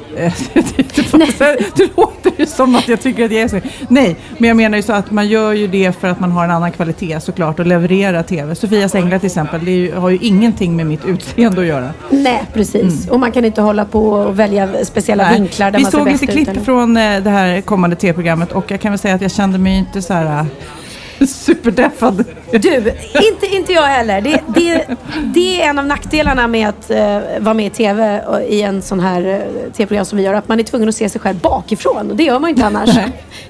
Det 1.76 1.98
låter 1.98 2.32
ju 2.38 2.46
som 2.46 2.76
att 2.76 2.88
jag 2.88 3.02
tycker 3.02 3.26
att 3.26 3.32
jag 3.32 3.42
är 3.42 3.48
snygg. 3.48 3.64
Nej, 3.88 4.16
men 4.38 4.48
jag 4.48 4.58
menar 4.58 4.78
ju 4.78 4.82
så 4.84 4.94
att 4.94 5.12
man 5.12 5.28
gör 5.28 5.54
ju 5.54 5.68
det 5.68 6.00
för 6.00 6.08
att 6.08 6.20
man 6.20 6.32
har 6.32 6.44
en 6.44 6.52
annan 6.52 6.72
kvalitet 6.72 7.20
såklart 7.20 7.60
och 7.60 7.66
levererar 7.66 8.24
TV. 8.24 8.56
Sofias 8.56 8.96
Änglar 8.96 9.20
till 9.20 9.26
exempel, 9.28 9.66
det 9.66 9.72
ju, 9.72 9.96
har 9.96 10.10
ju 10.10 10.18
ingenting 10.22 10.76
med 10.76 10.86
mitt 10.86 11.06
utseende 11.06 11.62
att 11.62 11.68
göra. 11.68 11.90
Nej, 12.10 12.44
precis. 12.54 13.08
Och 13.10 13.20
man 13.20 13.32
kan 13.32 13.46
inte 13.46 13.62
hålla 13.62 13.86
på 13.86 14.10
och 14.10 14.40
välja 14.40 14.70
speciella 14.86 15.24
Mm. 15.24 15.32
Nej. 15.32 15.42
vinklar 15.42 15.72
där 15.72 15.78
Vi 15.78 15.84
man 15.84 15.92
ser 15.92 15.98
såg 15.98 16.08
lite 16.08 16.28
klipp 16.28 16.66
från 16.66 16.98
eh, 16.98 17.20
det 17.24 17.30
här 17.30 17.62
kommande 17.62 17.96
TV-programmet 17.96 18.52
och 18.52 18.72
jag 18.72 18.80
kan 18.82 18.92
väl 18.92 19.00
säga 19.00 19.16
att 19.16 19.22
jag 19.22 19.32
kände 19.32 19.58
mig 19.58 19.78
inte 19.90 20.02
så 20.02 20.14
här 20.14 20.46
eh, 21.20 21.26
superdeffad. 21.28 22.26
Du, 22.52 22.76
inte, 23.28 23.46
inte 23.52 23.74
jag 23.74 23.86
heller. 23.86 24.22
Det, 24.22 24.42
det, 24.48 24.88
det 25.24 25.62
är 25.62 25.70
en 25.70 25.80
av 25.80 25.86
nackdelarna 25.86 26.48
med 26.48 26.70
att 26.70 26.92
eh, 26.92 27.20
vara 27.40 27.54
med 27.54 27.66
i 27.66 27.70
TV 27.70 28.22
och 28.22 28.42
i 28.42 28.62
en 28.62 28.82
sån 28.82 29.00
här 29.00 29.26
eh, 29.26 29.72
TV-program 29.72 30.06
som 30.06 30.18
vi 30.18 30.24
gör. 30.24 30.34
Att 30.34 30.48
man 30.48 30.60
är 30.60 30.64
tvungen 30.64 30.90
att 30.90 30.96
se 30.96 31.10
sig 31.10 31.22
själv 31.22 31.40
bakifrån. 31.40 32.12
Och 32.12 32.16
det 32.16 32.24
gör 32.24 32.40
man 32.40 32.50
ju 32.50 32.54
inte 32.54 32.66
annars. 32.66 32.90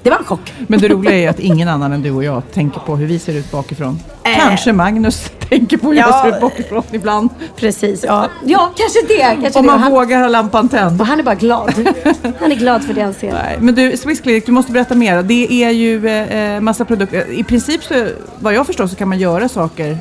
Det 0.03 0.09
var 0.09 0.17
en 0.17 0.23
chock. 0.23 0.53
Men 0.67 0.79
det 0.79 0.87
roliga 0.87 1.13
är 1.15 1.29
att 1.29 1.39
ingen 1.39 1.67
annan 1.67 1.93
än 1.93 2.01
du 2.01 2.11
och 2.11 2.23
jag 2.23 2.43
tänker 2.53 2.79
på 2.79 2.95
hur 2.95 3.05
vi 3.07 3.19
ser 3.19 3.33
ut 3.33 3.51
bakifrån. 3.51 3.99
Eh. 4.23 4.35
Kanske 4.37 4.73
Magnus 4.73 5.31
tänker 5.49 5.77
på 5.77 5.87
hur 5.87 5.93
jag 5.95 6.09
Ja. 6.09 6.21
ser 6.23 6.35
ut 6.35 6.41
bakifrån 6.41 6.83
ibland. 6.91 7.29
Precis, 7.55 8.03
ja. 8.07 8.27
Ja, 8.45 8.71
kanske 8.75 8.99
det. 9.07 9.41
Kanske 9.41 9.59
Om 9.59 9.65
det. 9.65 9.71
man 9.71 9.79
han, 9.79 9.91
vågar 9.91 10.19
ha 10.21 10.27
lampan 10.27 10.69
tänd. 10.69 11.01
och 11.01 11.07
han 11.07 11.19
är 11.19 11.23
bara 11.23 11.35
glad. 11.35 11.73
Han 12.39 12.51
är 12.51 12.55
glad 12.55 12.83
för 12.83 12.93
det 12.93 13.01
han 13.01 13.13
ser. 13.13 13.33
Nej, 13.33 13.57
men 13.59 13.75
du, 13.75 13.97
Swiss 13.97 14.21
Clinic, 14.21 14.45
du 14.45 14.51
måste 14.51 14.71
berätta 14.71 14.95
mer. 14.95 15.23
Det 15.23 15.63
är 15.63 15.69
ju 15.69 16.07
eh, 16.07 16.59
massa 16.61 16.85
produkter. 16.85 17.31
I 17.31 17.43
princip, 17.43 17.83
så, 17.83 18.07
vad 18.39 18.53
jag 18.53 18.65
förstår, 18.65 18.87
så 18.87 18.95
kan 18.95 19.09
man 19.09 19.19
göra 19.19 19.49
saker 19.49 19.97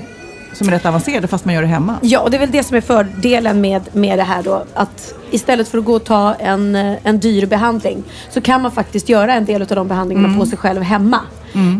som 0.53 0.69
är 0.69 0.73
rätt 0.73 0.87
avancerade 0.87 1.27
fast 1.29 1.45
man 1.45 1.55
gör 1.55 1.63
det 1.63 1.69
hemma. 1.69 1.95
Ja, 2.03 2.21
och 2.21 2.31
det 2.31 2.37
är 2.37 2.39
väl 2.39 2.51
det 2.51 2.63
som 2.63 2.77
är 2.77 2.81
fördelen 2.81 3.61
med, 3.61 3.83
med 3.93 4.19
det 4.19 4.23
här 4.23 4.43
då. 4.43 4.65
Att 4.75 5.15
istället 5.31 5.69
för 5.69 5.79
att 5.79 5.85
gå 5.85 5.93
och 5.95 6.05
ta 6.05 6.35
en, 6.35 6.75
eh, 6.77 6.95
en 7.03 7.19
dyr 7.21 7.47
behandling 7.47 8.03
så 8.31 8.41
kan 8.41 8.63
man 8.63 8.71
faktiskt 8.71 9.09
göra 9.09 9.35
en 9.35 9.45
del 9.45 9.63
av 9.63 9.69
de 9.69 9.89
behandlingarna 9.89 10.29
Mm. 10.29 10.41
på 10.41 10.47
sig 10.47 10.59
själv 10.59 10.83
hemma. 10.83 11.21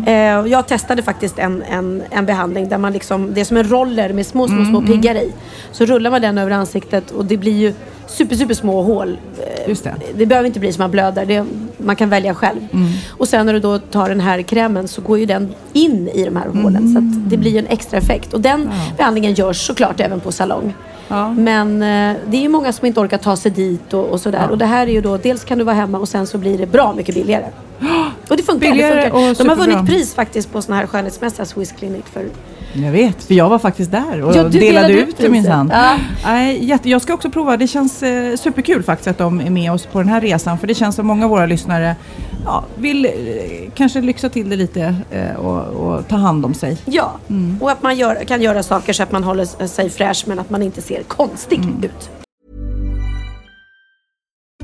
Eh, 0.07 0.13
jag 0.51 0.67
testade 0.67 1.01
faktiskt 1.01 1.39
en, 1.39 1.63
en, 1.63 2.03
en 2.09 2.25
behandling 2.25 2.69
där 2.69 2.77
man 2.77 2.93
liksom, 2.93 3.33
det 3.33 3.41
är 3.41 3.45
som 3.45 3.57
en 3.57 3.69
roller 3.69 4.13
med 4.13 4.25
små, 4.25 4.47
små, 4.47 4.55
Mm, 4.57 4.69
små 4.69 4.81
piggar 4.81 5.15
i. 5.15 5.31
Så 5.71 5.85
rullar 5.85 6.11
man 6.11 6.21
den 6.21 6.37
över 6.37 6.51
ansiktet 6.51 7.11
och 7.11 7.25
det 7.25 7.37
blir 7.37 7.57
ju 7.57 7.73
super, 8.07 8.35
super 8.35 8.53
små 8.53 8.81
hål. 8.81 9.17
Eh, 9.39 9.69
Just 9.69 9.83
det. 9.83 9.93
Det 10.15 10.25
behöver 10.25 10.47
inte 10.47 10.59
bli 10.59 10.73
som 10.73 10.81
man 10.81 10.91
blöder. 10.91 11.25
Det, 11.25 11.45
man 11.79 11.95
kan 11.95 12.09
välja 12.09 12.35
själv. 12.35 12.59
Mm. 12.71 12.87
Och 13.09 13.27
sen 13.27 13.45
när 13.45 13.53
du 13.53 13.59
då 13.59 13.79
tar 13.79 14.09
den 14.09 14.19
här 14.19 14.41
krämen 14.41 14.87
så 14.87 15.01
går 15.01 15.19
ju 15.19 15.25
den 15.25 15.53
in 15.73 16.07
i 16.07 16.25
de 16.25 16.35
här 16.35 16.47
hålen. 16.47 16.93
Så 16.93 16.97
att 16.97 17.29
det 17.29 17.37
blir 17.37 17.59
en 17.59 17.67
extra 17.67 17.97
effekt. 17.97 18.33
Och 18.33 18.41
den 18.41 18.69
behandlingen 18.97 19.33
görs 19.33 19.67
såklart 19.67 19.99
även 19.99 20.19
på 20.19 20.31
salong. 20.31 20.73
Ja. 21.09 21.33
Men 21.33 21.81
eh, 21.81 22.17
det 22.27 22.37
är 22.37 22.41
ju 22.41 22.49
många 22.49 22.73
som 22.73 22.85
inte 22.85 22.99
orkar 22.99 23.17
ta 23.17 23.35
sig 23.35 23.51
dit 23.51 23.93
och, 23.93 24.05
och 24.05 24.21
sådär. 24.21 24.49
Och 24.49 24.57
det 24.57 24.65
här 24.65 24.87
är 24.87 24.91
ju 24.91 25.01
då, 25.01 25.17
dels 25.17 25.43
kan 25.43 25.57
du 25.57 25.63
vara 25.63 25.75
hemma 25.75 25.97
och 25.97 26.09
sen 26.09 26.27
så 26.27 26.37
blir 26.37 26.57
det 26.57 26.65
bra 26.65 26.93
mycket 26.93 27.15
billigare. 27.15 27.45
Och 28.29 28.37
det 28.37 28.43
funkar. 28.43 28.71
Billigare 28.71 28.95
det 28.95 29.11
funkar. 29.11 29.43
De 29.43 29.49
har 29.49 29.55
vunnit 29.55 29.85
pris 29.85 30.15
faktiskt 30.15 30.51
på 30.51 30.61
såna 30.61 30.77
här 30.77 30.87
skönhetsmässor, 30.87 31.45
Swiss 31.45 31.71
Clinic. 31.71 32.05
För, 32.05 32.25
Jag 32.73 32.91
vet, 32.91 33.23
för 33.23 33.33
jag 33.33 33.49
var 33.49 33.59
faktiskt 33.59 33.91
där 33.91 34.21
och 34.21 34.29
Ja, 34.29 34.33
delade 34.43 34.59
delade 34.59 34.93
ut 34.93 35.07
det 35.09 35.15
priset. 35.15 35.31
minsann. 35.31 35.71
Ja. 36.23 36.51
Jag 36.83 37.01
ska 37.01 37.13
också 37.13 37.29
prova, 37.29 37.57
det 37.57 37.67
känns 37.67 38.03
eh, 38.03 38.35
superkul 38.35 38.83
faktiskt 38.83 39.07
att 39.07 39.17
de 39.17 39.39
är 39.41 39.49
med 39.49 39.71
oss 39.71 39.85
på 39.85 39.99
den 39.99 40.07
här 40.07 40.21
resan. 40.21 40.57
För 40.59 40.67
det 40.67 40.73
känns 40.75 40.95
som 40.95 41.07
många 41.07 41.23
av 41.25 41.29
våra 41.29 41.45
lyssnare 41.45 41.95
ja, 42.45 42.63
vill 42.77 43.05
eh, 43.05 43.11
kanske 43.75 44.01
lyxa 44.01 44.29
till 44.29 44.49
det 44.49 44.55
lite 44.55 44.95
eh, 45.11 45.35
och, 45.35 45.63
och 45.97 46.07
ta 46.07 46.15
hand 46.15 46.45
om 46.45 46.53
sig. 46.53 46.77
ja, 46.85 47.19
och 47.59 47.71
att 47.71 47.81
man 47.83 47.97
gör, 47.97 48.23
kan 48.23 48.41
göra 48.41 48.63
saker 48.63 48.93
så 48.93 49.03
att 49.03 49.11
man 49.11 49.23
håller 49.23 49.67
sig 49.67 49.89
fräsch 49.89 50.23
men 50.27 50.39
att 50.39 50.49
man 50.49 50.61
inte 50.63 50.81
ser 50.81 51.03
konstig 51.03 51.59
ut. 51.81 52.09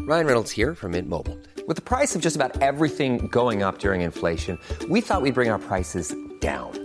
Ryan 0.07 0.25
Reynolds 0.25 0.51
here 0.57 0.75
from 0.75 0.91
Mint 0.91 1.09
Mobile. 1.09 1.37
With 1.67 1.75
the 1.77 1.95
price 1.97 2.15
of 2.15 2.21
just 2.23 2.35
about 2.39 2.61
everything 2.61 3.27
going 3.31 3.63
up 3.63 3.79
during 3.79 4.01
inflation, 4.01 4.57
we 4.89 5.01
thought 5.01 5.23
we'd 5.23 5.33
bring 5.33 5.49
our 5.51 5.57
prices 5.59 6.13
down. 6.41 6.84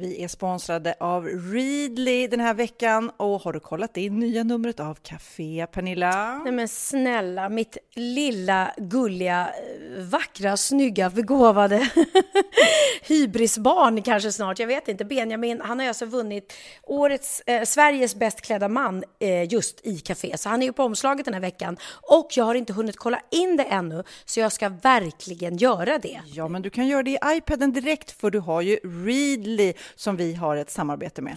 Vi 0.00 0.24
är 0.24 0.28
sponsrade 0.28 0.94
av 1.00 1.26
Readly 1.26 2.26
den 2.26 2.40
här 2.40 2.54
veckan 2.54 3.10
och 3.16 3.42
har 3.42 3.52
du 3.52 3.60
kollat 3.60 3.96
in 3.96 4.18
nya 4.18 4.42
numret 4.42 4.80
av 4.80 4.94
Café 4.94 5.66
Pernilla? 5.72 6.38
Nej 6.44 6.52
men 6.52 6.68
snälla, 6.68 7.48
mitt 7.48 7.78
lilla 7.94 8.74
gulliga, 8.76 9.48
eh, 9.48 9.69
vackra, 9.98 10.56
snygga, 10.56 11.10
begåvade 11.10 11.90
hybrisbarn 13.02 14.02
kanske 14.02 14.32
snart, 14.32 14.58
jag 14.58 14.66
vet 14.66 14.88
inte. 14.88 15.04
Benjamin, 15.04 15.60
han 15.60 15.80
har 15.80 15.86
alltså 15.86 16.06
vunnit 16.06 16.52
årets, 16.82 17.40
eh, 17.40 17.64
Sveriges 17.64 18.14
bäst 18.14 18.40
klädda 18.40 18.68
man 18.68 19.04
eh, 19.18 19.52
just 19.52 19.86
i 19.86 19.98
Café. 19.98 20.38
Så 20.38 20.48
han 20.48 20.62
är 20.62 20.66
ju 20.66 20.72
på 20.72 20.82
omslaget 20.82 21.24
den 21.24 21.34
här 21.34 21.40
veckan. 21.40 21.76
Och 22.02 22.28
jag 22.36 22.44
har 22.44 22.54
inte 22.54 22.72
hunnit 22.72 22.96
kolla 22.96 23.20
in 23.30 23.56
det 23.56 23.64
ännu, 23.64 24.04
så 24.24 24.40
jag 24.40 24.52
ska 24.52 24.68
verkligen 24.68 25.56
göra 25.56 25.98
det. 25.98 26.20
Ja, 26.26 26.48
men 26.48 26.62
du 26.62 26.70
kan 26.70 26.86
göra 26.86 27.02
det 27.02 27.10
i 27.10 27.18
iPaden 27.26 27.72
direkt 27.72 28.10
för 28.10 28.30
du 28.30 28.38
har 28.38 28.60
ju 28.60 28.76
Readly 28.76 29.72
som 29.94 30.16
vi 30.16 30.34
har 30.34 30.56
ett 30.56 30.70
samarbete 30.70 31.22
med. 31.22 31.36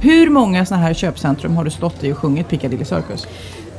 Hur 0.00 0.30
många 0.30 0.66
sådana 0.66 0.86
här 0.86 0.94
köpcentrum 0.94 1.56
har 1.56 1.64
du 1.64 1.70
stått 1.70 2.04
i 2.04 2.12
och 2.12 2.18
sjungit 2.18 2.48
Piccadilly 2.48 2.84
Circus? 2.84 3.26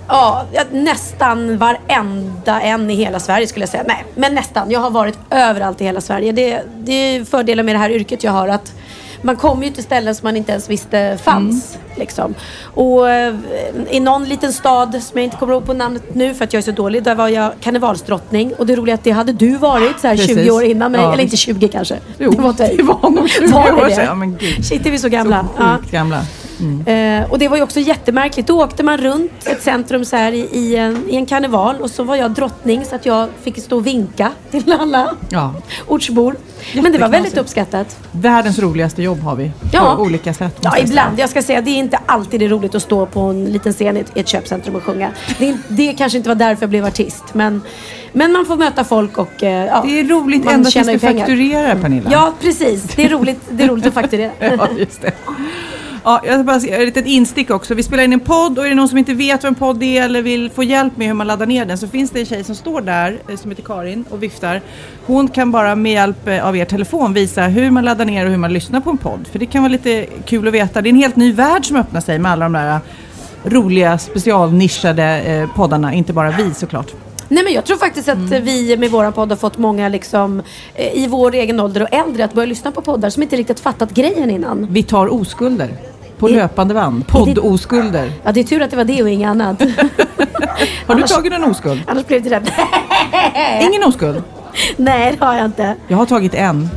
Ja, 0.07 0.45
nästan 0.71 1.57
varenda 1.57 2.61
en 2.61 2.89
i 2.91 2.95
hela 2.95 3.19
Sverige 3.19 3.47
skulle 3.47 3.63
jag 3.63 3.69
säga. 3.69 3.83
Nej, 3.87 4.05
men 4.15 4.35
nästan. 4.35 4.71
Jag 4.71 4.79
har 4.79 4.89
varit 4.89 5.19
överallt 5.29 5.81
i 5.81 5.83
hela 5.83 6.01
Sverige. 6.01 6.31
Det, 6.31 6.63
det 6.77 6.93
är 6.93 7.25
fördelen 7.25 7.65
med 7.65 7.75
det 7.75 7.79
här 7.79 7.89
yrket 7.89 8.23
jag 8.23 8.31
har. 8.31 8.47
att 8.47 8.73
man 9.21 9.35
kommer 9.35 9.65
ju 9.65 9.71
till 9.71 9.83
ställen 9.83 10.15
som 10.15 10.27
man 10.27 10.37
inte 10.37 10.51
ens 10.51 10.69
visste 10.69 11.17
fanns. 11.23 11.75
Mm. 11.75 11.87
Liksom. 11.99 12.33
Och 12.63 13.09
eh, 13.09 13.35
i 13.89 13.99
någon 13.99 14.25
liten 14.25 14.53
stad 14.53 14.99
som 15.03 15.17
jag 15.17 15.23
inte 15.23 15.37
kommer 15.37 15.53
ihåg 15.53 15.65
på 15.65 15.73
namnet 15.73 16.15
nu 16.15 16.33
för 16.33 16.43
att 16.43 16.53
jag 16.53 16.57
är 16.57 16.63
så 16.63 16.71
dålig. 16.71 17.03
Där 17.03 17.15
var 17.15 17.27
jag 17.27 17.51
karnevalsdrottning. 17.61 18.53
Och 18.53 18.65
det 18.65 18.75
roliga 18.75 18.93
är 18.93 18.97
att 18.97 19.03
det 19.03 19.11
hade 19.11 19.33
du 19.33 19.57
varit 19.57 19.99
så 19.99 20.07
här 20.07 20.17
20 20.17 20.27
Precis. 20.35 20.51
år 20.51 20.63
innan 20.63 20.91
mig. 20.91 21.01
Ja, 21.01 21.13
Eller 21.13 21.23
inte 21.23 21.31
visst. 21.31 21.43
20 21.43 21.67
kanske. 21.67 21.97
Jo, 22.17 22.31
det 22.31 22.41
var, 22.41 22.49
inte, 22.49 22.67
det 22.75 22.83
var 22.83 23.09
nog 23.09 23.29
20 23.29 23.47
Var 23.47 23.65
det 23.65 23.73
år 23.85 23.89
sedan. 23.89 24.05
Ja, 24.05 24.15
men 24.15 24.37
gud. 24.37 24.65
Shit, 24.65 24.85
är 24.85 24.91
vi 24.91 24.99
så 24.99 25.09
gamla? 25.09 25.41
Så 25.57 25.63
Ja. 25.63 25.77
sjukt 25.77 25.91
gamla. 25.91 26.21
Mm. 26.61 27.21
Eh, 27.23 27.31
och 27.31 27.39
det 27.39 27.47
var 27.47 27.57
ju 27.57 27.63
också 27.63 27.79
jättemärkligt. 27.79 28.47
Då 28.47 28.63
åkte 28.63 28.83
man 28.83 28.97
runt 28.97 29.47
ett 29.47 29.63
centrum 29.63 30.05
så 30.05 30.15
här 30.15 30.31
i, 30.31 30.39
i, 30.51 30.75
en, 30.75 31.09
i 31.09 31.15
en 31.15 31.25
karneval 31.25 31.75
och 31.81 31.89
så 31.89 32.03
var 32.03 32.15
jag 32.15 32.31
drottning 32.31 32.85
så 32.85 32.95
att 32.95 33.05
jag 33.05 33.29
fick 33.43 33.57
stå 33.63 33.75
och 33.77 33.87
vinka 33.87 34.31
till 34.51 34.75
alla 34.79 35.13
Ja. 35.29 35.53
ortsbor. 35.87 36.35
Men 36.73 36.91
det 36.91 36.97
var 36.97 37.09
väldigt 37.09 37.37
uppskattat. 37.37 37.97
Världens 38.11 38.59
roligaste 38.59 39.03
jobb 39.03 39.19
har 39.19 39.35
vi. 39.35 39.51
Ja. 39.73 39.95
På 39.95 40.01
olika 40.03 40.33
sätt. 40.33 40.57
Ja, 40.61 40.77
ibland. 40.77 41.19
Jag 41.19 41.29
ska 41.29 41.41
säga, 41.41 41.61
det 41.61 41.71
är 41.71 41.77
inte 41.79 41.99
alltid 42.05 42.39
det 42.39 42.45
är 42.45 42.49
roligt 42.49 42.75
att 42.75 42.81
stå 42.83 43.05
på 43.05 43.19
en 43.19 43.45
liten 43.45 43.73
scen 43.73 43.97
i 43.97 43.99
ett, 43.99 44.11
i 44.17 44.19
ett 44.19 44.27
köpcentrum 44.27 44.75
och 44.75 44.83
sjunga. 44.83 45.09
Det, 45.39 45.57
det 45.67 45.93
kanske 45.93 46.17
inte 46.17 46.29
var 46.29 46.35
därför 46.35 46.63
jag 46.63 46.69
blev 46.69 46.85
artist. 46.85 47.23
Men, 47.33 47.61
men 48.13 48.31
man 48.31 48.45
får 48.45 48.55
möta 48.57 48.83
folk 48.83 49.17
och 49.17 49.43
eh, 49.43 49.65
ja, 49.65 49.81
Det 49.85 49.99
är 49.99 50.03
roligt 50.03 50.51
ända 50.51 50.69
tills 50.69 50.87
du 50.87 50.99
pengar. 50.99 51.19
fakturerar 51.19 51.75
Pernilla. 51.75 52.09
Ja, 52.11 52.33
precis. 52.41 52.83
Det 52.83 53.05
är 53.05 53.09
roligt, 53.09 53.39
det 53.49 53.63
är 53.63 53.67
roligt 53.67 53.85
att 53.85 53.93
fakturera. 53.93 54.31
ja, 54.39 54.67
just 54.77 55.01
det. 55.01 55.11
Ja, 56.03 56.21
jag 56.25 56.33
ska 56.33 56.43
bara 56.43 56.59
säga 56.59 56.77
ett 56.77 56.85
litet 56.85 57.05
instick 57.05 57.49
också. 57.51 57.73
Vi 57.73 57.83
spelar 57.83 58.03
in 58.03 58.13
en 58.13 58.19
podd 58.19 58.57
och 58.59 58.65
är 58.65 58.69
det 58.69 58.75
någon 58.75 58.89
som 58.89 58.97
inte 58.97 59.13
vet 59.13 59.43
vad 59.43 59.47
en 59.49 59.55
podd 59.55 59.83
är 59.83 60.01
eller 60.03 60.21
vill 60.21 60.49
få 60.49 60.63
hjälp 60.63 60.97
med 60.97 61.07
hur 61.07 61.13
man 61.13 61.27
laddar 61.27 61.45
ner 61.45 61.65
den 61.65 61.77
så 61.77 61.87
finns 61.87 62.11
det 62.11 62.19
en 62.19 62.25
tjej 62.25 62.43
som 62.43 62.55
står 62.55 62.81
där 62.81 63.17
eh, 63.29 63.35
som 63.37 63.51
heter 63.51 63.63
Karin 63.63 64.05
och 64.09 64.23
viftar. 64.23 64.61
Hon 65.05 65.27
kan 65.27 65.51
bara 65.51 65.75
med 65.75 65.91
hjälp 65.91 66.27
eh, 66.27 66.47
av 66.47 66.57
er 66.57 66.65
telefon 66.65 67.13
visa 67.13 67.41
hur 67.43 67.71
man 67.71 67.85
laddar 67.85 68.05
ner 68.05 68.25
och 68.25 68.31
hur 68.31 68.37
man 68.37 68.53
lyssnar 68.53 68.79
på 68.81 68.89
en 68.89 68.97
podd. 68.97 69.27
För 69.31 69.39
det 69.39 69.45
kan 69.45 69.61
vara 69.63 69.71
lite 69.71 70.05
kul 70.25 70.47
att 70.47 70.53
veta. 70.53 70.81
Det 70.81 70.89
är 70.89 70.91
en 70.91 70.95
helt 70.99 71.15
ny 71.15 71.33
värld 71.33 71.65
som 71.65 71.75
öppnar 71.77 72.01
sig 72.01 72.19
med 72.19 72.31
alla 72.31 72.45
de 72.45 72.53
där 72.53 72.79
roliga 73.43 73.97
specialnischade 73.97 75.19
eh, 75.21 75.49
poddarna, 75.55 75.93
inte 75.93 76.13
bara 76.13 76.31
vi 76.31 76.53
såklart. 76.53 76.91
Nej 77.27 77.43
men 77.43 77.53
jag 77.53 77.65
tror 77.65 77.77
faktiskt 77.77 78.09
att 78.09 78.17
Mm. 78.17 78.43
vi 78.45 78.77
med 78.77 78.91
våra 78.91 79.11
podd 79.11 79.29
har 79.29 79.35
fått 79.37 79.57
många 79.57 79.89
liksom, 79.89 80.41
eh, 80.75 81.03
i 81.03 81.07
vår 81.07 81.35
egen 81.35 81.59
ålder 81.59 81.81
och 81.81 81.93
äldre 81.93 82.25
att 82.25 82.33
börja 82.33 82.45
lyssna 82.45 82.71
på 82.71 82.81
poddar 82.81 83.09
som 83.09 83.23
inte 83.23 83.35
riktigt 83.35 83.59
fattat 83.59 83.91
grejen 83.93 84.29
innan. 84.29 84.67
Vi 84.69 84.83
tar 84.83 85.13
oskulder 85.13 85.69
på 86.21 86.29
I- 86.29 86.33
löpande 86.33 86.73
band. 86.73 87.07
Podd-oskulder. 87.07 88.11
Ja 88.23 88.31
det 88.31 88.39
är 88.39 88.43
tur 88.43 88.61
att 88.61 88.69
det 88.71 88.77
var 88.77 88.83
det 88.83 89.03
och 89.03 89.09
inget 89.09 89.29
annat. 89.29 89.61
Har 90.87 90.95
du 90.95 91.03
tagit 91.03 91.33
en 91.33 91.43
oskuld? 91.43 91.81
Annars 91.87 92.05
blev 92.07 92.23
det 92.23 92.29
där. 92.29 92.41
Ingen 93.69 93.83
oskuld? 93.83 94.23
Nej 94.77 95.15
det 95.19 95.25
har 95.25 95.33
jag 95.35 95.45
inte. 95.45 95.75
Jag 95.87 95.97
har 95.97 96.05
tagit 96.05 96.33
en. 96.33 96.69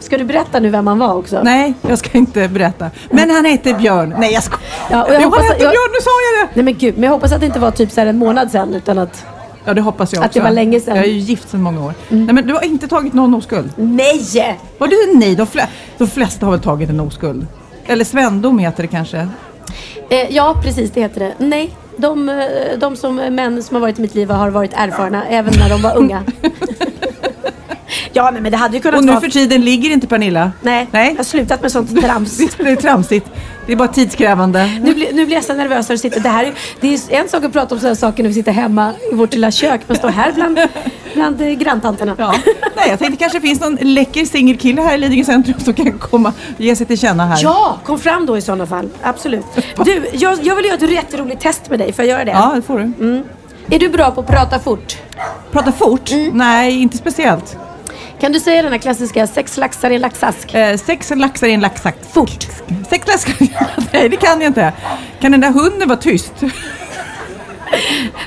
Ska 0.00 0.18
du 0.18 0.24
berätta 0.24 0.60
nu 0.60 0.70
vem 0.70 0.86
han 0.86 0.98
var 0.98 1.14
också? 1.14 1.40
Nej, 1.42 1.74
jag 1.88 1.98
ska 1.98 2.18
inte 2.18 2.48
berätta. 2.48 2.90
Men 3.10 3.30
han 3.30 3.44
heter 3.44 3.74
Björn. 3.74 4.14
Nej, 4.18 4.32
jag 4.32 4.42
skojar. 4.42 4.60
Ja, 4.90 5.04
och 5.04 5.14
jag 5.14 5.20
hoppas 5.20 5.42
heter 5.42 5.52
jag- 5.52 5.58
Björn, 5.70 5.90
nu 5.92 6.00
sa 6.00 6.10
jag 6.40 6.46
det! 6.48 6.50
Nej 6.54 6.64
men 6.64 6.74
gud, 6.78 6.94
men 6.94 7.04
jag 7.04 7.10
hoppas 7.10 7.32
att 7.32 7.40
det 7.40 7.46
inte 7.46 7.58
var 7.58 7.70
typ 7.70 7.90
så 7.92 8.00
en 8.00 8.18
månad 8.18 8.50
sedan 8.50 8.74
utan 8.74 8.98
att... 8.98 9.24
Ja, 9.64 9.74
det 9.74 9.80
hoppas 9.80 10.12
jag 10.12 10.20
också. 10.20 10.26
Att 10.26 10.32
det 10.32 10.40
var 10.40 10.50
länge 10.50 10.80
sedan. 10.80 10.92
Mm. 10.92 11.02
Jag 11.02 11.08
är 11.10 11.14
ju 11.14 11.18
gift 11.20 11.50
sedan 11.50 11.62
många 11.62 11.84
år. 11.86 11.94
Nej, 12.08 12.34
men 12.34 12.46
du 12.46 12.54
har 12.54 12.64
inte 12.64 12.88
tagit 12.88 13.12
någon 13.12 13.34
oskuld? 13.34 13.72
Nej! 13.76 14.58
Var 14.78 14.88
du 14.88 15.18
nej? 15.18 15.34
De, 15.36 15.46
flä- 15.46 15.66
de 15.98 16.06
flesta 16.08 16.46
har 16.46 16.50
väl 16.50 16.60
tagit 16.60 16.90
en 16.90 17.00
oskuld? 17.00 17.46
Eller 17.86 18.04
svendom 18.04 18.58
heter 18.58 18.82
det 18.82 18.88
kanske? 18.88 19.28
Eh, 20.10 20.30
ja 20.30 20.56
precis, 20.62 20.90
det 20.90 21.00
heter 21.00 21.20
det. 21.20 21.34
Nej, 21.38 21.76
de, 21.96 22.28
eh, 22.28 22.78
de 22.78 22.96
som 22.96 23.16
män 23.16 23.62
som 23.62 23.74
har 23.74 23.80
varit 23.80 23.98
i 23.98 24.02
mitt 24.02 24.14
liv 24.14 24.30
har 24.30 24.50
varit 24.50 24.72
erfarna 24.74 25.26
även 25.28 25.54
när 25.58 25.68
de 25.68 25.82
var 25.82 25.96
unga. 25.96 26.24
ja 28.12 28.30
nej, 28.30 28.42
men 28.42 28.52
det 28.52 28.58
hade 28.58 28.76
ju 28.76 28.82
kunnat 28.82 28.98
Och 28.98 29.04
nu 29.04 29.12
vara... 29.12 29.20
för 29.20 29.28
tiden 29.28 29.64
ligger 29.64 29.90
inte 29.90 30.06
Pernilla? 30.06 30.52
Nej, 30.62 30.88
Nej. 30.90 31.08
jag 31.08 31.16
har 31.16 31.24
slutat 31.24 31.62
med 31.62 31.72
sånt 31.72 32.00
trams. 32.04 32.36
Det 32.58 32.70
är 32.70 32.76
tramsigt. 32.76 33.26
Det 33.66 33.72
är 33.72 33.76
bara 33.76 33.88
tidskrävande. 33.88 34.78
Nu 34.82 34.94
blir, 34.94 35.12
nu 35.12 35.26
blir 35.26 35.36
jag 35.36 35.44
så 35.44 35.54
nervös 35.54 35.88
när 35.88 35.94
du 35.96 35.98
sitter. 35.98 36.20
Det, 36.20 36.28
här 36.28 36.44
är, 36.44 36.54
det 36.80 36.94
är 36.94 37.00
en 37.10 37.28
sak 37.28 37.44
att 37.44 37.52
prata 37.52 37.74
om 37.74 37.80
sådana 37.80 37.96
saker 37.96 38.22
när 38.22 38.28
vi 38.30 38.34
sitter 38.34 38.52
hemma 38.52 38.92
i 39.12 39.14
vårt 39.14 39.32
lilla 39.32 39.50
kök. 39.50 39.80
Men 39.86 39.96
stå 39.96 40.08
här 40.08 40.32
bland, 40.32 40.58
bland 41.14 41.40
eh, 41.40 41.48
granntanterna. 41.48 42.14
Ja. 42.18 42.34
Nej, 42.76 42.90
jag 42.90 42.98
tänkte 42.98 43.16
kanske 43.16 43.40
finns 43.40 43.60
någon 43.60 43.78
läcker 43.80 44.24
singelkille 44.24 44.82
här 44.82 44.94
i 44.94 44.98
Lidingö 44.98 45.24
centrum 45.24 45.60
som 45.60 45.74
kan 45.74 45.98
komma 45.98 46.32
och 46.54 46.60
ge 46.60 46.76
sig 46.76 46.86
till 46.86 46.98
känna 46.98 47.26
här. 47.26 47.38
Ja, 47.42 47.78
kom 47.84 47.98
fram 47.98 48.26
då 48.26 48.38
i 48.38 48.40
sådana 48.40 48.66
fall. 48.66 48.88
Absolut. 49.02 49.44
Du, 49.84 50.06
jag, 50.12 50.38
jag 50.42 50.56
vill 50.56 50.64
göra 50.64 50.74
ett 50.76 50.90
jätteroligt 50.90 51.40
test 51.40 51.70
med 51.70 51.78
dig. 51.78 51.92
Får 51.92 52.04
jag 52.04 52.10
göra 52.12 52.24
det? 52.24 52.30
Ja, 52.30 52.52
det 52.56 52.62
får 52.62 52.78
du. 52.78 52.84
Mm. 52.84 53.22
Är 53.70 53.78
du 53.78 53.88
bra 53.88 54.10
på 54.10 54.20
att 54.20 54.26
prata 54.26 54.58
fort? 54.58 54.96
Prata 55.52 55.72
fort? 55.72 56.10
Mm. 56.12 56.30
Nej, 56.36 56.82
inte 56.82 56.96
speciellt. 56.96 57.56
Kan 58.20 58.32
du 58.32 58.40
säga 58.40 58.62
den 58.62 58.72
här 58.72 58.78
klassiska 58.78 59.26
sex 59.26 59.56
laxar 59.56 59.90
i 59.90 59.94
en 59.94 60.00
laxask? 60.00 60.54
Eh, 60.54 60.76
sex 60.76 61.12
laxar 61.16 61.46
i 61.46 61.52
en 61.52 61.60
laxask. 61.60 61.96
Fort. 62.12 62.46
Sex 62.88 63.06
laxar? 63.06 63.34
Nej, 63.92 64.08
det 64.08 64.16
kan 64.16 64.40
jag 64.40 64.46
inte. 64.50 64.72
Kan 65.20 65.32
den 65.32 65.40
där 65.40 65.50
hunden 65.50 65.88
vara 65.88 65.98
tyst? 65.98 66.32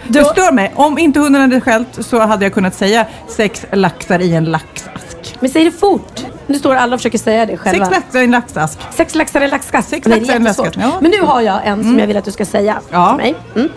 Det 0.08 0.24
stör 0.26 0.52
mig. 0.52 0.72
Om 0.76 0.98
inte 0.98 1.20
hunden 1.20 1.42
hade 1.42 1.62
skällt 1.62 1.88
så 2.06 2.20
hade 2.20 2.46
jag 2.46 2.54
kunnat 2.54 2.76
säga 2.76 3.06
sex 3.28 3.66
laxar 3.72 4.20
i 4.20 4.34
en 4.36 4.46
laxask. 4.46 5.36
Men 5.40 5.50
säg 5.50 5.64
det 5.64 5.72
fort. 5.72 6.26
Nu 6.48 6.60
står 6.60 6.76
alla 6.76 6.94
och 6.96 7.00
försöker 7.00 7.18
säga 7.18 7.46
det 7.46 7.58
själva. 7.58 7.86
Sex 7.86 7.98
laxar 7.98 8.20
i 8.20 8.24
en 8.24 8.32
laxask. 8.32 8.80
Sex 8.92 9.16
laxar 9.16 9.42
i 9.42 9.44
en 9.44 9.50
laxask. 9.50 9.90
Sex 9.90 10.08
Nej, 10.08 10.20
laxar 10.20 10.34
i 10.34 10.36
en 10.38 10.44
laxask. 10.44 10.78
Ja. 10.82 10.92
Men 11.02 11.12
nu 11.12 11.22
har 11.22 11.42
jag 11.42 11.60
en 11.68 11.78
som 11.80 11.88
Mm. 11.88 12.00
jag 12.00 12.08
vill 12.08 12.18
att 12.18 12.26
du 12.26 12.32
ska 12.32 12.46
säga 12.46 12.78
Ja. 12.92 13.08
till 13.08 13.18
mig. 13.18 13.36
Mm. 13.56 13.70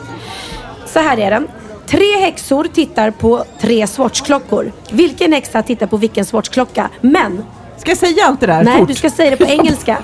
Så 0.87 0.99
här 1.01 1.19
är 1.19 1.31
den. 1.31 1.49
Tre 1.87 2.17
häxor 2.21 2.65
tittar 2.65 3.11
på 3.11 3.45
tre 3.61 3.87
Swatchklockor. 3.87 4.73
Vilken 4.91 5.33
häxa 5.33 5.63
tittar 5.63 5.87
på 5.87 5.97
vilken 5.97 6.25
Swatchklocka? 6.25 6.91
Men... 7.01 7.45
Ska 7.77 7.91
jag 7.91 7.99
säga 7.99 8.25
allt 8.27 8.41
det 8.41 8.47
där 8.47 8.63
Nej, 8.65 8.79
fort? 8.79 8.89
du 8.89 8.95
ska 8.95 9.11
säga 9.11 9.31
det 9.31 9.37
på 9.37 9.45
engelska. 9.53 9.99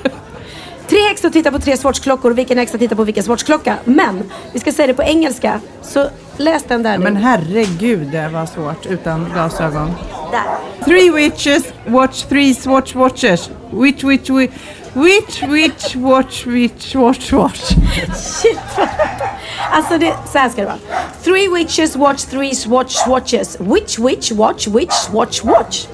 Tre 0.88 0.98
häxor 1.00 1.30
tittar 1.30 1.50
på 1.50 1.58
tre 1.58 1.76
Swatchklockor. 1.76 2.30
Vilken 2.30 2.58
häxa 2.58 2.78
tittar 2.78 2.96
på 2.96 3.04
vilken 3.04 3.24
Swatchklocka? 3.24 3.76
Men 3.84 4.30
vi 4.52 4.60
ska 4.60 4.72
säga 4.72 4.86
det 4.86 4.94
på 4.94 5.02
engelska. 5.02 5.60
Så 5.82 6.08
läs 6.36 6.64
den 6.68 6.82
där 6.82 6.98
nu. 6.98 7.04
men 7.04 7.16
herregud, 7.16 8.06
det 8.12 8.28
var 8.28 8.46
svårt 8.46 8.86
utan 8.86 9.30
glasögon. 9.32 9.90
Där. 10.30 10.84
Three 10.84 11.10
witches 11.10 11.64
watch 11.86 12.22
three 12.22 12.54
swatch 12.54 12.94
watches. 12.94 13.50
Which, 13.70 14.04
which, 14.04 14.30
which, 14.30 14.50
which, 14.94 15.42
which, 15.42 15.96
watch, 15.96 16.46
which, 16.46 16.94
watch, 16.94 17.32
watch. 17.32 17.60
Shit. 18.42 18.58
Alltså 19.70 19.98
det, 19.98 20.14
så 20.32 20.38
här 20.38 20.48
ska 20.48 20.60
det 20.60 20.66
vara. 20.66 20.78
Three 21.24 21.48
witches 21.48 21.96
watch 21.96 22.22
three 22.24 22.54
swatch 22.54 23.06
watches. 23.08 23.56
Which 23.60 23.98
witch 23.98 24.32
watch 24.32 24.66
which 24.68 25.08
watch 25.12 25.44
watch. 25.44 25.86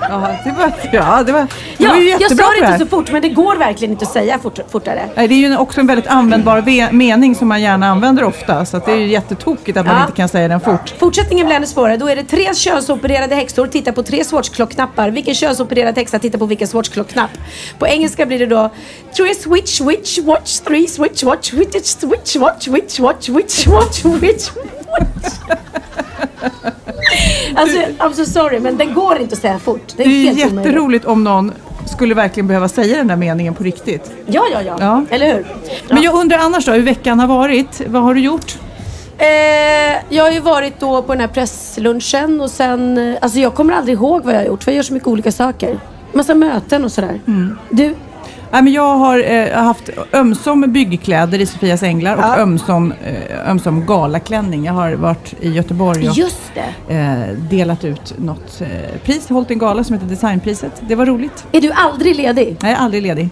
Ja, 0.00 0.28
det 0.44 0.50
var, 0.58 0.72
ja, 0.92 1.22
det 1.22 1.32
var, 1.32 1.40
det 1.40 1.48
Ja, 1.84 1.90
var 1.90 1.96
ju 1.96 2.08
jag 2.10 2.20
jättebra 2.20 2.44
sa 2.44 2.50
på 2.52 2.60
det 2.60 2.66
inte 2.72 2.78
så 2.84 2.86
fort 2.86 3.10
men 3.12 3.22
det 3.22 3.28
går 3.28 3.56
verkligen 3.56 3.92
inte 3.92 4.04
att 4.04 4.12
säga 4.12 4.38
fort, 4.38 4.58
fortare. 4.70 5.08
Nej, 5.14 5.28
Det 5.28 5.34
är 5.34 5.36
ju 5.48 5.56
också 5.56 5.80
en 5.80 5.86
väldigt 5.86 6.06
användbar 6.06 6.92
mening 6.92 7.34
som 7.34 7.48
man 7.48 7.62
gärna 7.62 7.88
använder 7.88 8.24
ofta. 8.24 8.64
Så 8.66 8.78
det 8.78 8.92
är 8.92 8.96
ju 8.96 9.06
jättetokigt 9.06 9.78
att 9.78 9.86
man 9.86 9.94
Ja. 9.96 10.00
inte 10.02 10.16
kan 10.16 10.28
säga 10.28 10.48
den 10.48 10.60
fort. 10.60 10.94
Fortsättningen 10.98 11.46
blir 11.46 11.56
ännu 11.56 11.66
svårare. 11.66 11.96
Då 11.96 12.08
är 12.08 12.16
det 12.16 12.24
tre 12.24 12.54
könsopererade 12.54 13.34
häxor 13.34 13.66
tittar 13.66 13.92
på 13.92 14.02
tre 14.02 14.24
swatchklockknappar. 14.24 15.10
Vilken 15.10 15.34
könsopererad 15.34 15.96
häxa 15.98 16.18
tittar 16.18 16.38
på 16.38 16.46
vilken 16.46 16.68
swatchklockknapp? 16.68 17.30
På 17.78 17.86
engelska 17.86 18.26
blir 18.26 18.37
det 18.38 18.46
då 18.46 18.70
Three 19.16 19.34
switch 19.34 19.80
witch 19.80 20.18
watch 20.18 20.58
three 20.58 20.88
switch 20.88 21.22
watch 21.24 21.52
witch 21.52 21.86
switch 21.86 22.36
watch 22.36 22.68
witch 22.68 22.98
watch 23.00 23.28
witch 23.28 23.66
watch 23.66 24.04
witch 24.04 24.50
watch. 24.56 25.34
Alltså, 27.56 27.78
I'm 27.78 28.12
so 28.12 28.24
sorry 28.24 28.60
men 28.60 28.76
den 28.76 28.94
går 28.94 29.18
inte 29.18 29.34
att 29.34 29.40
säga 29.40 29.58
fort. 29.58 29.82
Det 29.96 30.02
Det 30.02 30.02
är, 30.02 30.06
är 30.06 30.10
ju 30.10 30.26
helt 30.26 30.38
omöjligt. 30.52 30.66
jätteroligt 30.66 31.04
om 31.04 31.24
någon 31.24 31.52
skulle 31.86 32.14
verkligen 32.14 32.46
behöva 32.46 32.68
säga 32.68 32.96
den 32.96 33.06
där 33.06 33.16
meningen 33.16 33.54
på 33.54 33.62
riktigt. 33.64 34.10
Ja, 34.26 34.42
ja, 34.52 34.62
ja, 34.62 34.76
Ja. 34.80 35.04
Eller 35.10 35.34
hur? 35.34 35.46
Men 35.88 36.02
jag 36.02 36.14
undrar 36.14 36.38
annars 36.38 36.64
då, 36.66 36.72
hur 36.72 36.82
veckan 36.82 37.20
har 37.20 37.26
varit? 37.26 37.80
Vad 37.86 38.02
har 38.02 38.14
du 38.14 38.20
gjort? 38.20 38.58
Eh, 39.18 39.26
jag 40.08 40.24
har 40.24 40.30
ju 40.30 40.40
varit 40.40 40.80
då 40.80 41.02
på 41.02 41.12
den 41.12 41.20
här 41.20 41.28
presslunchen 41.28 42.40
och 42.40 42.50
sen, 42.50 42.98
eh, 42.98 43.18
alltså 43.20 43.38
jag 43.38 43.54
kommer 43.54 43.74
aldrig 43.74 43.94
ihåg 43.98 44.24
vad 44.24 44.34
jag 44.34 44.38
har 44.40 44.46
gjort 44.46 44.64
för 44.64 44.70
jag 44.70 44.76
gör 44.76 44.82
så 44.82 44.92
mycket 44.94 45.08
olika 45.08 45.32
saker. 45.32 45.80
Massa 46.12 46.34
möten 46.34 46.84
och 46.84 46.92
sådär. 46.92 47.20
Mm. 47.26 47.58
Du? 47.70 47.94
Nej, 48.50 48.62
men 48.62 48.72
jag 48.72 48.94
har 48.98 49.30
eh, 49.32 49.52
haft 49.64 49.90
ömsom 50.12 50.60
byggkläder 50.68 51.38
i 51.40 51.46
Sofias 51.46 51.82
Änglar 51.82 52.16
och 52.16 52.22
Ja. 52.22 52.36
ömsom, 52.38 52.92
eh, 53.04 53.50
ömsom 53.50 53.86
galaklänning. 53.86 54.64
Jag 54.64 54.72
har 54.72 54.92
varit 54.92 55.34
i 55.40 55.50
Göteborg 55.50 56.08
och 56.08 56.92
eh, 56.92 57.18
delat 57.50 57.84
ut 57.84 58.14
något 58.18 58.60
eh, 58.60 59.00
pris, 59.04 59.28
hållit 59.28 59.50
en 59.50 59.58
gala 59.58 59.84
som 59.84 59.94
heter 59.94 60.06
Designpriset. 60.08 60.72
Det 60.88 60.94
var 60.94 61.06
roligt. 61.06 61.46
Är 61.52 61.60
du 61.60 61.72
aldrig 61.72 62.16
ledig? 62.16 62.56
Nej, 62.62 62.72
jag 62.72 62.80
är 62.80 62.84
aldrig 62.84 63.02
ledig. 63.02 63.28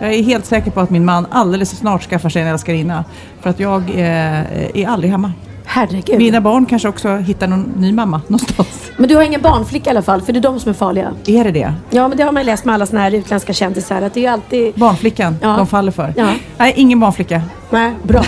Jag 0.00 0.14
är 0.14 0.22
helt 0.22 0.46
säker 0.46 0.70
på 0.70 0.80
att 0.80 0.90
min 0.90 1.04
man 1.04 1.26
alldeles 1.30 1.70
snart 1.78 2.02
skaffar 2.02 2.28
sig 2.28 2.42
en 2.42 2.48
älskarinna. 2.48 3.04
För 3.40 3.50
att 3.50 3.60
jag 3.60 3.90
eh, 3.90 4.76
är 4.80 4.86
aldrig 4.88 5.10
hemma. 5.10 5.32
Herregud. 5.68 6.18
Mina 6.18 6.40
barn 6.40 6.66
kanske 6.66 6.88
också 6.88 7.16
hittar 7.16 7.46
någon 7.46 7.72
ny 7.78 7.92
mamma 7.92 8.20
någonstans. 8.26 8.90
Men 8.96 9.08
du 9.08 9.16
har 9.16 9.22
ingen 9.22 9.42
barnflicka 9.42 9.90
i 9.90 9.92
alla 9.92 10.02
fall, 10.02 10.22
för 10.22 10.32
det 10.32 10.38
är 10.38 10.40
de 10.40 10.60
som 10.60 10.70
är 10.70 10.74
farliga. 10.74 11.12
Är 11.26 11.44
det 11.44 11.50
det? 11.50 11.74
Ja, 11.90 12.08
men 12.08 12.16
det 12.18 12.24
har 12.24 12.32
man 12.32 12.46
läst 12.46 12.64
med 12.64 12.74
alla 12.74 12.86
såna 12.86 13.00
här 13.00 13.14
utländska 13.14 13.52
kändisar, 13.52 14.02
att 14.02 14.14
det 14.14 14.20
är 14.20 14.22
ju 14.22 14.28
alltid... 14.28 14.74
Barnflickan 14.74 15.36
Ja. 15.42 15.48
de 15.56 15.66
faller 15.66 15.92
för? 15.92 16.14
Ja. 16.16 16.28
Nej, 16.58 16.72
ingen 16.76 17.00
barnflicka. 17.00 17.42
Nej, 17.70 17.92
bra. 18.02 18.22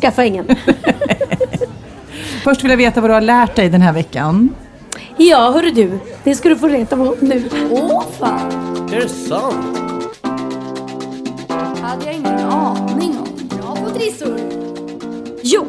Skaffa 0.00 0.24
ingen. 0.24 0.46
Först 2.44 2.64
vill 2.64 2.70
jag 2.70 2.76
veta 2.78 3.00
vad 3.00 3.10
du 3.10 3.14
har 3.14 3.20
lärt 3.20 3.56
dig 3.56 3.68
den 3.70 3.80
här 3.82 3.92
veckan. 3.92 4.48
Ja, 5.16 5.50
hörru 5.50 5.70
du. 5.70 5.98
Det 6.24 6.34
ska 6.34 6.48
du 6.48 6.56
få 6.56 6.68
reda 6.68 6.96
på 6.96 7.14
nu. 7.20 7.48
Åh, 7.70 8.02
fan. 8.18 8.52
Är 8.92 9.00
det 9.00 9.08
sant? 9.08 9.56
hade 11.82 12.04
jag 12.04 12.14
ingen 12.14 12.38
aning 12.40 13.18
om. 13.18 13.58
Bra 13.58 13.76
på 13.84 13.90
trissor. 13.98 14.38
Jo, 15.42 15.66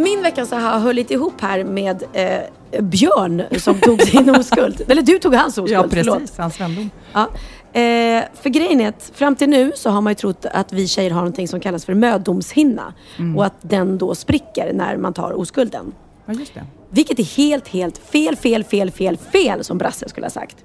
min 0.00 0.22
vecka 0.22 0.46
så 0.46 0.56
har 0.56 0.72
jag 0.72 0.80
hållit 0.80 1.10
ihop 1.10 1.40
här 1.40 1.64
med 1.64 2.02
eh, 2.12 2.82
Björn 2.82 3.42
som 3.58 3.80
tog 3.80 4.02
sin 4.02 4.30
oskuld. 4.36 4.82
Eller 4.88 5.02
du 5.02 5.18
tog 5.18 5.34
hans 5.34 5.58
oskuld, 5.58 5.70
Ja, 5.70 5.86
förlåt. 5.90 6.18
precis. 6.18 6.38
Hans 6.38 6.60
vändom. 6.60 6.90
Ja. 7.12 7.28
Eh, 7.72 8.24
för 8.42 8.48
grejen 8.48 8.80
är 8.80 8.88
att 8.88 9.10
fram 9.14 9.36
till 9.36 9.48
nu 9.48 9.72
så 9.74 9.90
har 9.90 10.00
man 10.00 10.10
ju 10.10 10.14
trott 10.14 10.46
att 10.46 10.72
vi 10.72 10.88
tjejer 10.88 11.10
har 11.10 11.20
någonting 11.20 11.48
som 11.48 11.60
kallas 11.60 11.84
för 11.84 11.94
mödomshinna. 11.94 12.94
Mm. 13.18 13.36
Och 13.38 13.44
att 13.46 13.54
den 13.62 13.98
då 13.98 14.14
spricker 14.14 14.72
när 14.72 14.96
man 14.96 15.14
tar 15.14 15.32
oskulden. 15.38 15.92
Ja, 16.26 16.32
just 16.34 16.54
det. 16.54 16.64
Vilket 16.90 17.18
är 17.18 17.36
helt, 17.36 17.68
helt 17.68 17.98
fel, 17.98 18.36
fel, 18.36 18.64
fel, 18.64 18.90
fel, 18.90 19.16
fel 19.16 19.64
som 19.64 19.78
Brasse 19.78 20.08
skulle 20.08 20.24
ha 20.26 20.30
sagt. 20.30 20.56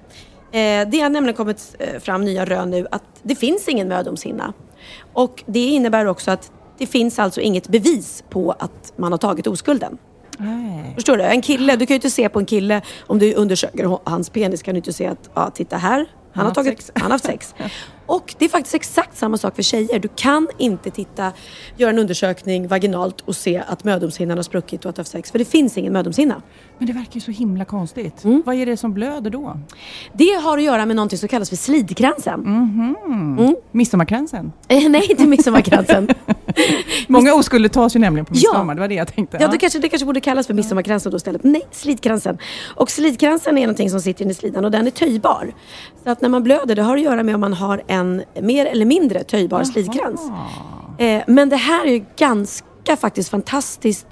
Eh, 0.52 0.88
det 0.88 1.00
har 1.00 1.08
nämligen 1.10 1.36
kommit 1.36 1.76
eh, 1.78 2.00
fram 2.00 2.24
nya 2.24 2.44
rön 2.44 2.70
nu 2.70 2.86
att 2.90 3.02
det 3.22 3.34
finns 3.34 3.68
ingen 3.68 3.88
mödomshinna. 3.88 4.52
Och 5.12 5.42
det 5.46 5.58
innebär 5.66 6.06
också 6.06 6.30
att 6.30 6.50
det 6.78 6.86
finns 6.86 7.18
alltså 7.18 7.40
inget 7.40 7.68
bevis 7.68 8.24
på 8.30 8.52
att 8.52 8.92
man 8.96 9.12
har 9.12 9.18
tagit 9.18 9.46
oskulden. 9.46 9.98
Nej. 10.38 10.92
Förstår 10.94 11.16
du? 11.16 11.24
En 11.24 11.42
kille, 11.42 11.76
du 11.76 11.86
kan 11.86 11.94
ju 11.94 11.98
inte 11.98 12.10
se 12.10 12.28
på 12.28 12.38
en 12.38 12.46
kille 12.46 12.82
om 13.06 13.18
du 13.18 13.34
undersöker 13.34 13.98
hans 14.04 14.30
penis 14.30 14.62
kan 14.62 14.74
du 14.74 14.78
inte 14.78 14.92
se 14.92 15.06
att, 15.06 15.30
ja 15.34 15.50
titta 15.50 15.76
här, 15.76 16.06
han, 16.32 16.44
har 16.44 16.44
haft 16.44 16.54
tagit, 16.54 16.78
sex. 16.78 16.92
han 16.94 17.02
har 17.02 17.10
haft 17.10 17.24
sex. 17.24 17.54
Och 18.06 18.34
det 18.38 18.44
är 18.44 18.48
faktiskt 18.48 18.74
exakt 18.74 19.16
samma 19.16 19.36
sak 19.38 19.54
för 19.54 19.62
tjejer. 19.62 19.98
Du 19.98 20.08
kan 20.08 20.48
inte 20.58 20.90
titta, 20.90 21.32
göra 21.76 21.90
en 21.90 21.98
undersökning 21.98 22.68
vaginalt 22.68 23.20
och 23.20 23.36
se 23.36 23.62
att 23.66 23.84
mödomshinnan 23.84 24.38
har 24.38 24.42
spruckit 24.42 24.84
och 24.84 24.88
att 24.88 24.96
du 24.96 25.00
har 25.00 25.04
haft 25.04 25.12
sex. 25.12 25.30
För 25.30 25.38
det 25.38 25.44
finns 25.44 25.78
ingen 25.78 25.92
mödomshinna. 25.92 26.42
Men 26.78 26.86
det 26.86 26.92
verkar 26.92 27.14
ju 27.14 27.20
så 27.20 27.30
himla 27.30 27.64
konstigt. 27.64 28.24
Mm. 28.24 28.42
Vad 28.46 28.54
är 28.54 28.66
det 28.66 28.76
som 28.76 28.94
blöder 28.94 29.30
då? 29.30 29.56
Det 30.12 30.30
har 30.42 30.58
att 30.58 30.64
göra 30.64 30.86
med 30.86 30.96
någonting 30.96 31.18
som 31.18 31.28
kallas 31.28 31.48
för 31.48 31.56
slidkransen. 31.56 32.40
Mhm. 32.40 33.56
Midsommarkransen? 33.72 34.52
Eh, 34.68 34.88
nej, 34.88 35.06
inte 35.10 35.26
midsommarkransen. 35.26 36.08
Många 37.08 37.34
oskulder 37.34 37.68
tas 37.68 37.96
ju 37.96 38.00
nämligen 38.00 38.24
på 38.26 38.32
Ja. 38.34 38.50
midsommar. 38.52 38.74
Det 38.74 38.80
var 38.80 38.88
det 38.88 38.94
jag 38.94 39.14
tänkte. 39.14 39.38
Ja, 39.40 39.48
det 39.48 39.58
kanske, 39.58 39.78
det 39.78 39.88
kanske 39.88 40.06
borde 40.06 40.20
kallas 40.20 40.46
för 40.46 40.54
midsommarkransen 40.54 41.10
då 41.12 41.16
istället. 41.16 41.44
Nej, 41.44 41.62
slidkransen. 41.70 42.38
Och 42.74 42.90
slidkransen 42.90 43.58
är 43.58 43.62
någonting 43.62 43.90
som 43.90 44.00
sitter 44.00 44.22
inne 44.24 44.30
i 44.32 44.34
slidan 44.34 44.64
och 44.64 44.70
den 44.70 44.86
är 44.86 44.90
töjbar. 44.90 45.54
Så 46.04 46.10
att 46.10 46.20
när 46.20 46.28
man 46.28 46.42
blöder, 46.42 46.74
det 46.76 46.82
har 46.82 46.96
att 46.96 47.02
göra 47.02 47.22
med 47.22 47.34
om 47.34 47.40
man 47.40 47.52
har 47.52 47.82
en 47.86 48.22
mer 48.42 48.66
eller 48.66 48.84
mindre 48.86 49.24
töjbar 49.24 49.64
slidkrans. 49.64 50.20
Eh, 50.98 51.22
men 51.26 51.48
det 51.48 51.56
här 51.56 51.86
är 51.86 51.90
ju 51.92 52.04
ganska 52.16 52.96
faktiskt 53.00 53.28
fantastiskt 53.30 54.06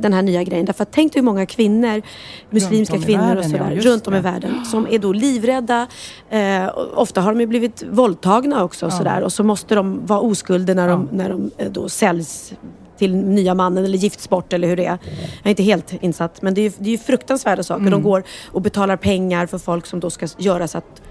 den 0.00 0.12
här 0.12 0.22
nya 0.22 0.42
grejen. 0.42 0.66
Därför 0.66 0.82
att 0.82 0.92
tänk 0.92 1.12
dig 1.12 1.20
hur 1.20 1.24
många 1.24 1.46
kvinnor, 1.46 2.02
muslimska 2.50 2.98
kvinnor 2.98 3.22
världen, 3.22 3.38
och 3.38 3.44
ja, 3.44 3.48
sådär, 3.48 3.70
just 3.70 3.86
runt 3.86 4.06
om 4.06 4.14
i 4.14 4.20
världen 4.20 4.64
som 4.64 4.86
är 4.90 4.98
då 4.98 5.12
livrädda. 5.12 5.86
Eh, 6.30 6.68
ofta 6.94 7.20
har 7.20 7.32
de 7.32 7.40
ju 7.40 7.46
blivit 7.46 7.82
våldtagna 7.90 8.64
också 8.64 8.86
och 8.86 8.92
Ja. 8.92 8.96
sådär. 8.98 9.22
Och 9.22 9.32
så 9.32 9.44
måste 9.44 9.74
de 9.74 10.06
vara 10.06 10.20
oskulder 10.20 10.74
när 10.74 10.88
de, 10.88 11.08
när 11.12 11.28
de 11.28 11.50
eh, 11.56 11.70
då 11.70 11.88
säljs 11.88 12.52
till 12.98 13.16
nya 13.16 13.54
mannen 13.54 13.84
eller 13.84 13.98
gifts 13.98 14.28
bort 14.28 14.52
eller 14.52 14.68
hur 14.68 14.76
det 14.76 14.84
är. 14.84 14.98
Jag 15.42 15.44
är 15.44 15.50
inte 15.50 15.62
helt 15.62 16.02
insatt 16.02 16.42
men 16.42 16.54
det 16.54 16.60
är 16.60 16.62
ju, 16.62 16.72
det 16.78 16.88
är 16.88 16.92
ju 16.92 16.98
fruktansvärda 16.98 17.62
saker. 17.62 17.80
Mm. 17.80 17.90
De 17.90 18.02
går 18.02 18.22
och 18.46 18.62
betalar 18.62 18.96
pengar 18.96 19.46
för 19.46 19.58
folk 19.58 19.86
som 19.86 20.00
då 20.00 20.10
ska 20.10 20.26
göra 20.38 20.68
så 20.68 20.78
att 20.78 21.02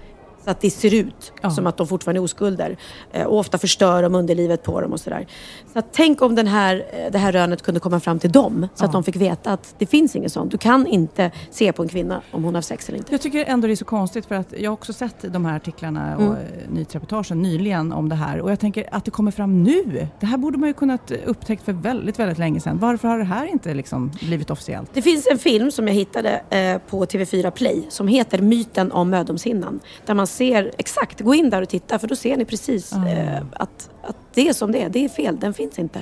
så 0.46 0.50
att 0.50 0.60
det 0.60 0.70
ser 0.70 0.94
ut 0.94 1.32
som 1.54 1.66
att 1.66 1.76
de 1.76 1.86
fortfarande 1.86 2.20
är 2.20 2.22
oskulder. 2.24 2.76
Eh, 3.12 3.24
och 3.24 3.38
ofta 3.38 3.58
förstör 3.58 4.02
de 4.02 4.14
underlivet 4.14 4.62
på 4.62 4.80
dem 4.80 4.92
och 4.92 5.00
sådär. 5.00 5.26
Så 5.72 5.78
att 5.78 5.86
tänk 5.92 6.22
om 6.22 6.34
den 6.34 6.46
här, 6.46 6.84
eh, 6.92 7.12
det 7.12 7.18
här 7.18 7.32
rönet 7.32 7.62
kunde 7.62 7.80
komma 7.80 8.00
fram 8.00 8.18
till 8.18 8.32
dem. 8.32 8.68
Så 8.74 8.84
att 8.84 8.92
de 8.92 9.04
fick 9.04 9.16
veta 9.16 9.52
att 9.52 9.74
det 9.78 9.86
finns 9.86 10.16
inget 10.16 10.32
sånt. 10.32 10.50
Du 10.50 10.58
kan 10.58 10.86
inte 10.86 11.30
se 11.50 11.72
på 11.72 11.82
en 11.82 11.88
kvinna 11.88 12.22
om 12.30 12.44
hon 12.44 12.54
har 12.54 12.62
sex 12.62 12.88
eller 12.88 12.98
inte. 12.98 13.12
Jag 13.12 13.20
tycker 13.20 13.44
ändå 13.44 13.66
det 13.66 13.72
är 13.72 13.76
så 13.76 13.84
konstigt 13.84 14.26
för 14.26 14.34
att 14.34 14.54
jag 14.58 14.70
har 14.70 14.72
också 14.74 14.92
sett 14.92 15.32
de 15.32 15.44
här 15.44 15.56
artiklarna 15.56 16.16
och 16.16 16.22
Mm. 16.22 16.36
mm. 16.36 16.74
nyhetsreportagen 16.74 17.42
nyligen 17.42 17.92
om 17.92 18.08
det 18.08 18.14
här 18.14 18.40
och 18.40 18.50
jag 18.50 18.60
tänker 18.60 18.88
att 18.92 19.04
det 19.04 19.10
kommer 19.10 19.30
fram 19.30 19.62
nu. 19.62 20.08
Det 20.20 20.26
här 20.26 20.38
borde 20.38 20.58
man 20.58 20.68
ju 20.68 20.72
kunnat 20.72 21.10
upptäckt 21.26 21.64
för 21.64 21.72
väldigt, 21.72 22.18
väldigt 22.18 22.38
länge 22.38 22.60
sedan. 22.60 22.78
Varför 22.78 23.08
har 23.08 23.18
det 23.18 23.24
här 23.24 23.46
inte 23.46 23.74
liksom 23.74 24.10
blivit 24.22 24.50
officiellt? 24.50 24.90
Det 24.94 25.02
finns 25.02 25.26
en 25.26 25.38
film 25.38 25.70
som 25.70 25.88
jag 25.88 25.94
hittade 25.94 26.42
eh, 26.50 26.78
på 26.90 27.04
TV4 27.04 27.50
Play 27.50 27.86
som 27.88 28.08
heter 28.08 28.38
Myten 28.42 28.92
om 28.92 29.10
mödomshinnan. 29.10 29.80
Där 30.06 30.14
man 30.14 30.26
ser 30.36 30.72
exakt, 30.78 31.20
gå 31.20 31.34
in 31.34 31.50
där 31.50 31.62
och 31.62 31.68
titta 31.68 31.98
för 31.98 32.08
då 32.08 32.16
ser 32.16 32.36
ni 32.36 32.44
precis 32.44 32.92
eh, 32.92 33.42
att, 33.52 33.90
att 34.02 34.16
det 34.34 34.48
är 34.48 34.52
som 34.52 34.72
det 34.72 34.82
är. 34.82 34.88
Det 34.88 35.04
är 35.04 35.08
fel, 35.08 35.36
den 35.40 35.54
finns 35.54 35.78
inte. 35.78 36.00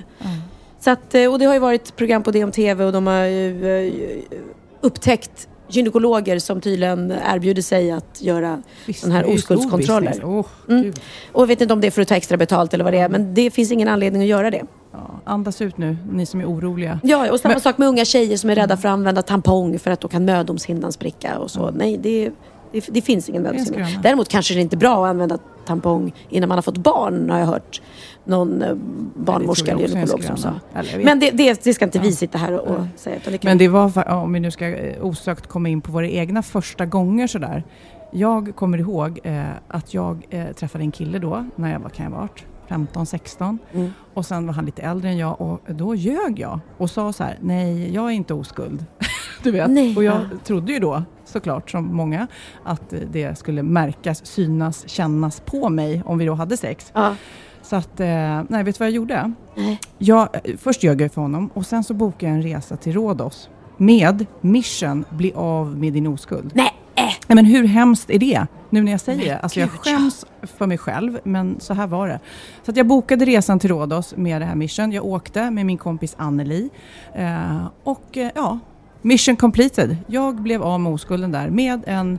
Så 0.81 0.91
att, 0.91 1.15
eh, 1.15 1.33
och 1.33 1.39
det 1.39 1.45
har 1.45 1.55
ju 1.55 1.61
varit 1.61 1.97
program 1.97 2.23
på 2.23 2.31
det 2.31 2.45
om 2.45 2.53
TV 2.53 2.85
och 2.85 2.93
de 2.93 3.07
har 3.07 3.25
ju 3.25 3.87
eh, 3.87 3.93
upptäckt 4.81 5.49
gynekologer 5.69 6.39
som 6.39 6.61
tydligen 6.61 7.15
erbjuder 7.27 7.63
sig 7.63 7.91
att 7.91 8.23
göra 8.23 8.63
sådana 8.95 9.15
här 9.19 9.35
oskuldskontroller. 9.35 10.21
Åh, 10.25 10.47
Mm. 10.69 10.93
Och 11.33 11.43
jag 11.43 11.47
vet 11.47 11.61
inte 11.61 11.75
om 11.75 11.81
det 11.81 11.87
är 11.87 11.91
för 11.91 12.03
att 12.03 12.09
ta 12.09 12.15
extra 12.15 12.37
betalt 12.37 12.75
eller 12.75 12.85
vad 12.85 12.93
det 12.93 12.99
är 12.99 13.09
men 13.09 13.35
det 13.35 13.51
finns 13.51 13.73
ingen 13.73 13.89
anledning 13.89 14.23
att 14.23 14.29
göra 14.29 14.51
det. 14.51 14.63
Andas 15.25 15.61
ut 15.61 15.79
nu, 15.79 15.97
ni 16.13 16.27
som 16.27 16.41
är 16.41 16.45
oroliga. 16.49 17.01
Ja, 17.03 17.33
och 17.33 17.41
samma 17.41 17.55
Men- 17.55 17.61
sak 17.61 17.79
med 17.79 17.89
unga 17.89 18.05
tjejer 18.05 18.37
som 18.37 18.51
är 18.51 18.55
rädda 18.55 18.77
för 18.77 18.89
att 18.89 18.93
använda 18.93 19.23
tampong 19.23 19.79
för 19.79 19.91
att 19.91 20.01
då 20.01 20.09
kan 20.09 20.25
mödomshinnan 20.25 20.93
spricka 20.93 21.39
och 21.39 21.51
så. 21.51 21.71
Nej, 21.71 21.99
det 21.99 22.31
Det, 22.75 22.89
det 22.91 23.03
finns 23.03 23.29
ingen 23.29 23.47
är 23.47 23.59
skröna. 23.59 23.89
Däremot 24.03 24.29
kanske 24.29 24.55
det 24.55 24.61
inte 24.61 24.77
är 24.77 24.79
bra 24.79 25.05
att 25.05 25.11
använda 25.11 25.39
tampong 25.67 26.15
innan 26.29 26.49
man 26.49 26.59
har 26.59 26.63
fått 26.63 26.79
barn, 26.79 27.31
har 27.31 27.39
jag 27.39 27.47
hört 27.47 27.83
någon 28.25 28.63
eh, 28.63 28.75
barnmorska 29.15 29.73
eller 29.73 29.85
är 29.85 29.89
gynekolog 29.89 30.25
som 30.25 30.37
sa. 30.37 30.53
Men 31.05 31.21
det, 31.21 31.31
det, 31.31 31.65
det 31.65 31.75
ska 31.75 31.85
inte 31.85 31.99
vi 31.99 32.13
sitta 32.13 32.39
här 32.39 32.53
och, 32.53 32.77
och 32.77 32.85
säga. 32.97 33.19
Det 33.25 33.45
Men 33.45 33.59
det 33.59 33.69
var, 33.69 34.09
om 34.09 34.33
vi 34.33 34.41
nu 34.41 34.51
ska 34.51 34.69
eh, 34.69 35.05
osökt 35.05 35.47
komma 35.47 35.69
in 35.69 35.81
på 35.81 35.93
våra 35.93 36.09
egna 36.09 36.43
första 36.43 36.87
gånger 36.87 37.27
sådär. 37.27 37.65
Jag 38.13 38.57
kommer 38.57 38.79
ihåg 38.79 39.21
eh, 39.25 39.45
att 39.69 39.95
jag 39.95 40.27
eh, 40.31 40.47
träffade 40.53 40.85
en 40.85 40.93
kille 40.93 41.19
då, 41.19 41.47
när 41.57 41.73
jag 41.73 41.81
var, 41.81 41.91
kan 41.91 42.05
jag 42.05 42.13
ha 42.13 42.21
varit, 42.21 42.45
15, 42.69 43.07
16. 43.07 43.59
Mm. 43.73 43.93
Och 44.15 44.27
sen 44.27 44.47
var 44.47 44.55
han 44.55 44.67
lite 44.67 44.83
äldre 44.83 45.09
än 45.09 45.19
jag 45.19 45.41
och 45.41 45.61
då 45.69 45.95
ljög 45.95 46.39
jag 46.39 46.61
och 46.77 46.91
sa 46.91 47.13
så 47.13 47.25
här, 47.25 47.39
nej 47.41 47.95
jag 47.95 48.07
är 48.07 48.11
inte 48.11 48.35
oskuld. 48.35 48.85
du 49.43 49.51
vet. 49.51 49.71
Nej, 49.71 49.97
och 49.97 50.05
jag 50.05 50.15
ja. 50.15 50.39
trodde 50.45 50.73
ju 50.73 50.79
då, 50.79 51.03
såklart 51.25 51.71
som 51.71 51.97
många, 51.97 52.27
att 52.65 52.95
det 53.13 53.39
skulle 53.39 53.63
märkas, 53.63 54.27
synas, 54.27 54.89
kännas 54.89 55.41
på 55.41 55.69
mig 55.69 56.03
om 56.07 56.19
vi 56.19 56.25
då 56.25 56.35
hade 56.35 56.57
sex. 56.57 56.91
Ja. 56.95 57.15
Så 57.63 57.77
att, 57.77 58.01
eh, 58.01 58.43
nej 58.49 58.65
vet 58.65 58.75
du 58.75 58.79
vad 58.79 58.89
jag 58.89 58.95
gjorde? 58.95 59.33
Nej. 59.55 59.81
Jag, 59.99 60.29
eh, 60.33 60.57
först 60.59 60.83
ljög 60.83 61.01
jag 61.01 61.13
för 61.13 61.23
honom 61.23 61.51
och 61.55 61.67
sen 61.67 61.85
så 61.85 61.95
bokade 61.95 62.33
jag 62.33 62.35
en 62.35 62.43
resa 62.43 62.77
till 62.77 62.93
Rhodos 62.93 63.49
med 63.77 64.27
mission 64.41 65.05
bli 65.11 65.33
av 65.35 65.79
med 65.79 65.93
din 65.93 66.07
oskuld. 66.07 66.51
Nej! 66.55 66.75
Nej 67.27 67.35
men 67.35 67.45
hur 67.45 67.65
hemskt 67.65 68.11
är 68.11 68.19
det? 68.19 68.47
Nu 68.71 68.83
när 68.83 68.93
jag 68.93 69.01
säger 69.01 69.19
Men 69.19 69.29
det. 69.29 69.39
Alltså 69.39 69.61
jag 69.61 69.71
skäms 69.71 70.25
för 70.43 70.67
mig 70.67 70.79
själv, 70.79 71.19
men 71.25 71.61
så 71.61 71.75
här 71.75 71.87
var 71.87 72.09
det. 72.09 72.21
Så 72.63 72.71
att 72.71 72.77
jag 72.77 72.87
bokade 72.87 73.25
resan 73.25 73.59
till 73.59 73.71
Rhodos 73.71 74.17
med 74.17 74.41
det 74.41 74.45
här 74.45 74.55
mission. 74.55 74.93
Jag 74.93 75.05
åkte 75.05 75.51
med 75.51 75.67
min 75.67 75.79
kompis 75.79 76.15
Anneli. 76.19 76.71
Eh, 77.15 77.67
och 77.85 78.17
eh, 78.17 78.31
ja, 78.35 78.59
mission 79.05 79.37
completed. 79.37 79.97
Jag 80.07 80.43
blev 80.43 80.63
av 80.63 80.81
med 80.81 80.93
oskulden 80.93 81.33
där 81.33 81.51
med 81.51 81.85
en, 81.87 82.19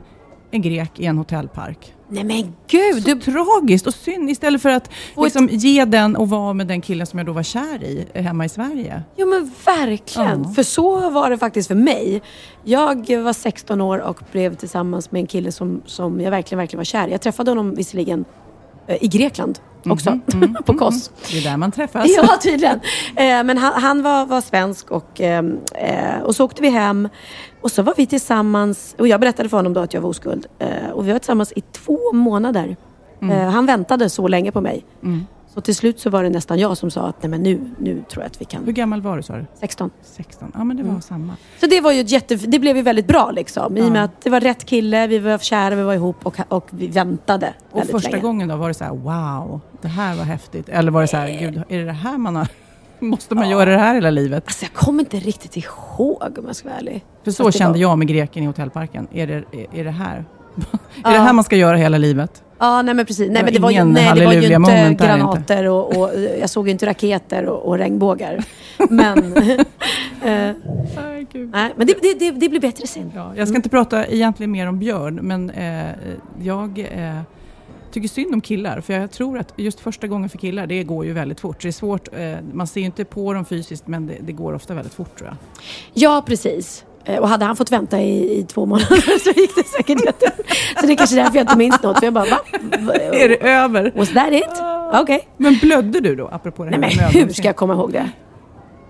en 0.50 0.62
grek 0.62 1.00
i 1.00 1.06
en 1.06 1.18
hotellpark. 1.18 1.92
Nej 2.08 2.24
men 2.24 2.54
gud! 2.68 3.02
Så 3.02 3.32
tragiskt 3.32 3.86
och 3.86 3.94
synd 3.94 4.30
istället 4.30 4.62
för 4.62 4.68
att 4.68 4.90
liksom, 5.16 5.48
ge 5.52 5.84
den 5.84 6.16
och 6.16 6.28
vara 6.28 6.52
med 6.52 6.66
den 6.66 6.80
killen 6.80 7.06
som 7.06 7.18
jag 7.18 7.26
då 7.26 7.32
var 7.32 7.42
kär 7.42 7.84
i 7.84 8.06
eh, 8.12 8.24
hemma 8.24 8.44
i 8.44 8.48
Sverige. 8.48 9.02
Jo 9.16 9.26
men 9.26 9.52
verkligen. 9.66 10.42
Ja. 10.42 10.52
För 10.54 10.62
så 10.62 11.10
var 11.10 11.30
det 11.30 11.38
faktiskt 11.38 11.68
för 11.68 11.74
mig. 11.74 12.22
Jag 12.64 13.10
var 13.16 13.32
16 13.32 13.80
år 13.80 13.98
och 13.98 14.20
blev 14.32 14.54
tillsammans 14.54 15.12
med 15.12 15.20
en 15.20 15.26
kille 15.26 15.52
som, 15.52 15.82
som 15.86 16.20
jag 16.20 16.30
verkligen, 16.30 16.58
verkligen 16.58 16.78
var 16.78 16.84
kär 16.84 17.08
i. 17.08 17.10
Jag 17.10 17.20
träffade 17.20 17.50
honom 17.50 17.74
visserligen 17.74 18.24
i 19.00 19.08
Grekland 19.08 19.58
också, 19.90 20.18
Mhm, 20.34 20.56
på 20.66 20.74
Kos. 20.74 21.10
Det 21.30 21.38
är 21.38 21.50
där 21.50 21.56
man 21.56 21.72
träffas. 21.72 22.06
Ja, 22.16 22.28
tydligen. 22.42 22.80
Eh, 23.16 23.44
men 23.44 23.58
han, 23.58 23.82
han 23.82 24.02
var, 24.02 24.26
var 24.26 24.40
svensk 24.40 24.90
och, 24.90 25.20
eh, 25.20 25.44
eh, 25.74 26.20
och 26.22 26.36
så 26.36 26.44
åkte 26.44 26.62
vi 26.62 26.68
hem. 26.68 27.08
Och 27.60 27.70
så 27.70 27.82
var 27.82 27.94
vi 27.96 28.06
tillsammans, 28.06 28.94
och 28.98 29.08
jag 29.08 29.20
berättade 29.20 29.48
för 29.48 29.56
honom 29.56 29.72
då 29.72 29.80
att 29.80 29.94
jag 29.94 30.00
var 30.00 30.10
oskuld. 30.10 30.46
Eh, 30.58 30.90
och 30.92 31.08
vi 31.08 31.12
var 31.12 31.18
tillsammans 31.18 31.52
i 31.56 31.60
två 31.60 32.12
månader. 32.12 32.76
Mm. 33.22 33.38
Eh, 33.38 33.48
han 33.50 33.66
väntade 33.66 34.10
så 34.10 34.28
länge 34.28 34.52
på 34.52 34.60
mig. 34.60 34.84
Så 35.56 35.60
till 35.62 35.74
slut 35.76 36.00
så 36.00 36.10
var 36.10 36.22
det 36.22 36.30
nästan 36.30 36.58
jag 36.58 36.76
som 36.78 36.90
sa 36.90 37.06
att 37.06 37.22
nej 37.22 37.30
men 37.30 37.42
nu, 37.42 37.60
nu 37.78 38.02
tror 38.10 38.22
jag 38.22 38.26
att 38.30 38.40
vi 38.40 38.44
kan. 38.44 38.64
Hur 38.64 38.72
gammal 38.72 39.00
var 39.00 39.16
du 39.16 39.22
sa 39.22 39.36
du? 39.36 39.46
16. 39.60 39.90
16. 40.02 40.52
Ja 40.54 40.64
men 40.64 40.76
det 40.76 40.82
var 40.82 40.90
Mm. 40.90 41.02
samma. 41.02 41.36
Så 41.60 41.66
det 41.66 41.80
var 41.80 41.92
ju 41.92 42.00
ett 42.00 42.10
jätte, 42.10 42.34
det 42.36 42.58
blev 42.58 42.76
ju 42.76 42.82
väldigt 42.82 43.06
bra 43.06 43.30
liksom. 43.30 43.76
I 43.76 43.80
och 43.82 43.92
med 43.92 44.04
att 44.04 44.20
det 44.22 44.30
var 44.30 44.40
rätt 44.40 44.64
kille, 44.66 45.06
vi 45.06 45.18
var 45.18 45.38
kära, 45.38 45.74
vi 45.74 45.82
var 45.82 45.94
ihop 45.94 46.26
och, 46.26 46.36
och 46.48 46.68
vi 46.70 46.86
väntade 46.86 47.54
Och 47.70 47.84
första 47.86 48.10
länge. 48.10 48.22
gången 48.22 48.48
då 48.48 48.56
var 48.56 48.68
det 48.68 48.74
så 48.74 48.84
här, 48.84 48.90
wow, 48.90 49.60
det 49.82 49.88
här 49.88 50.16
var 50.16 50.24
häftigt. 50.24 50.68
Eller 50.68 50.90
var 50.90 51.00
det 51.00 51.06
så 51.08 51.16
här, 51.16 51.28
gud, 51.40 51.62
är 51.68 51.78
det 51.78 51.84
det 51.84 51.92
här 51.92 52.18
man 52.18 52.36
har... 52.36 52.48
Måste 53.00 53.34
man 53.34 53.48
göra 53.50 53.70
det 53.70 53.78
här 53.78 53.94
hela 53.94 54.10
livet? 54.10 54.44
Alltså 54.46 54.64
jag 54.64 54.72
kommer 54.72 55.00
inte 55.00 55.16
riktigt 55.16 55.56
ihåg 55.56 56.38
om 56.38 56.44
jag 56.46 56.56
ska 56.56 56.68
vara 56.68 56.78
ärlig. 56.78 57.04
För 57.24 57.30
så 57.30 57.44
Fast 57.44 57.58
kände 57.58 57.72
var- 57.72 57.80
jag 57.82 57.98
med 57.98 58.08
greken 58.08 58.42
i 58.42 58.46
hotellparken. 58.46 59.08
Är 59.12 59.26
det, 59.26 59.34
är, 59.34 59.66
är 59.80 59.84
det 59.84 59.90
här? 59.90 60.24
Är 60.56 60.78
Ja. 61.04 61.10
det 61.10 61.18
här 61.18 61.32
man 61.32 61.44
ska 61.44 61.56
göra 61.56 61.76
hela 61.76 61.98
livet? 61.98 62.42
Ja, 62.58 62.82
nej 62.82 62.94
men 62.94 63.06
precis. 63.06 63.30
Nej, 63.30 63.34
Det 63.34 63.38
var 63.38 63.44
men 63.44 63.52
det 63.52 63.60
var 63.60 63.70
ju, 63.70 63.84
nej, 63.84 64.14
det 64.14 64.26
var 64.58 64.72
ju 64.72 64.86
inte 64.86 65.06
granater 65.06 65.68
och, 65.68 65.96
och 65.96 66.14
eh, 66.14 66.20
jag 66.40 66.50
såg 66.50 66.66
ju 66.66 66.72
inte 66.72 66.86
raketer 66.86 67.46
och, 67.46 67.68
och 67.68 67.78
regnbågar. 67.78 68.44
Men, 68.90 69.18
eh, 69.36 70.54
nej, 71.32 71.72
men 71.76 71.86
det, 71.86 71.94
det, 72.02 72.14
det, 72.18 72.30
det 72.30 72.48
blir 72.48 72.60
bättre 72.60 72.86
sen. 72.86 73.12
Ja, 73.14 73.32
jag 73.36 73.48
ska 73.48 73.56
inte 73.56 73.68
prata 73.68 74.06
egentligen 74.06 74.50
mer 74.50 74.68
om 74.68 74.78
Björn, 74.78 75.14
men 75.14 75.50
eh, 75.50 75.86
jag 76.42 76.78
eh, 76.78 77.20
tycker 77.92 78.08
synd 78.08 78.34
om 78.34 78.40
killar. 78.40 78.80
För 78.80 78.92
jag 78.92 79.10
tror 79.10 79.38
att 79.38 79.52
just 79.56 79.80
första 79.80 80.06
gången 80.06 80.28
för 80.28 80.38
killar, 80.38 80.66
det 80.66 80.82
går 80.84 81.04
ju 81.04 81.12
väldigt 81.12 81.40
fort. 81.40 81.62
Så 81.62 81.66
det 81.66 81.70
är 81.70 81.72
svårt, 81.72 82.08
eh, 82.12 82.34
man 82.52 82.66
ser 82.66 82.80
ju 82.80 82.86
inte 82.86 83.04
på 83.04 83.32
dem 83.32 83.44
fysiskt, 83.44 83.86
men 83.86 84.06
det, 84.06 84.14
det 84.20 84.32
går 84.32 84.52
ofta 84.54 84.74
väldigt 84.74 84.94
fort 84.94 85.18
tror 85.18 85.28
jag. 85.28 85.36
Ja, 85.94 86.22
precis. 86.26 86.84
Eh, 87.06 87.18
Och 87.18 87.28
hade 87.28 87.44
han 87.44 87.56
fått 87.56 87.72
vänta 87.72 88.00
i, 88.00 88.38
i 88.38 88.42
två 88.44 88.66
månader 88.66 89.18
så 89.24 89.40
gick 89.40 89.54
det 89.56 89.66
säkert 89.66 90.04
jätte... 90.04 90.30
Så 90.80 90.86
det 90.86 90.92
är 90.92 90.96
kanske 90.96 91.16
därför 91.16 91.36
jag 91.36 91.42
inte 91.42 91.56
minns 91.58 91.82
något. 91.82 91.98
För 91.98 92.06
jag 92.06 92.12
bara, 92.14 92.24
va? 92.24 92.38
Är 93.12 93.28
det 93.28 93.48
över? 93.48 93.92
Was 93.96 94.08
that 94.12 94.32
it? 94.32 94.62
Okej. 95.02 95.28
Men 95.36 95.58
blödde 95.62 96.00
du 96.00 96.14
då, 96.16 96.28
apropå 96.28 96.64
det 96.64 96.70
här 96.70 96.78
Nej 96.78 96.96
men 96.96 97.08
hur 97.22 97.32
ska 97.32 97.42
jag 97.42 97.56
komma 97.56 97.72
ihåg 97.74 97.92
det? 97.92 98.10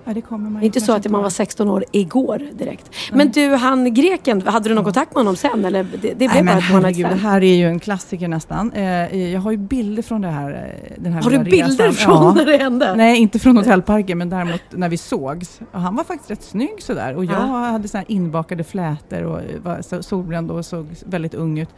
Ja, 0.08 0.14
det 0.14 0.20
kommer 0.20 0.50
man 0.50 0.60
Det 0.60 0.64
är 0.64 0.66
inte 0.66 0.80
så 0.80 0.92
att 0.92 1.08
man 1.08 1.22
var 1.22 1.30
16 1.30 1.68
år 1.70 1.84
igår 1.92 2.42
direkt. 2.52 2.90
Men 3.12 3.30
du, 3.30 3.54
han 3.54 3.94
greken, 3.94 4.42
hade 4.46 4.68
du 4.68 4.74
någon 4.74 4.84
kontakt 4.84 5.14
med 5.14 5.20
honom 5.20 5.36
sen? 5.36 5.64
Eller 5.64 5.82
det, 5.84 5.98
det 5.98 6.14
blev 6.14 6.30
Nej, 6.30 6.42
bara 6.44 6.54
men 6.54 6.62
herregud, 6.62 7.06
det 7.08 7.14
här 7.14 7.44
är 7.44 7.54
ju 7.54 7.66
en 7.68 7.80
klassiker 7.80 8.28
nästan. 8.28 8.72
Eh, 8.72 9.32
jag 9.32 9.40
har 9.40 9.50
ju 9.50 9.56
bilder 9.56 10.02
från 10.02 10.20
det 10.20 10.28
här, 10.28 10.50
eh, 10.50 10.92
den 11.02 11.12
här 11.12 11.22
Har 11.22 11.30
du 11.30 11.38
bilder 11.38 11.66
resan. 11.88 11.92
från 11.94 12.34
när 12.34 12.44
det 12.46 12.56
hände? 12.56 12.94
Nej, 12.96 13.18
inte 13.18 13.38
från 13.38 13.56
hotellparken, 13.56 14.18
men 14.18 14.30
däremot 14.30 14.60
när 14.70 14.88
vi 14.88 14.96
sågs. 14.96 15.60
Och 15.72 15.80
han 15.80 15.96
var 15.96 16.04
faktiskt 16.04 16.30
rätt 16.30 16.42
snygg 16.42 16.82
sådär. 16.82 17.14
Och 17.16 17.24
jag 17.24 17.32
Ja. 17.34 17.46
hade 17.46 17.88
så 17.88 17.96
här 17.98 18.06
inbakade 18.08 18.64
flätor 18.64 19.22
och 19.22 19.40
var 19.62 20.02
solbränd 20.02 20.50
och 20.50 20.66
såg 20.66 20.86
väldigt 21.06 21.34
ung 21.34 21.58
ut. 21.58 21.68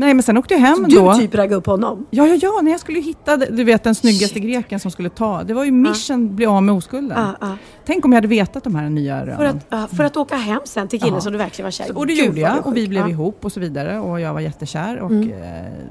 Nej, 0.00 0.14
men 0.14 0.22
sen 0.22 0.36
åkte 0.38 0.54
jag 0.54 0.60
hem 0.60 0.84
Du 0.88 0.96
då. 0.96 1.14
typ 1.14 1.34
raggade 1.34 1.56
upp 1.56 1.66
honom? 1.66 2.06
Ja, 2.10 2.26
ja, 2.26 2.34
ja, 2.42 2.60
när 2.62 2.70
jag 2.70 2.80
skulle 2.80 3.00
hitta 3.00 3.36
du 3.36 3.64
vet, 3.64 3.82
den 3.84 3.94
snyggaste 3.94 4.40
greken 4.40 4.80
som 4.80 4.90
skulle 4.90 5.08
ta. 5.10 5.42
Det 5.42 5.54
var 5.54 5.64
ju 5.64 5.70
mission, 5.72 6.36
bli 6.36 6.46
av 6.46 6.62
med 6.62 6.74
oskulden. 6.74 7.18
Ja, 7.18 7.36
ja. 7.48 7.56
Tänk 7.86 8.04
om 8.04 8.12
jag 8.12 8.16
hade 8.16 8.28
vetat 8.28 8.64
de 8.64 8.74
här 8.74 8.90
nya 8.90 9.26
rönen. 9.26 9.36
För 9.36 9.44
att, 9.44 9.66
ja, 9.70 9.86
för 9.96 10.04
att 10.04 10.16
åka 10.16 10.36
hem 10.36 10.60
sen 10.64 10.88
till 10.88 11.00
killen 11.00 11.20
som 11.22 11.32
du 11.32 11.38
verkligen 11.38 11.64
var 11.66 11.70
kär 11.70 11.86
i. 11.88 11.92
Och 11.94 12.06
det 12.06 12.14
Gud, 12.14 12.24
gjorde 12.26 12.40
jag 12.40 12.54
du 12.54 12.60
och 12.60 12.76
vi 12.76 12.88
blev 12.88 13.02
Ja. 13.02 13.08
ihop 13.08 13.44
och 13.44 13.52
så 13.52 13.60
vidare 13.60 13.98
och 14.00 14.20
jag 14.20 14.32
var 14.32 14.40
jättekär 14.40 14.98
och 15.00 15.10
Mm. 15.10 15.28
eh, 15.32 15.38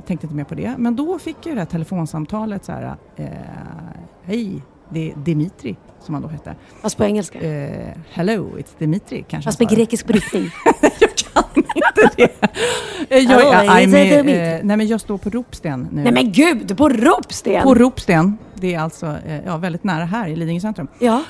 tänkte 0.08 0.26
inte 0.26 0.36
mer 0.36 0.44
på 0.44 0.56
det. 0.56 0.76
Men 0.78 0.96
då 0.96 1.20
fick 1.20 1.38
jag 1.44 1.56
det 1.56 1.60
här 1.62 1.66
telefonsamtalet 1.66 2.66
så 2.66 2.72
här, 2.72 2.96
eh, 3.16 3.26
hej, 4.24 4.62
det 4.90 5.12
är 5.12 5.16
Dimitri 5.16 5.76
som 6.06 6.14
han 6.14 6.24
då 6.24 6.30
hette. 6.30 6.56
Fast 6.82 6.98
på 6.98 7.04
engelska? 7.04 7.40
Eh, 7.40 7.94
hello, 8.12 8.58
it's 8.58 8.80
Dimitri 8.80 9.26
kanske 9.28 9.48
Fast 9.48 9.60
med 9.60 9.70
grekisk 9.70 10.08
brytning. 10.08 10.52
Eh, 13.10 13.20
jag, 13.20 13.30
Hallå, 13.30 13.54
jag, 13.54 13.66
I'm, 13.66 13.92
det 13.92 14.56
eh, 14.56 14.60
nej 14.64 14.78
men 14.78 14.88
jag 14.88 15.02
står 15.02 15.18
på 15.18 15.30
Ropsten 15.30 15.88
nu. 15.92 16.04
Nej 16.04 16.12
men 16.12 16.32
gud, 16.32 16.78
på 16.78 16.90
Ropsten! 16.90 17.64
På 17.64 17.76
Ropsten. 17.76 18.38
Det 18.54 18.74
är 18.74 18.80
alltså 18.80 19.06
eh, 19.28 19.46
ja, 19.46 19.58
väldigt 19.58 19.84
nära 19.84 20.06
här 20.06 20.28
i 20.28 20.36
Lidingö 20.36 20.60
centrum. 20.60 20.88
Ja. 21.00 21.24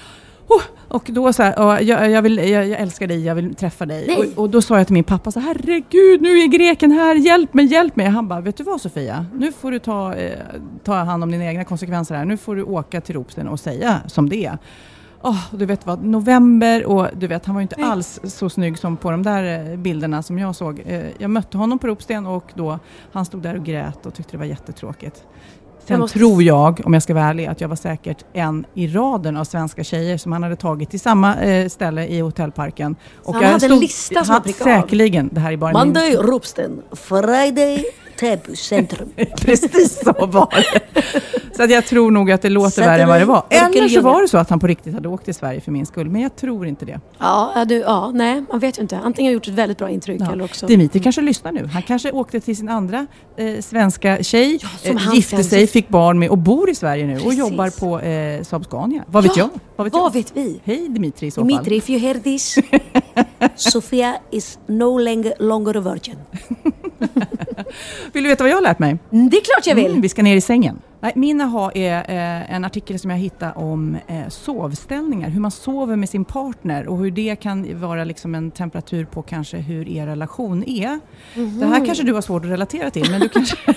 Oh, 0.47 0.61
och 0.87 1.09
då 1.11 1.33
så 1.33 1.43
här, 1.43 1.59
och 1.59 1.83
jag, 1.83 2.09
jag, 2.09 2.21
vill, 2.21 2.37
jag, 2.37 2.67
jag 2.67 2.79
älskar 2.79 3.07
dig, 3.07 3.25
jag 3.25 3.35
vill 3.35 3.55
träffa 3.55 3.85
dig. 3.85 4.17
Och, 4.17 4.43
och 4.43 4.49
då 4.49 4.61
sa 4.61 4.77
jag 4.77 4.87
till 4.87 4.93
min 4.93 5.03
pappa 5.03 5.31
så 5.31 5.39
herregud 5.39 6.21
nu 6.21 6.39
är 6.39 6.47
greken 6.47 6.91
här, 6.91 7.15
hjälp 7.15 7.53
mig, 7.53 7.65
hjälp 7.65 7.95
mig. 7.95 8.05
Han 8.05 8.27
bara, 8.27 8.41
vet 8.41 8.57
du 8.57 8.63
vad 8.63 8.81
Sofia, 8.81 9.25
nu 9.33 9.51
får 9.51 9.71
du 9.71 9.79
ta, 9.79 10.15
eh, 10.15 10.39
ta 10.83 10.93
hand 10.93 11.23
om 11.23 11.31
dina 11.31 11.45
egna 11.45 11.63
konsekvenser 11.63 12.15
här. 12.15 12.25
Nu 12.25 12.37
får 12.37 12.55
du 12.55 12.63
åka 12.63 13.01
till 13.01 13.15
Ropsten 13.15 13.47
och 13.47 13.59
säga 13.59 14.01
som 14.07 14.29
det 14.29 14.45
är. 14.45 14.57
Oh, 15.21 15.45
du 15.51 15.65
vet 15.65 15.85
vad, 15.85 16.03
november 16.03 16.85
och 16.85 17.07
du 17.13 17.27
vet 17.27 17.45
han 17.45 17.55
var 17.55 17.61
ju 17.61 17.63
inte 17.63 17.75
Nej. 17.77 17.89
alls 17.89 18.19
så 18.23 18.49
snygg 18.49 18.77
som 18.77 18.97
på 18.97 19.11
de 19.11 19.23
där 19.23 19.71
eh, 19.71 19.77
bilderna 19.77 20.23
som 20.23 20.39
jag 20.39 20.55
såg. 20.55 20.81
Eh, 20.85 21.05
jag 21.17 21.29
mötte 21.29 21.57
honom 21.57 21.79
på 21.79 21.87
Ropsten 21.87 22.25
och 22.25 22.51
då, 22.53 22.79
han 23.11 23.25
stod 23.25 23.41
där 23.41 23.55
och 23.55 23.65
grät 23.65 24.05
och 24.05 24.13
tyckte 24.13 24.31
det 24.31 24.37
var 24.37 24.45
jättetråkigt. 24.45 25.23
Sen 25.87 25.99
måste- 25.99 26.19
tror 26.19 26.43
jag, 26.43 26.81
om 26.85 26.93
jag 26.93 27.03
ska 27.03 27.13
vara 27.13 27.25
ärlig, 27.25 27.45
att 27.45 27.61
jag 27.61 27.67
var 27.67 27.75
säkert 27.75 28.25
en 28.33 28.65
i 28.73 28.87
raden 28.87 29.37
av 29.37 29.43
svenska 29.43 29.83
tjejer 29.83 30.17
som 30.17 30.31
han 30.31 30.43
hade 30.43 30.55
tagit 30.55 30.89
till 30.89 30.99
samma 30.99 31.35
eh, 31.35 31.69
ställe 31.69 32.05
i 32.07 32.19
hotellparken. 32.19 32.95
Så 33.25 33.31
han 33.33 33.43
hade 33.43 33.65
en 33.65 33.79
lista 33.79 34.23
som 34.25 34.33
han 34.33 34.43
prickade 34.43 34.75
av? 34.77 34.81
Säkerligen, 34.81 35.29
det 35.31 35.39
här 35.39 35.51
är 35.51 35.57
bara 35.57 35.73
Monday, 35.73 36.09
min... 36.09 36.17
Ropsten. 36.19 36.81
Friday, 36.91 37.85
Täby 38.19 38.55
centrum. 38.55 39.09
Precis 39.41 39.99
så 40.03 40.25
var 40.25 40.49
det. 40.55 40.81
Så 41.57 41.63
att 41.63 41.71
jag 41.71 41.85
tror 41.85 42.11
nog 42.11 42.31
att 42.31 42.41
det 42.41 42.49
låter 42.49 42.81
värre 42.81 43.01
än 43.01 43.07
vad 43.09 43.19
det 43.19 43.25
var. 43.25 43.43
Eller 43.49 43.87
så 43.87 44.01
var 44.01 44.21
det 44.21 44.27
så 44.27 44.37
att 44.37 44.49
han 44.49 44.59
på 44.59 44.67
riktigt 44.67 44.93
hade 44.93 45.07
åkt 45.07 45.25
till 45.25 45.33
Sverige 45.35 45.61
för 45.61 45.71
min 45.71 45.85
skull, 45.85 46.09
men 46.09 46.21
jag 46.21 46.35
tror 46.35 46.67
inte 46.67 46.85
det. 46.85 46.99
Ja, 47.19 47.51
ja, 47.55 47.65
du, 47.65 47.75
ja, 47.75 48.11
nej, 48.13 48.43
man 48.51 48.59
vet 48.59 48.77
ju 48.77 48.81
inte. 48.81 48.97
Antingen 48.97 49.29
har 49.29 49.33
gjort 49.33 49.47
ett 49.47 49.53
väldigt 49.53 49.77
bra 49.77 49.89
intryck 49.89 50.21
Ja. 50.21 50.31
eller 50.31 50.43
också... 50.43 50.65
Dimitri 50.67 50.99
kanske 50.99 51.21
lyssnar 51.21 51.51
nu. 51.51 51.65
Han 51.73 51.81
kanske 51.81 52.11
åkte 52.11 52.39
till 52.39 52.57
sin 52.57 52.69
andra 52.69 53.07
eh, 53.37 53.61
svenska 53.61 54.23
tjej, 54.23 54.59
som 54.83 54.97
eh, 54.97 55.13
gifte 55.15 55.43
sig, 55.43 55.67
fick 55.67 55.89
barn 55.89 56.19
med 56.19 56.29
och 56.29 56.37
bor 56.37 56.69
i 56.69 56.75
Sverige 56.75 57.05
nu 57.07 57.15
och 57.15 57.21
Precis. 57.23 57.39
jobbar 57.39 57.69
på 57.79 57.99
eh, 57.99 58.43
Saab 58.43 58.65
Scania. 58.65 59.03
Vad 59.07 59.23
vet 59.23 59.37
Ja, 59.37 59.43
jag? 59.53 59.59
Vad 59.75 59.85
vet, 59.85 59.93
vad 59.93 60.03
jag? 60.05 60.13
vet 60.13 60.31
vi? 60.37 60.59
Hej 60.63 60.89
Dimitri 60.89 61.27
i 61.27 61.31
så 61.31 61.41
Dimitri, 61.41 61.63
fall. 61.65 61.73
if 61.73 61.89
you 61.89 61.99
hear 61.99 62.13
this, 62.19 62.55
Sofia 63.55 64.19
is 64.31 64.59
no 64.67 64.99
longer, 64.99 65.33
longer 65.39 65.77
a 65.77 65.79
virgin. 65.81 66.15
Vill 68.13 68.23
du 68.23 68.29
veta 68.29 68.43
vad 68.43 68.51
jag 68.51 68.57
har 68.57 68.61
lärt 68.61 68.79
mig? 68.79 68.97
Mm, 69.11 69.29
Det 69.29 69.37
är 69.37 69.41
klart 69.41 69.67
jag 69.67 69.75
vill. 69.75 69.85
Mm, 69.85 70.01
vi 70.01 70.09
ska 70.09 70.23
ner 70.23 70.35
i 70.35 70.41
sängen. 70.41 70.81
Nej, 70.99 71.11
min 71.15 71.41
aha 71.41 71.71
är 71.75 71.97
eh, 71.97 72.53
en 72.55 72.65
artikel 72.65 72.99
som 72.99 73.09
jag 73.11 73.17
hittade 73.17 73.53
om 73.55 73.97
eh, 74.07 74.27
sovställningar, 74.29 75.29
hur 75.29 75.39
man 75.39 75.51
sover 75.51 75.95
med 75.95 76.09
sin 76.09 76.25
partner 76.25 76.87
och 76.87 76.97
hur 76.97 77.11
det 77.11 77.35
kan 77.35 77.79
vara 77.81 78.03
liksom 78.03 78.35
en 78.35 78.51
temperatur 78.51 79.05
på 79.05 79.21
kanske 79.21 79.57
hur 79.57 79.89
er 79.89 80.05
relation 80.07 80.63
är. 80.67 80.99
Mhm. 81.35 81.59
Det 81.59 81.65
här 81.65 81.85
kanske 81.85 82.03
du 82.03 82.13
har 82.13 82.21
svårt 82.21 82.45
att 82.45 82.51
relatera 82.51 82.89
till, 82.89 83.11
men 83.11 83.19
du 83.21 83.29
kanske... 83.29 83.57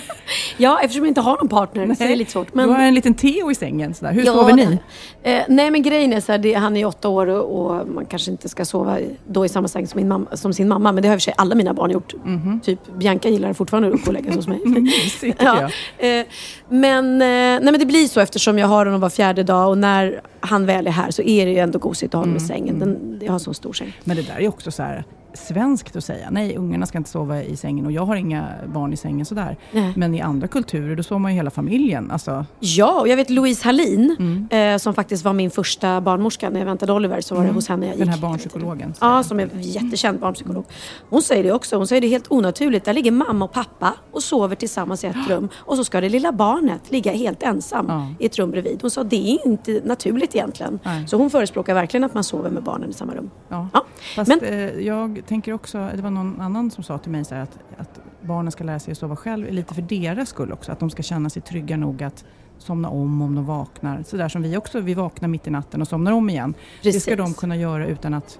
Ja, 0.56 0.80
eftersom 0.82 1.04
jag 1.04 1.10
inte 1.10 1.20
har 1.20 1.36
någon 1.36 1.48
partner 1.48 1.94
så 1.94 2.04
är 2.04 2.08
det 2.08 2.16
lite 2.16 2.30
svårt. 2.30 2.54
Men... 2.54 2.68
Du 2.68 2.74
har 2.74 2.80
en 2.82 2.94
liten 2.94 3.14
Theo 3.14 3.50
i 3.50 3.54
sängen, 3.54 3.94
sådär. 3.94 4.12
hur 4.12 4.26
Ja, 4.26 4.32
sover 4.32 4.52
ni? 4.52 4.78
Eh, 5.22 5.42
nej 5.48 5.70
men 5.70 5.82
grejen 5.82 6.12
är 6.12 6.20
så 6.20 6.32
här, 6.32 6.38
det, 6.38 6.54
han 6.54 6.76
är 6.76 6.84
åtta 6.86 7.08
år 7.08 7.26
och, 7.26 7.60
och 7.80 7.88
man 7.88 8.06
kanske 8.06 8.30
inte 8.30 8.48
ska 8.48 8.64
sova 8.64 9.00
i- 9.00 9.16
då 9.28 9.44
i 9.44 9.48
samma 9.48 9.68
säng 9.68 9.86
som, 9.86 10.08
mamma, 10.08 10.26
som 10.36 10.52
sin 10.52 10.68
mamma. 10.68 10.92
Men 10.92 11.02
det 11.02 11.08
har 11.08 11.14
i 11.14 11.18
och 11.18 11.20
för 11.20 11.24
sig 11.24 11.34
alla 11.36 11.54
mina 11.54 11.74
barn 11.74 11.90
gjort. 11.90 12.14
Typ 12.62 12.78
Bianca 12.98 13.28
gillar 13.28 13.52
fortfarande 13.52 13.88
att 13.88 14.02
gå 14.04 14.06
och 14.06 14.12
lägga 14.12 14.26
sig 14.26 14.36
hos 14.36 14.48
mig. 14.48 14.60
Mysigt, 14.66 15.42
ja. 15.42 15.68
eh, 15.98 16.26
men, 16.68 17.19
nej, 17.20 17.72
men 17.72 17.78
det 17.78 17.86
blir 17.86 18.08
så 18.08 18.20
eftersom 18.20 18.58
jag 18.58 18.66
har 18.66 18.86
honom 18.86 19.00
var 19.00 19.10
fjärde 19.10 19.42
dag 19.42 19.68
och 19.68 19.78
när 19.78 20.20
han 20.40 20.66
väl 20.66 20.86
är 20.86 20.90
här 20.90 21.10
så 21.10 21.22
är 21.22 21.46
det 21.46 21.52
ju 21.52 21.58
ändå 21.58 21.78
gosigt 21.78 22.14
att 22.14 22.18
ha 22.18 22.22
honom 22.22 22.36
i 22.36 22.40
sängen. 22.40 22.78
Den, 22.78 23.20
jag 23.22 23.28
har 23.28 23.34
en 23.34 23.40
så 23.40 23.54
stor 23.54 23.72
säng. 23.72 23.92
Men 24.04 24.16
det 24.16 24.22
där 24.22 24.40
är 24.40 24.48
också 24.48 24.70
så 24.70 24.82
här 24.82 25.04
svenskt 25.34 25.96
att 25.96 26.04
säga. 26.04 26.28
Nej, 26.30 26.56
ungarna 26.56 26.86
ska 26.86 26.98
inte 26.98 27.10
sova 27.10 27.42
i 27.42 27.56
sängen 27.56 27.86
och 27.86 27.92
jag 27.92 28.06
har 28.06 28.16
inga 28.16 28.48
barn 28.66 28.92
i 28.92 28.96
sängen 28.96 29.26
sådär. 29.26 29.56
Nej. 29.72 29.92
Men 29.96 30.14
i 30.14 30.20
andra 30.20 30.48
kulturer 30.48 30.96
då 30.96 31.02
sover 31.02 31.18
man 31.18 31.30
ju 31.32 31.36
hela 31.36 31.50
familjen. 31.50 32.10
Alltså, 32.10 32.44
Ja, 32.60 33.00
och 33.00 33.08
jag 33.08 33.16
vet 33.16 33.30
Louise 33.30 33.64
Hallin 33.64 34.48
eh, 34.50 34.76
som 34.76 34.94
faktiskt 34.94 35.24
var 35.24 35.32
min 35.32 35.50
första 35.50 36.00
barnmorska 36.00 36.50
när 36.50 36.58
jag 36.60 36.66
väntade 36.66 36.92
Oliver 36.92 37.20
så 37.20 37.34
var 37.34 37.42
det 37.42 37.46
Mm. 37.46 37.54
hos 37.54 37.68
henne 37.68 37.86
jag 37.86 37.94
gick. 37.94 38.04
Den 38.04 38.08
här 38.08 38.20
barnpsykologen. 38.20 38.94
Ja, 39.00 39.22
som 39.22 39.40
är 39.40 39.48
jättekänd 39.54 40.18
barnpsykolog. 40.20 40.64
Hon 41.10 41.22
säger 41.22 41.42
det 41.44 41.52
också. 41.52 41.76
Hon 41.76 41.86
säger 41.86 42.00
det 42.02 42.08
helt 42.08 42.26
onaturligt. 42.32 42.84
Där 42.84 42.92
ligger 42.92 43.10
mamma 43.10 43.44
och 43.44 43.52
pappa 43.52 43.94
och 44.12 44.22
sover 44.22 44.56
tillsammans 44.56 45.04
i 45.04 45.06
ett 45.06 45.28
rum. 45.28 45.48
Och 45.56 45.76
så 45.76 45.84
ska 45.84 46.00
det 46.00 46.08
lilla 46.08 46.32
barnet 46.32 46.90
ligga 46.92 47.12
helt 47.12 47.42
ensam 47.42 47.86
Ja. 47.88 48.08
i 48.18 48.26
ett 48.26 48.38
rum 48.38 48.50
bredvid. 48.50 48.78
Hon 48.82 48.90
sa 48.90 49.04
det 49.04 49.16
är 49.32 49.46
inte 49.46 49.80
naturligt 49.84 50.34
egentligen. 50.34 50.78
Nej. 50.82 51.08
Så 51.08 51.16
hon 51.16 51.30
förespråkar 51.30 51.74
verkligen 51.74 52.04
att 52.04 52.14
man 52.14 52.24
sover 52.24 52.50
med 52.50 52.62
barnen 52.62 52.90
i 52.90 52.92
samma 52.92 53.14
rum. 53.14 53.30
Ja. 53.48 53.68
Ja. 53.72 53.84
Fast 54.16 54.28
Men- 54.28 54.40
eh, 54.44 54.70
jag 54.86 55.19
tänker 55.26 55.52
också, 55.52 55.90
det 55.96 56.02
var 56.02 56.10
någon 56.10 56.40
annan 56.40 56.70
som 56.70 56.84
sa 56.84 56.98
till 56.98 57.10
mig 57.12 57.24
så 57.24 57.34
här 57.34 57.42
att, 57.42 57.58
att 57.78 58.00
barnen 58.22 58.52
ska 58.52 58.64
lära 58.64 58.78
sig 58.78 58.92
att 58.92 58.98
sova 58.98 59.16
själv, 59.16 59.52
lite 59.52 59.74
för 59.74 59.82
deras 59.82 60.28
skull 60.28 60.52
också. 60.52 60.72
Att 60.72 60.80
de 60.80 60.90
ska 60.90 61.02
känna 61.02 61.30
sig 61.30 61.42
trygga 61.42 61.76
nog 61.76 62.02
att 62.02 62.24
somna 62.58 62.88
om 62.88 63.22
om 63.22 63.34
de 63.34 63.44
vaknar. 63.46 64.02
Så 64.06 64.16
där 64.16 64.28
som 64.28 64.42
vi 64.42 64.56
också, 64.56 64.80
vi 64.80 64.94
vaknar 64.94 65.28
mitt 65.28 65.46
i 65.46 65.50
natten 65.50 65.80
och 65.80 65.88
somnar 65.88 66.12
om 66.12 66.30
igen. 66.30 66.54
Det 66.82 66.92
ska 66.92 67.10
Precis. 67.10 67.16
de 67.16 67.34
kunna 67.34 67.56
göra 67.56 67.86
utan 67.86 68.14
att 68.14 68.38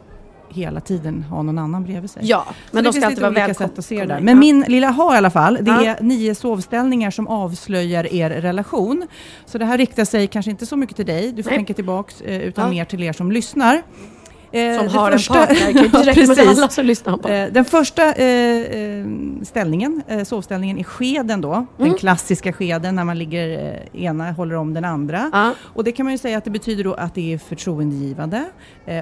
hela 0.53 0.81
tiden 0.81 1.23
ha 1.23 1.43
någon 1.43 1.59
annan 1.59 1.85
bredvid 1.85 2.11
sig. 2.11 2.23
Ja, 2.25 2.47
men 2.71 2.85
de 2.85 2.93
ska 2.93 3.07
alltid 3.07 3.21
vara 3.21 3.31
välkomna. 3.31 3.69
sätt 3.69 3.79
att 3.79 3.85
se 3.85 4.01
det 4.01 4.07
där. 4.07 4.15
Ja. 4.15 4.21
Men 4.21 4.39
min 4.39 4.61
lilla 4.69 4.91
ha 4.91 5.15
i 5.15 5.19
alla 5.19 5.31
fall, 5.31 5.59
det 5.61 5.71
Ja. 5.71 5.85
är 5.85 6.03
nio 6.03 6.35
sovställningar 6.35 7.11
som 7.11 7.29
avslöjar 7.29 8.13
er 8.15 8.31
relation. 8.31 9.07
Så 9.47 9.59
det 9.59 9.65
här 9.65 9.79
riktar 9.79 10.05
sig 10.05 10.27
kanske 10.27 10.51
inte 10.51 10.67
så 10.67 10.77
mycket 10.77 10.97
till 10.97 11.07
dig, 11.07 11.33
du 11.33 11.43
får 11.43 11.51
Nej. 11.51 11.59
tänka 11.59 11.75
tillbaks, 11.75 12.21
eh, 12.21 12.41
utan 12.41 12.65
Ja. 12.65 12.71
mer 12.71 12.85
till 12.85 13.03
er 13.03 13.13
som 13.13 13.33
lyssnar. 13.33 13.83
Eh, 14.53 14.77
Som 14.79 14.89
har 14.89 15.11
en 15.13 15.19
partner. 15.19 15.73
Det 16.15 16.21
Ja, 16.21 16.27
med 16.27 16.39
alla 16.49 16.69
som 16.69 16.85
lyssnar 16.87 17.17
på. 17.17 17.29
Eh, 17.29 17.53
Den 17.53 17.65
första 17.65 18.13
eh, 18.15 19.05
ställningen, 19.43 20.03
sovställningen, 20.25 20.79
är 20.79 20.83
skeden 20.85 21.41
då. 21.41 21.67
Den 21.77 21.87
Mm. 21.87 21.99
klassiska 21.99 22.53
skeden 22.53 22.95
när 22.95 23.05
man 23.05 23.19
ligger, 23.19 23.79
ena 23.97 24.33
håller 24.33 24.55
om 24.55 24.75
den 24.75 24.85
andra. 24.85 25.31
Ja. 25.33 25.53
Och 25.61 25.85
det 25.85 25.93
kan 25.93 26.07
man 26.07 26.13
ju 26.13 26.19
säga 26.19 26.39
att 26.39 26.45
det 26.45 26.51
betyder 26.51 26.85
då 26.85 26.95
att 26.95 27.15
det 27.15 27.33
är 27.35 27.39
förtroendegivande 27.39 28.45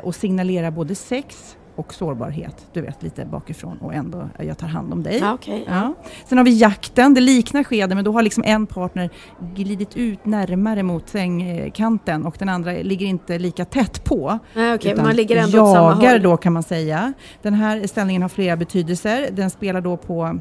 och 0.02 0.14
signalerar 0.14 0.70
både 0.70 0.94
sex 0.94 1.56
och 1.78 1.94
sårbarhet. 1.94 2.66
Du 2.72 2.80
vet, 2.80 3.02
lite 3.02 3.24
bakifrån 3.24 3.78
och 3.78 3.94
ändå, 3.94 4.28
jag 4.38 4.58
tar 4.58 4.66
hand 4.66 4.92
om 4.92 5.02
dig. 5.02 5.18
Ja, 5.18 5.34
okej, 5.34 5.64
ja. 5.68 5.94
Sen 6.26 6.38
har 6.38 6.44
vi 6.44 6.58
jakten, 6.58 7.14
det 7.14 7.20
liknar 7.20 7.64
skeden 7.64 7.96
men 7.96 8.04
då 8.04 8.12
har 8.12 8.22
liksom 8.22 8.44
en 8.46 8.66
partner 8.66 9.10
glidit 9.54 9.96
ut 9.96 10.26
närmare 10.26 10.82
mot 10.82 11.08
sängkanten 11.08 12.26
och 12.26 12.36
den 12.38 12.48
andra 12.48 12.72
ligger 12.72 13.06
inte 13.06 13.38
lika 13.38 13.64
tätt 13.64 14.04
på. 14.04 14.38
Okej, 14.52 14.92
utan 14.92 15.04
man 15.04 15.16
ligger 15.16 15.36
ändå 15.36 15.62
åt 15.62 15.74
samma 15.74 15.90
jagar 15.90 16.12
håll. 16.12 16.22
då 16.22 16.36
kan 16.36 16.52
man 16.52 16.62
säga. 16.62 17.12
Den 17.42 17.54
här 17.54 17.86
ställningen 17.86 18.22
har 18.22 18.28
flera 18.28 18.56
betydelser. 18.56 19.28
Den 19.32 19.50
spelar 19.50 19.80
då 19.80 19.96
på 19.96 20.38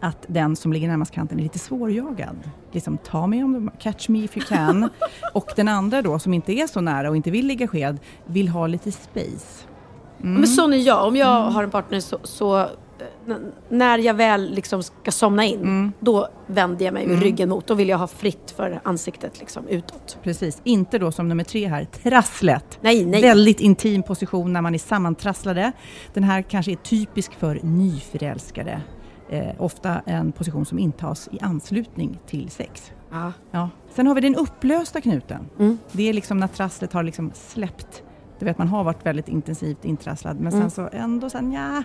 att 0.00 0.24
den 0.26 0.56
som 0.56 0.72
ligger 0.72 0.88
närmast 0.88 1.10
kanten 1.10 1.38
är 1.38 1.42
lite 1.42 1.58
svårjagad. 1.58 2.36
Liksom, 2.72 2.98
ta 2.98 3.26
mig 3.26 3.44
om 3.44 3.52
du, 3.52 3.70
catch 3.78 4.08
me 4.08 4.24
if 4.24 4.36
you 4.36 4.46
can. 4.46 4.88
och 5.32 5.48
den 5.56 5.68
andra 5.68 6.02
då, 6.02 6.18
som 6.18 6.34
inte 6.34 6.52
är 6.52 6.66
så 6.66 6.80
nära 6.80 7.10
och 7.10 7.16
inte 7.16 7.30
vill 7.30 7.46
ligga 7.46 7.68
sked, 7.68 7.98
vill 8.26 8.48
ha 8.48 8.66
lite 8.66 8.92
space. 8.92 9.71
Mm. 10.22 10.34
Men 10.34 10.46
sån 10.48 10.72
är 10.72 10.76
jag. 10.76 11.06
Om 11.06 11.16
jag 11.16 11.42
har 11.50 11.62
en 11.64 11.70
partner 11.70 12.00
så, 12.00 12.18
så 12.22 12.58
eh, 12.58 12.66
när 13.68 13.98
jag 13.98 14.14
väl 14.14 14.50
liksom 14.54 14.82
ska 14.82 15.10
somna 15.10 15.44
in, 15.44 15.60
Mm. 15.60 15.92
då 16.00 16.28
vänder 16.46 16.84
jag 16.84 16.94
mig 16.94 17.06
med 17.06 17.22
ryggen 17.22 17.48
mot. 17.48 17.66
Då 17.66 17.74
vill 17.74 17.88
jag 17.88 17.98
ha 17.98 18.06
fritt 18.06 18.54
för 18.56 18.80
ansiktet 18.84 19.38
liksom 19.40 19.68
utåt. 19.68 20.18
Precis, 20.22 20.60
inte 20.64 20.98
då 20.98 21.12
som 21.12 21.28
nummer 21.28 21.44
tre 21.44 21.68
här, 21.68 21.84
trasslet. 21.84 22.78
Nej, 22.80 23.04
nej. 23.06 23.22
Väldigt 23.22 23.60
intim 23.60 24.02
position 24.02 24.52
när 24.52 24.60
man 24.62 24.74
är 24.74 24.78
sammantrasslade. 24.78 25.72
Den 26.14 26.24
här 26.24 26.42
kanske 26.42 26.72
är 26.72 26.76
typisk 26.76 27.32
för 27.34 27.60
nyförälskade. 27.62 28.80
Eh, 29.30 29.46
ofta 29.58 30.00
en 30.06 30.32
position 30.32 30.64
som 30.66 30.78
intas 30.78 31.28
i 31.32 31.38
anslutning 31.40 32.18
till 32.26 32.50
sex. 32.50 32.92
Ja. 33.10 33.32
Ja. 33.50 33.68
Sen 33.94 34.06
har 34.06 34.14
vi 34.14 34.20
den 34.20 34.34
upplösta 34.36 35.00
knuten. 35.00 35.48
Mm. 35.58 35.78
Det 35.92 36.08
är 36.08 36.12
liksom 36.12 36.38
när 36.40 36.46
trasslet 36.48 36.92
har 36.92 37.02
liksom 37.02 37.30
släppt. 37.34 38.02
Du 38.42 38.46
vet, 38.46 38.58
man 38.58 38.68
har 38.68 38.84
varit 38.84 39.06
väldigt 39.06 39.28
intensivt 39.28 39.84
intrasslad 39.84 40.40
men 40.40 40.52
Mm. 40.52 40.60
sen 40.60 40.70
så 40.70 40.96
ändå 40.96 41.30
sen 41.30 41.52
ja. 41.52 41.82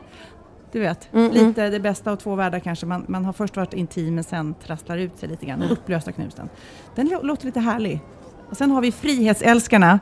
Du 0.72 0.80
vet, 0.80 1.14
Mm, 1.14 1.26
mm. 1.32 1.48
lite 1.48 1.70
det 1.70 1.80
bästa 1.80 2.12
av 2.12 2.16
två 2.16 2.36
världar 2.36 2.60
kanske. 2.60 2.86
Man, 2.86 3.06
man 3.08 3.26
har 3.26 3.34
först 3.34 3.56
varit 3.58 3.74
intim 3.74 4.16
men 4.16 4.24
sen 4.24 4.54
trasslar 4.66 4.98
ut 4.98 5.18
sig 5.18 5.30
lite 5.30 5.46
grann. 5.46 5.60
Den 5.60 5.70
upplösta 5.70 6.12
knuten. 6.12 6.50
Den 6.96 7.08
lå- 7.10 7.24
låter 7.24 7.46
lite 7.46 7.60
härlig. 7.60 8.00
Och 8.50 8.58
sen 8.58 8.72
har 8.72 8.82
vi 8.82 8.92
frihetsälskarna. 8.92 10.00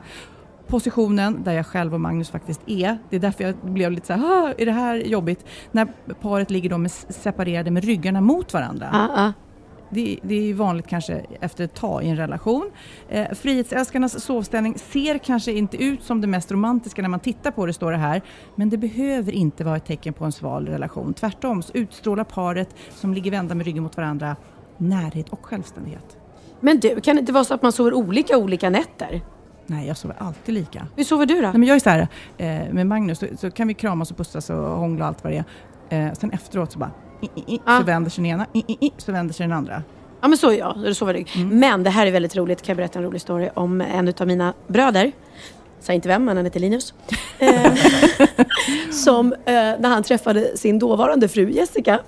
Positionen 0.66 1.42
där 1.44 1.52
jag 1.52 1.66
själv 1.66 1.94
och 1.94 2.00
Magnus 2.00 2.30
faktiskt 2.30 2.60
är. 2.66 2.98
Det 3.10 3.16
är 3.16 3.20
därför 3.20 3.44
jag 3.44 3.54
blev 3.62 3.92
lite 3.92 4.06
så 4.06 4.12
här, 4.12 4.22
"Ah, 4.48 4.52
är 4.58 4.66
det 4.66 4.72
här 4.72 4.94
jobbigt? 4.96 5.44
När 5.72 5.86
paret 6.20 6.50
ligger 6.50 6.70
då 6.70 6.78
med 6.78 6.90
separerade 6.90 7.70
med 7.70 7.84
ryggarna 7.84 8.20
mot 8.20 8.52
varandra. 8.52 8.88
Ja, 8.92 9.08
ja. 9.16 9.32
Det, 9.90 10.18
det 10.22 10.50
är 10.50 10.54
vanligt 10.54 10.86
kanske 10.86 11.24
efter 11.40 11.64
ett 11.64 11.74
tag 11.74 12.04
i 12.04 12.08
en 12.08 12.16
relation. 12.16 12.70
Eh, 13.08 13.34
frihetsälskarnas 13.34 14.24
sovställning 14.24 14.78
ser 14.78 15.18
kanske 15.18 15.52
inte 15.52 15.84
ut 15.84 16.02
som 16.02 16.20
det 16.20 16.26
mest 16.26 16.52
romantiska 16.52 17.02
när 17.02 17.08
man 17.08 17.20
tittar 17.20 17.50
på 17.50 17.66
det, 17.66 17.72
står 17.72 17.92
det 17.92 17.98
här. 17.98 18.22
Men 18.54 18.70
det 18.70 18.76
behöver 18.76 19.32
inte 19.32 19.64
vara 19.64 19.76
ett 19.76 19.86
tecken 19.86 20.12
på 20.12 20.24
en 20.24 20.32
sval 20.32 20.66
relation. 20.66 21.14
Tvärtom 21.14 21.62
så 21.62 21.72
utstrålar 21.72 22.24
paret 22.24 22.68
som 22.90 23.14
ligger 23.14 23.30
vända 23.30 23.54
med 23.54 23.66
ryggen 23.66 23.82
mot 23.82 23.96
varandra 23.96 24.36
närhet 24.78 25.28
och 25.28 25.46
självständighet. 25.46 26.16
Men 26.60 26.80
du, 26.80 27.00
kan 27.00 27.16
det 27.16 27.20
inte 27.20 27.32
vara 27.32 27.44
så 27.44 27.54
att 27.54 27.62
man 27.62 27.72
sover 27.72 27.94
olika 27.94 28.38
olika 28.38 28.70
nätter? 28.70 29.20
Nej, 29.66 29.86
jag 29.86 29.96
sover 29.96 30.16
alltid 30.18 30.54
lika. 30.54 30.86
Hur 30.96 31.04
sover 31.04 31.26
du 31.26 31.34
då? 31.34 31.40
Nej, 31.40 31.58
men 31.58 31.68
jag 31.68 31.74
är 31.74 31.80
så 31.80 31.90
här, 31.90 32.08
eh, 32.38 32.72
med 32.72 32.86
Magnus 32.86 33.18
så, 33.18 33.26
så 33.38 33.50
kan 33.50 33.68
vi 33.68 33.74
kramas 33.74 34.10
och 34.10 34.16
pussas 34.16 34.50
och 34.50 34.56
hångla 34.56 35.04
och 35.04 35.08
allt 35.08 35.24
vad 35.24 35.32
det 35.32 35.44
är. 35.88 36.06
Eh, 36.06 36.12
sen 36.12 36.30
efteråt 36.30 36.72
så 36.72 36.78
bara, 36.78 36.90
i, 37.20 37.60
Ja. 37.66 37.78
så 37.78 37.84
vänder 37.84 38.10
sig 38.10 38.24
den 38.24 38.32
ena, 38.32 38.46
i, 38.52 38.92
så 38.96 39.12
vänder 39.12 39.34
sig 39.34 39.46
den 39.46 39.56
andra. 39.56 39.82
Ja 40.20 40.28
men 40.28 40.38
så 40.38 40.52
jag, 40.52 40.78
du 40.84 40.94
sover 40.94 41.14
rygg. 41.14 41.28
Mm. 41.36 41.58
Men 41.58 41.82
det 41.82 41.90
här 41.90 42.06
är 42.06 42.10
väldigt 42.10 42.36
roligt, 42.36 42.62
kan 42.62 42.72
jag 42.72 42.76
berätta 42.76 42.98
en 42.98 43.04
rolig 43.04 43.20
story 43.20 43.48
om 43.54 43.80
en 43.80 44.14
av 44.18 44.26
mina 44.26 44.54
bröder. 44.66 45.12
Säg 45.80 45.94
inte 45.94 46.08
vem, 46.08 46.24
men 46.24 46.36
han 46.36 46.46
heter 46.46 46.60
Linus. 46.60 46.94
Eh, 47.38 47.74
som 48.90 49.32
eh, 49.32 49.52
när 49.54 49.88
han 49.88 50.02
träffade 50.02 50.56
sin 50.56 50.78
dåvarande 50.78 51.28
fru 51.28 51.50
Jessica. 51.50 52.00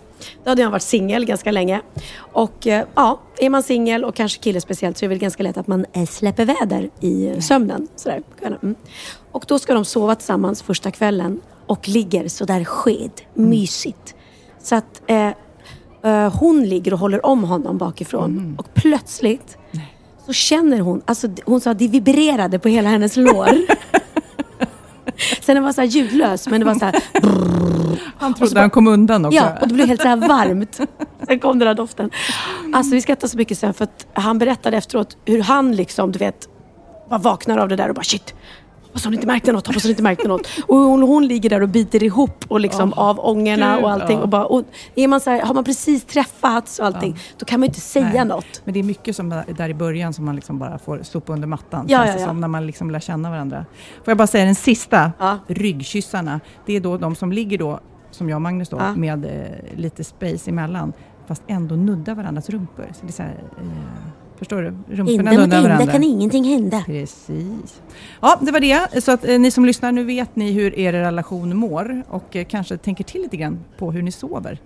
Då 0.45 0.51
hade 0.51 0.63
han 0.63 0.73
varit 0.73 0.83
singel 0.83 1.25
ganska 1.25 1.53
länge. 1.53 1.81
Och 2.19 2.67
eh, 2.67 2.85
ja, 2.95 3.21
är 3.39 3.51
man 3.51 3.63
singel 3.63 4.05
och 4.05 4.15
kanske 4.15 4.43
kille 4.43 4.61
speciellt 4.61 4.99
så 4.99 5.05
är 5.05 5.09
det 5.09 5.15
väl 5.15 5.19
ganska 5.19 5.43
lätt 5.43 5.57
att 5.57 5.67
man 5.67 5.87
eh, 5.93 6.07
släpper 6.07 6.45
väder 6.45 6.91
i 7.01 7.43
sömnen. 7.43 7.89
Sådär, 7.97 8.23
mm. 8.43 8.75
Och 9.33 9.45
då 9.49 9.59
ska 9.59 9.75
de 9.75 9.85
sova 9.85 10.15
tillsammans 10.15 10.63
första 10.63 10.91
kvällen 10.91 11.41
och 11.67 11.89
ligger 11.89 12.29
sådär 12.29 12.65
sked, 12.65 13.13
mysigt. 13.35 14.15
Så 14.63 14.75
att 14.75 15.03
eh, 15.07 15.29
eh, 16.05 16.33
hon 16.39 16.63
ligger 16.65 16.93
och 16.93 16.99
håller 16.99 17.27
om 17.27 17.45
honom 17.45 17.79
bakifrån 17.79 18.55
och 18.59 18.75
plötsligt 18.75 19.59
så 20.27 20.33
känner 20.33 20.81
hon, 20.81 21.03
alltså 21.05 21.29
hon 21.45 21.61
sa 21.61 21.71
att 21.71 21.79
det 21.79 21.89
vibrerade 21.89 22.59
på 22.59 22.69
hela 22.69 22.89
hennes 22.89 23.17
lår. 23.17 23.49
Sen 25.43 25.55
den 25.55 25.65
var 25.65 25.73
så 25.73 25.81
här 25.81 25.89
ljudlös 25.89 26.49
men 26.49 26.61
det 26.61 26.67
var 26.67 26.75
så 26.75 26.85
här 26.85 27.03
Han 28.19 28.35
trodde 28.35 28.55
bara- 28.55 28.61
han 28.61 28.71
kom 28.71 28.87
undan 28.87 29.25
också. 29.25 29.37
Ja, 29.37 29.59
och 29.63 29.69
det 29.69 29.75
blev 29.75 29.87
helt 29.89 30.03
så 30.03 30.09
här 30.09 30.17
varmt. 30.17 30.81
Sen 31.27 31.39
kom 31.41 31.59
den 31.59 31.69
här 31.69 31.75
doften. 31.75 32.11
Alltså 32.75 32.95
vi 32.95 33.01
skrattade 33.01 33.29
så 33.29 33.37
mycket 33.37 33.59
sen 33.59 33.75
för 33.75 33.85
att 33.85 34.07
han 34.13 34.39
berättade 34.39 34.77
efteråt 34.77 35.17
hur 35.25 35.43
han 35.43 35.73
liksom, 35.77 36.13
du 36.13 36.19
vet, 36.19 36.49
bara 37.11 37.19
vaknar 37.19 37.59
av 37.59 37.69
det 37.69 37.77
där 37.77 37.89
och 37.89 37.95
bara 37.95 38.03
shit. 38.05 38.35
Hoppas 38.99 39.05
hon 39.05 39.15
inte 39.15 39.27
märkte 39.27 39.53
något, 39.53 39.67
hoppas 39.67 39.83
hon 39.83 39.91
inte 39.91 40.03
märkte 40.03 40.29
något. 40.29 40.47
Och 40.67 40.77
hon, 40.77 41.03
hon 41.03 41.27
ligger 41.27 41.51
där 41.51 41.61
och 41.63 41.69
biter 41.69 42.03
ihop 42.03 42.45
och 42.49 42.61
liksom 42.61 42.93
Åh, 42.97 43.03
av 43.09 43.21
ångorna 43.21 43.75
gud, 43.75 43.85
och 43.85 43.91
allting. 43.91 44.17
ja. 44.17 44.23
Och 44.23 44.29
bara, 44.29 44.45
och 44.47 44.65
är 44.95 45.09
man 45.09 45.21
så 45.21 45.31
här, 45.31 45.43
har 45.43 45.55
man 45.55 45.65
precis 45.65 46.05
träffats 46.05 46.79
och 46.79 46.87
allting, 46.87 47.17
då 47.39 47.45
kan 47.45 47.61
man 47.61 47.65
ju 47.67 47.69
inte 47.69 47.81
säga 47.81 48.11
Nej. 48.15 48.25
något. 48.25 48.61
Men 48.65 48.75
det 48.75 48.81
är 48.81 48.85
mycket 48.85 49.17
som 49.17 49.29
där 49.57 49.69
i 49.69 49.75
början 49.75 50.13
som 50.13 50.25
man 50.25 50.37
liksom 50.37 50.59
bara 50.59 50.79
får 50.79 51.01
sopa 51.03 51.33
under 51.33 51.49
mattan. 51.49 51.87
Ja, 51.89 51.99
känns 51.99 52.15
ja, 52.15 52.21
ja. 52.21 52.27
som 52.27 52.41
när 52.41 52.49
man 52.49 52.67
liksom 52.67 52.91
lär 52.91 53.01
känna 53.01 53.31
varandra. 53.31 53.65
Får 54.05 54.11
jag 54.11 54.19
bara 54.19 54.27
säga 54.27 54.45
den 54.45 54.55
sista, 54.55 55.13
Ja. 55.19 55.39
ryggkyssarna. 55.47 56.41
Det 56.67 56.77
är 56.77 56.81
då 56.81 56.99
de 56.99 57.15
som 57.15 57.33
ligger 57.33 57.59
då, 57.59 57.81
som 58.11 58.29
jag 58.29 58.37
och 58.37 58.43
Magnus 58.43 58.69
då, 58.69 58.77
Ja. 58.81 58.95
med 58.97 59.25
eh, 59.25 59.79
lite 59.79 60.05
space 60.05 60.51
emellan. 60.51 60.93
fast 61.27 61.43
ändå 61.47 61.75
nuddar 61.75 62.15
varandras 62.15 62.51
rumpor. 62.51 62.87
Så 62.93 63.01
det 63.07 63.11
är 63.11 63.13
så 63.13 63.23
här, 63.23 63.37
eh, 63.61 63.67
förstår 64.39 64.63
du? 64.63 64.95
Rumporna 64.97 65.31
ända 65.33 65.63
varandra. 65.63 65.93
kan 65.93 66.03
ingenting 66.03 66.45
hända. 66.45 66.83
Precis. 66.87 67.81
Ja, 68.21 68.39
det 68.41 68.53
var 68.53 68.61
det. 68.61 69.03
Så 69.05 69.13
att 69.13 69.25
eh, 69.29 69.39
ni 69.41 69.51
som 69.51 69.65
lyssnar, 69.65 69.93
nu 69.93 70.05
vet 70.05 70.37
ni 70.37 70.53
hur 70.53 70.79
er 70.79 70.93
relation 70.93 71.57
mår 71.57 72.03
och 72.09 72.37
eh, 72.37 72.45
kanske 72.45 72.77
tänker 72.77 73.05
till 73.05 73.23
lite 73.23 73.37
grann 73.37 73.59
på 73.79 73.93
hur 73.93 74.03
ni 74.03 74.13
sover. 74.13 74.59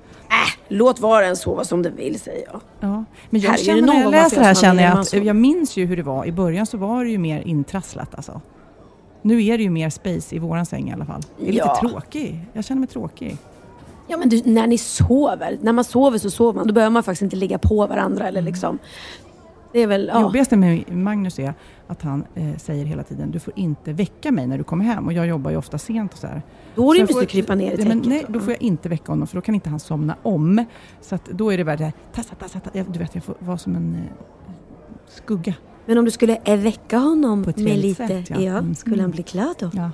Låt 0.68 1.00
var 1.00 1.22
en 1.22 1.36
sova 1.36 1.64
som 1.64 1.82
den 1.82 1.96
vill 1.96 2.20
säger 2.20 2.46
jag. 2.52 2.60
Ja, 2.80 3.04
men 3.30 3.40
jag 3.40 3.50
Herregud, 3.50 3.66
känner 3.66 3.82
när 3.94 4.00
jag 4.02 4.10
läser 4.10 4.38
det 4.38 4.44
här 4.44 4.54
känner 4.54 4.82
jag 4.84 4.98
att 4.98 5.12
jag 5.12 5.36
minns 5.36 5.76
ju 5.76 5.86
hur 5.86 5.96
det 5.96 6.02
var. 6.02 6.26
I 6.26 6.32
början 6.32 6.66
så 6.66 6.76
var 6.76 7.04
det 7.04 7.10
ju 7.10 7.18
mer 7.18 7.40
intrasslat 7.40 8.14
alltså. 8.14 8.40
Nu 9.22 9.44
är 9.44 9.58
det 9.58 9.64
ju 9.64 9.70
mer 9.70 9.90
space 9.90 10.34
i 10.36 10.38
våran 10.38 10.66
säng 10.66 10.90
i 10.90 10.92
alla 10.92 11.04
fall. 11.06 11.20
Jag 11.38 11.48
är 11.48 11.52
Ja. 11.52 11.78
lite 11.82 11.88
tråkig. 11.92 12.40
Jag 12.52 12.64
känner 12.64 12.80
mig 12.80 12.88
tråkig. 12.88 13.36
Ja 14.08 14.16
men 14.16 14.28
du, 14.28 14.42
när 14.44 14.66
ni 14.66 14.78
sover, 14.78 15.58
när 15.62 15.72
man 15.72 15.84
sover 15.84 16.18
så 16.18 16.30
sover 16.30 16.52
man. 16.58 16.66
Då 16.66 16.74
behöver 16.74 16.90
man 16.90 17.02
faktiskt 17.02 17.22
inte 17.22 17.36
ligga 17.36 17.58
på 17.58 17.86
varandra 17.86 18.28
eller 18.28 18.42
liksom. 18.42 18.78
Det 19.72 19.80
är 19.80 19.86
väl, 19.86 20.10
ja. 20.14 20.20
jobbigaste 20.20 20.56
med 20.56 20.92
Magnus 20.96 21.38
är 21.38 21.54
att 21.86 22.02
han 22.02 22.24
eh, 22.34 22.56
säger 22.56 22.84
hela 22.84 23.02
tiden 23.02 23.30
du 23.30 23.38
får 23.38 23.52
inte 23.56 23.92
väcka 23.92 24.32
mig 24.32 24.46
när 24.46 24.58
du 24.58 24.64
kommer 24.64 24.84
hem 24.84 25.06
och 25.06 25.12
jag 25.12 25.26
jobbar 25.26 25.50
ju 25.50 25.56
ofta 25.56 25.78
sent 25.78 26.12
och 26.12 26.18
så 26.18 26.26
här. 26.26 26.42
Då 26.74 26.94
är 26.94 27.00
det 27.00 27.12
får- 27.12 27.22
att 27.22 27.28
krypa 27.28 27.54
ner 27.54 27.80
i 27.80 27.84
men 27.84 28.00
täcket. 28.00 28.06
Nej, 28.06 28.24
då 28.28 28.40
får 28.40 28.52
jag 28.52 28.62
inte 28.62 28.88
väcka 28.88 29.12
honom 29.12 29.26
för 29.26 29.36
då 29.36 29.40
kan 29.40 29.54
inte 29.54 29.70
han 29.70 29.80
somna 29.80 30.16
om. 30.22 30.64
Så 31.00 31.14
att 31.14 31.24
då 31.24 31.52
är 31.52 31.58
det 31.58 31.64
bara 31.64 31.76
det 31.76 31.84
här, 31.84 31.92
tassa, 32.14 32.34
tassa, 32.34 32.60
tassa. 32.60 32.84
Du 32.88 32.98
vet, 32.98 33.14
jag 33.14 33.24
får 33.24 33.34
vara 33.38 33.58
som 33.58 33.76
en 33.76 33.94
eh, 33.94 34.00
skugga. 35.08 35.54
Men 35.86 35.98
om 35.98 36.04
du 36.04 36.10
skulle 36.10 36.38
väcka 36.44 36.98
honom 36.98 37.40
med 37.40 37.78
lite, 37.78 38.06
sätt, 38.08 38.30
ja. 38.30 38.40
ja. 38.40 38.58
Mm. 38.58 38.74
skulle 38.74 39.02
han 39.02 39.10
bli 39.10 39.22
glad 39.22 39.54
då? 39.58 39.70
Ja. 39.72 39.90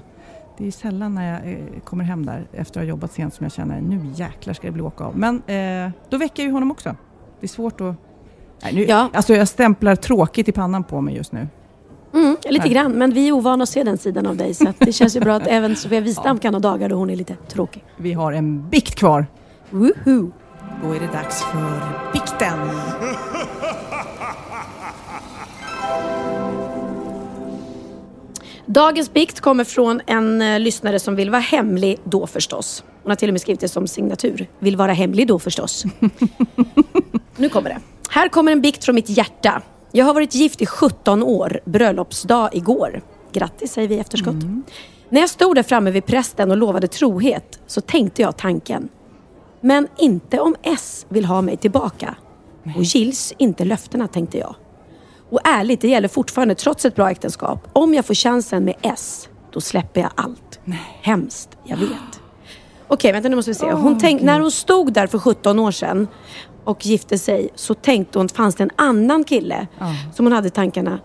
Det 0.59 0.67
är 0.67 0.71
sällan 0.71 1.15
när 1.15 1.33
jag 1.33 1.53
eh, 1.53 1.81
kommer 1.85 2.05
hem 2.05 2.27
där 2.27 2.47
efter 2.53 2.81
att 2.81 2.85
ha 2.85 2.89
jobbat 2.89 3.13
sent 3.13 3.35
som 3.35 3.45
jag 3.45 3.53
känner 3.53 3.81
nu 3.81 4.01
jäklar 4.15 4.55
ska 4.55 4.67
det 4.67 4.73
bli 4.73 4.83
åka 4.83 5.05
av. 5.05 5.19
Men 5.19 5.43
eh, 5.43 5.91
då 6.09 6.17
väcker 6.17 6.43
jag 6.43 6.47
ju 6.49 6.53
honom 6.53 6.71
också. 6.71 6.97
Det 7.41 7.47
är 7.47 7.49
svårt 7.49 7.81
att... 7.81 7.95
Nej, 8.63 8.75
nu, 8.75 8.85
Ja. 8.85 9.11
Alltså 9.13 9.35
jag 9.35 9.49
stämplar 9.49 9.97
tråkigt 9.97 10.49
i 10.49 10.53
pannan 10.53 10.85
på 10.85 11.01
mig 11.01 11.17
just 11.17 11.33
nu. 11.33 11.49
Mm, 12.15 12.37
lite 12.45 12.65
Nej. 12.65 12.75
grann, 12.75 12.93
men 12.93 13.13
vi 13.13 13.29
är 13.29 13.33
ovana 13.33 13.63
att 13.63 13.69
se 13.69 13.83
den 13.85 13.99
sidan 13.99 14.27
av 14.27 14.37
dig. 14.37 14.55
Så 14.55 14.73
det 14.79 14.93
känns 14.93 15.17
ju 15.17 15.21
bra 15.21 15.35
att 15.35 15.47
även 15.47 15.77
Sofia 15.77 16.01
Wistam 16.01 16.39
kan 16.39 16.55
ha 16.55 16.61
dagar 16.61 16.89
då 16.89 16.97
hon 16.97 17.11
är 17.11 17.17
lite 17.17 17.37
tråkig. 17.49 17.85
Vi 17.97 18.13
har 18.13 18.33
en 18.33 18.69
bikt 18.69 18.95
kvar. 18.95 19.27
Woohoo! 19.71 20.33
Då 20.83 20.93
är 20.93 21.01
det 21.01 21.07
dags 21.13 21.43
för 21.43 21.81
bikten. 22.13 22.59
Dagens 28.67 29.13
bikt 29.13 29.41
kommer 29.41 29.65
från 29.65 30.01
en 30.07 30.43
eh, 30.43 30.61
lyssnare 30.61 30.99
som 30.99 31.17
vill 31.17 31.31
vara 31.31 31.41
hemlig 31.41 31.99
då 32.05 32.27
förstås. 32.27 32.85
Hon 33.03 33.11
har 33.11 33.17
till 33.17 33.29
och 33.29 33.33
med 33.33 33.41
skrivit 33.41 33.61
det 33.61 33.69
som 33.69 33.87
signatur. 33.87 34.47
Vill 34.59 34.77
vara 34.77 34.93
hemlig 34.93 35.27
då 35.27 35.39
förstås. 35.39 35.85
nu 37.37 37.49
kommer 37.49 37.71
det. 37.71 37.79
Här 38.09 38.29
kommer 38.29 38.53
en 38.53 38.61
bikt 38.61 38.85
från 38.85 38.95
mitt 38.95 39.09
hjärta. 39.09 39.63
Jag 39.93 40.05
har 40.05 40.15
varit 40.15 40.35
gift 40.35 40.63
i 40.63 40.67
17 40.67 41.23
år. 41.23 41.61
Bröllopsdag 41.65 42.51
igår. 42.53 43.03
Grattis 43.33 43.73
säger 43.73 43.89
vi 43.89 43.95
i 43.95 43.99
efterskott. 43.99 44.35
När 45.09 45.21
jag 45.21 45.31
stod 45.31 45.55
där 45.55 45.63
framme 45.63 45.91
vid 45.91 46.07
prästen 46.07 46.51
och 46.51 46.57
lovade 46.57 46.89
trohet 46.89 47.61
så 47.67 47.81
tänkte 47.81 48.23
jag 48.23 48.37
tanken. 48.37 48.89
Men 49.61 49.89
inte 49.99 50.41
om 50.41 50.57
S 50.63 51.07
vill 51.09 51.25
ha 51.25 51.43
mig 51.43 51.57
tillbaka. 51.57 52.15
Och 52.77 52.83
gills 52.83 53.33
inte 53.39 53.65
löftena 53.65 54.09
tänkte 54.09 54.39
jag. 54.39 54.55
Och 55.31 55.41
ärligt, 55.45 55.81
det 55.81 55.89
gäller 55.89 56.09
fortfarande 56.09 56.55
trots 56.55 56.85
ett 56.85 56.95
bra 56.95 57.11
äktenskap. 57.11 57.69
Om 57.73 57.95
jag 57.95 58.05
får 58.05 58.15
chansen 58.15 58.65
med 58.65 58.75
S, 58.83 59.29
då 59.53 59.61
släpper 59.61 60.01
jag 60.01 60.11
allt. 60.15 60.61
Hemskt, 61.03 61.49
jag 61.65 61.77
vet. 61.77 62.21
Okej, 62.89 63.13
vänta 63.13 63.29
nu 63.29 63.37
måste 63.37 63.51
vi 63.51 63.55
se. 63.55 63.73
Hon 63.73 63.99
tänk, 63.99 64.23
när 64.23 64.41
hon 64.41 64.51
stod 64.51 64.93
där 64.93 65.07
för 65.07 65.19
17 65.19 65.59
år 65.59 65.71
sedan 65.71 66.09
och 66.69 66.87
gifte 66.87 67.19
sig 67.19 67.49
så 67.55 67.75
tänkte 67.75 68.19
hon, 68.19 68.29
fanns 68.29 68.55
det 68.55 68.63
en 68.63 68.71
annan 68.77 69.25
kille 69.25 69.67
som 70.15 70.27
hon 70.27 70.33
hade 70.33 70.51
tankarna 70.51 70.99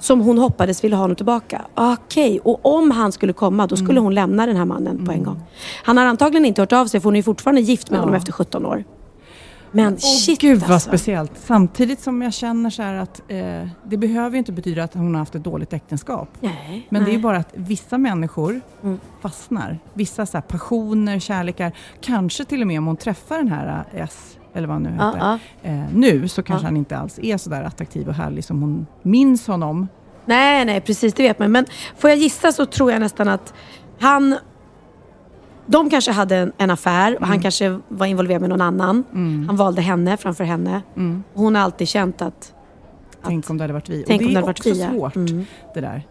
som 0.00 0.20
hon 0.20 0.38
hoppades 0.38 0.84
ville 0.84 0.96
ha 0.96 1.02
honom 1.04 1.16
tillbaka. 1.16 1.62
Okej, 1.74 2.40
och 2.44 2.66
om 2.76 2.90
han 2.90 3.12
skulle 3.12 3.32
komma 3.32 3.66
då 3.66 3.76
skulle 3.76 4.00
hon 4.00 4.14
lämna 4.14 4.46
den 4.46 4.56
här 4.56 4.64
mannen 4.64 5.06
på 5.06 5.12
en 5.12 5.22
gång. 5.22 5.42
Han 5.84 5.96
har 5.96 6.04
antagligen 6.06 6.44
inte 6.44 6.62
hört 6.62 6.72
av 6.72 6.86
sig 6.86 7.00
för 7.00 7.04
hon 7.04 7.16
är 7.16 7.22
fortfarande 7.22 7.60
gift 7.60 7.90
med 7.90 7.96
Ja. 7.98 8.00
honom 8.00 8.14
efter 8.14 8.32
17 8.32 8.66
år. 8.66 8.84
Men 9.72 9.98
shit 9.98 10.40
Gud 10.40 10.60
vad 10.60 10.70
alltså. 10.70 10.88
speciellt. 10.88 11.32
Samtidigt 11.34 12.00
som 12.00 12.22
jag 12.22 12.32
känner 12.32 12.70
så 12.70 12.82
att 12.82 13.20
eh, 13.28 13.68
det 13.84 13.96
behöver 13.96 14.30
ju 14.30 14.38
inte 14.38 14.52
betyda 14.52 14.84
att 14.84 14.94
hon 14.94 15.14
har 15.14 15.18
haft 15.18 15.34
ett 15.34 15.44
dåligt 15.44 15.72
äktenskap. 15.72 16.28
Nej, 16.40 16.86
Men 16.90 17.00
det 17.02 17.04
är 17.04 17.06
nej. 17.06 17.16
ju 17.16 17.22
bara 17.22 17.36
att 17.36 17.48
vissa 17.54 17.98
människor 17.98 18.60
Mm. 18.82 19.00
fastnar. 19.22 19.78
Vissa 19.94 20.26
så 20.26 20.40
passioner, 20.40 21.18
kärlekar. 21.18 21.72
Kanske 22.00 22.44
till 22.44 22.60
och 22.60 22.66
med 22.66 22.78
om 22.78 22.86
hon 22.86 22.96
träffar 22.96 23.36
den 23.38 23.48
här 23.48 23.84
eh, 23.94 24.02
S, 24.04 24.36
eller 24.54 24.66
vad 24.68 24.74
han 24.74 24.82
nu 24.82 24.90
heter, 24.90 25.38
Eh, 25.62 25.84
nu 25.94 26.28
så 26.28 26.42
kanske 26.42 26.64
Ja. 26.64 26.68
han 26.68 26.76
inte 26.76 26.96
alls 26.98 27.18
är 27.22 27.36
så 27.36 27.50
där 27.50 27.62
attraktiv 27.62 28.08
och 28.08 28.14
härlig 28.14 28.44
som 28.44 28.60
hon 28.62 28.86
minns 29.02 29.46
honom. 29.46 29.88
Nej, 30.26 30.64
nej, 30.64 30.80
precis. 30.80 31.14
Det 31.14 31.22
vet 31.22 31.38
man. 31.38 31.52
Men 31.52 31.66
får 31.98 32.10
jag 32.10 32.18
gissa 32.18 32.52
så 32.52 32.66
tror 32.66 32.92
jag 32.92 33.00
nästan 33.00 33.28
att 33.28 33.54
han... 34.00 34.36
De 35.66 35.90
kanske 35.90 36.12
hade 36.12 36.36
en, 36.36 36.52
en 36.58 36.70
affär 36.70 37.16
och 37.20 37.26
han 37.26 37.40
kanske 37.42 37.78
var 37.88 38.06
involverad 38.06 38.40
med 38.40 38.50
någon 38.50 38.60
annan. 38.60 39.04
Han 39.48 39.56
valde 39.56 39.82
henne 39.82 40.16
framför 40.16 40.44
henne. 40.44 40.82
Och 41.34 41.40
hon 41.42 41.54
har 41.54 41.62
alltid 41.62 41.88
känt 41.88 42.22
att... 42.22 42.54
Tänk 43.24 43.50
om 43.50 43.56
det 43.58 43.62
hade 43.64 43.72
varit 43.72 43.88
vi. 43.88 44.04
Tänk 44.06 44.20
och 44.22 44.26
om 44.28 44.34
det 44.34 44.40
det 44.40 44.46
är 44.46 44.50
också 44.50 44.70
vi, 44.72 44.80
ja. 44.82 44.88
svårt, 44.90 45.16
Mm. 45.16 45.44
det 45.74 45.80
där. 45.80 46.02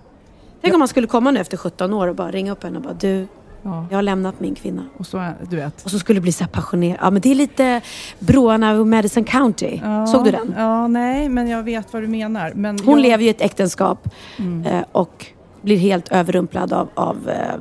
Tänk 0.61 0.73
om 0.73 0.81
han 0.81 0.87
skulle 0.87 1.07
komma 1.07 1.31
nu 1.31 1.39
efter 1.39 1.57
17 1.57 1.93
år 1.93 2.07
och 2.07 2.15
bara 2.15 2.31
ringa 2.31 2.51
upp 2.51 2.63
henne 2.63 2.77
och 2.77 2.83
bara 2.83 2.93
du, 2.93 3.27
Ja. 3.63 3.85
jag 3.89 3.97
har 3.97 4.01
lämnat 4.01 4.39
min 4.39 4.55
kvinna. 4.55 4.85
Och 4.97 5.05
så, 5.07 5.25
du 5.49 5.55
vet. 5.55 5.85
Och 5.85 5.91
så 5.91 5.99
skulle 5.99 6.17
det 6.17 6.21
bli 6.21 6.31
så 6.31 6.43
här 6.43 6.51
passionerad. 6.51 6.97
Ja 7.01 7.09
men 7.09 7.21
det 7.21 7.31
är 7.31 7.35
lite 7.35 7.81
Broarna 8.19 8.71
och 8.79 8.87
Madison 8.87 9.23
County. 9.23 9.79
Ja, 9.83 10.07
Såg 10.07 10.23
du 10.25 10.31
den? 10.31 10.53
Ja, 10.57 10.87
nej, 10.87 11.29
men 11.29 11.47
jag 11.47 11.63
vet 11.63 11.93
vad 11.93 12.01
du 12.03 12.07
menar. 12.07 12.51
Men 12.55 12.79
Hon 12.79 12.93
jag, 12.93 13.01
lever 13.01 13.23
ju 13.23 13.27
i 13.27 13.31
ett 13.31 13.41
äktenskap 13.41 14.09
Mm. 14.37 14.65
eh, 14.65 14.83
och 14.91 15.25
blir 15.61 15.77
helt 15.77 16.11
överrumplad 16.11 16.73
av, 16.73 16.87
av 16.93 17.29
eh, 17.29 17.55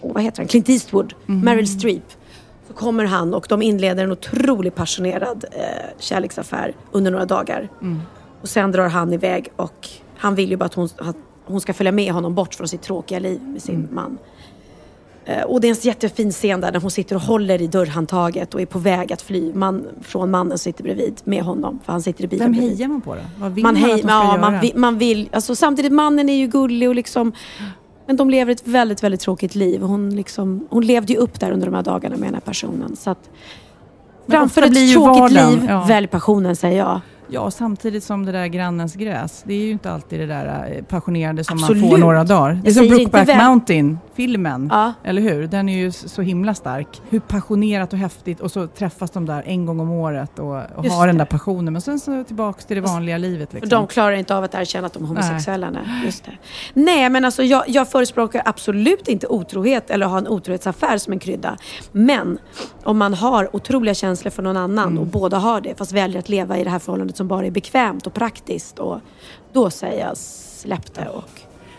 oh, 0.00 0.12
vad 0.12 0.22
heter 0.22 0.38
han? 0.38 0.48
Clint 0.48 0.68
Eastwood, 0.68 1.14
Mhm. 1.26 1.40
Meryl 1.40 1.68
Streep. 1.68 2.12
Så 2.68 2.72
kommer 2.74 3.04
han 3.04 3.34
och 3.34 3.46
de 3.48 3.62
inleder 3.62 4.04
en 4.04 4.12
otroligt 4.12 4.74
passionerad 4.74 5.44
eh, 5.52 5.62
kärleksaffär 5.98 6.74
under 6.92 7.10
några 7.10 7.24
dagar. 7.24 7.68
Mm. 7.82 8.00
Och 8.42 8.48
sen 8.48 8.72
drar 8.72 8.88
han 8.88 9.12
iväg 9.12 9.48
och 9.56 9.88
han 10.16 10.34
vill 10.34 10.50
ju 10.50 10.56
bara 10.56 10.64
att 10.64 10.74
hon, 10.74 10.88
att 10.98 11.16
hon 11.44 11.60
ska 11.60 11.72
följa 11.74 11.92
med 11.92 12.12
honom 12.12 12.34
bort 12.34 12.54
från 12.54 12.68
sitt 12.68 12.82
tråkiga 12.82 13.18
liv 13.18 13.40
med 13.42 13.62
sin 13.62 13.74
Mm. 13.74 13.94
man. 13.94 14.18
Eh, 15.30 15.42
Och 15.42 15.60
det 15.60 15.66
är 15.68 15.70
en 15.70 15.76
jättefin 15.80 16.30
scen 16.32 16.60
där, 16.60 16.80
hon 16.80 16.90
sitter 16.90 17.16
och 17.16 17.22
håller 17.22 17.62
i 17.62 17.66
dörrhandtaget 17.66 18.54
och 18.54 18.60
är 18.60 18.66
på 18.66 18.78
väg 18.78 19.12
att 19.12 19.22
fly. 19.22 19.52
Man, 19.54 19.86
från 20.02 20.30
mannen 20.30 20.50
som 20.50 20.58
sitter 20.58 20.82
bredvid 20.84 21.20
med 21.24 21.42
honom, 21.42 21.78
för 21.84 21.92
han 21.92 22.02
sitter 22.02 22.24
i 22.24 22.28
bilen 22.28 22.44
Vem 22.44 22.52
bredvid. 22.52 22.76
hejar 22.78 22.88
man 22.88 23.00
på 23.00 23.14
då? 23.14 23.20
Vad 23.38 23.52
vill 23.52 23.64
Man, 23.64 23.74
man, 23.74 23.82
hej, 23.82 23.92
att 23.92 23.96
de 24.02 24.02
ska 24.08 24.10
ja, 24.16 24.24
göra? 24.36 24.50
man, 24.50 24.60
vill, 24.60 24.72
man 24.76 24.98
vill, 24.98 25.28
alltså 25.32 25.54
samtidigt 25.54 25.92
mannen 25.92 26.28
är 26.28 26.34
ju 26.36 26.46
gullig 26.46 26.88
och 26.88 26.94
liksom 26.94 27.32
men 28.06 28.16
de 28.16 28.30
lever 28.30 28.52
ett 28.52 28.66
väldigt, 28.68 29.02
väldigt 29.02 29.20
tråkigt 29.20 29.54
liv. 29.54 29.82
Hon, 29.82 30.16
liksom, 30.16 30.66
hon 30.70 30.86
levde 30.86 31.12
ju 31.12 31.18
upp 31.18 31.40
där 31.40 31.50
under 31.50 31.66
de 31.66 31.74
här 31.74 31.82
dagarna 31.82 32.16
med 32.16 32.26
den 32.28 32.34
här 32.34 32.40
personen. 32.40 32.96
Så 32.96 33.10
att, 33.10 33.30
framför 34.28 34.62
ett 34.62 34.92
tråkigt 34.92 34.96
vardagen- 35.36 35.50
liv, 35.50 35.66
ja. 35.68 35.84
välj 35.88 36.06
passionen 36.06 36.56
säger 36.56 36.78
jag. 36.78 37.00
Ja, 37.32 37.50
samtidigt 37.50 38.04
som 38.04 38.26
det 38.26 38.32
där 38.32 38.46
grannens 38.46 38.94
gräs. 38.94 39.42
Det 39.46 39.54
är 39.54 39.58
ju 39.60 39.70
inte 39.70 39.90
alltid 39.92 40.20
det 40.20 40.26
där 40.26 40.72
eh, 40.76 40.82
passionerade 40.84 41.44
som 41.44 41.56
man 41.60 41.64
Absolut. 41.64 41.90
får 41.90 41.98
några 41.98 42.24
dagar. 42.24 42.60
Det 42.64 42.70
är 42.70 42.74
som 42.74 42.88
Brookback 42.88 43.28
vem- 43.28 43.38
Mountain, 43.46 43.98
filmen. 44.14 44.68
Ja. 44.72 44.92
Eller 45.04 45.22
hur? 45.22 45.46
Den 45.46 45.68
är 45.68 45.76
ju 45.78 45.92
så 45.92 46.22
himla 46.22 46.54
stark. 46.54 47.00
Hur 47.10 47.20
passionerat 47.20 47.92
och 47.92 47.98
häftigt 47.98 48.40
och 48.40 48.50
så 48.52 48.66
träffas 48.66 49.10
de 49.10 49.26
där 49.26 49.42
en 49.46 49.66
gång 49.66 49.80
om 49.80 49.90
året 49.90 50.38
och, 50.38 50.56
och 50.76 50.84
har 50.86 51.06
den 51.06 51.18
där 51.18 51.24
passionen. 51.24 51.72
Men 51.72 51.82
sen 51.82 52.00
så 52.00 52.24
tillbaks 52.24 52.64
till 52.64 52.76
det 52.76 52.82
vanliga 52.82 53.18
livet. 53.18 53.52
Liksom. 53.52 53.68
de 53.70 53.86
klarar 53.86 54.12
inte 54.12 54.36
av 54.36 54.44
att 54.44 54.54
erkänna 54.54 54.86
att 54.86 54.92
de 54.92 55.02
är 55.04 55.08
homosexuella. 55.08 55.70
Nej. 55.70 55.82
Just 56.04 56.24
det. 56.24 56.32
nej, 56.74 57.10
men 57.10 57.24
alltså 57.24 57.42
jag, 57.42 57.64
jag 57.68 57.88
förespråkar 57.88 58.42
absolut 58.44 59.08
inte 59.08 59.26
otrohet 59.26 59.90
eller 59.90 60.06
ha 60.06 60.18
en 60.18 60.28
otrohetsaffär 60.28 60.98
som 60.98 61.12
en 61.12 61.18
krydda. 61.18 61.56
Men 61.92 62.38
om 62.84 62.98
man 62.98 63.14
har 63.14 63.56
otroliga 63.56 63.94
känslor 63.94 64.30
för 64.30 64.42
någon 64.42 64.56
annan 64.56 64.80
Mm. 64.80 64.98
och 64.98 65.06
båda 65.06 65.38
har 65.38 65.60
det 65.60 65.78
fast 65.78 65.92
väljer 65.92 66.18
att 66.18 66.28
leva 66.28 66.58
i 66.58 66.64
det 66.64 66.70
här 66.70 66.78
förhållandet 66.78 67.16
som 67.20 67.28
bara 67.28 67.46
är 67.46 67.50
bekvämt 67.50 68.06
och 68.06 68.14
praktiskt. 68.14 68.78
Och 68.78 69.00
då 69.52 69.70
säger 69.70 70.06
jag 70.06 70.16
släpp 70.16 70.94
det. 70.94 71.08
Och, 71.08 71.24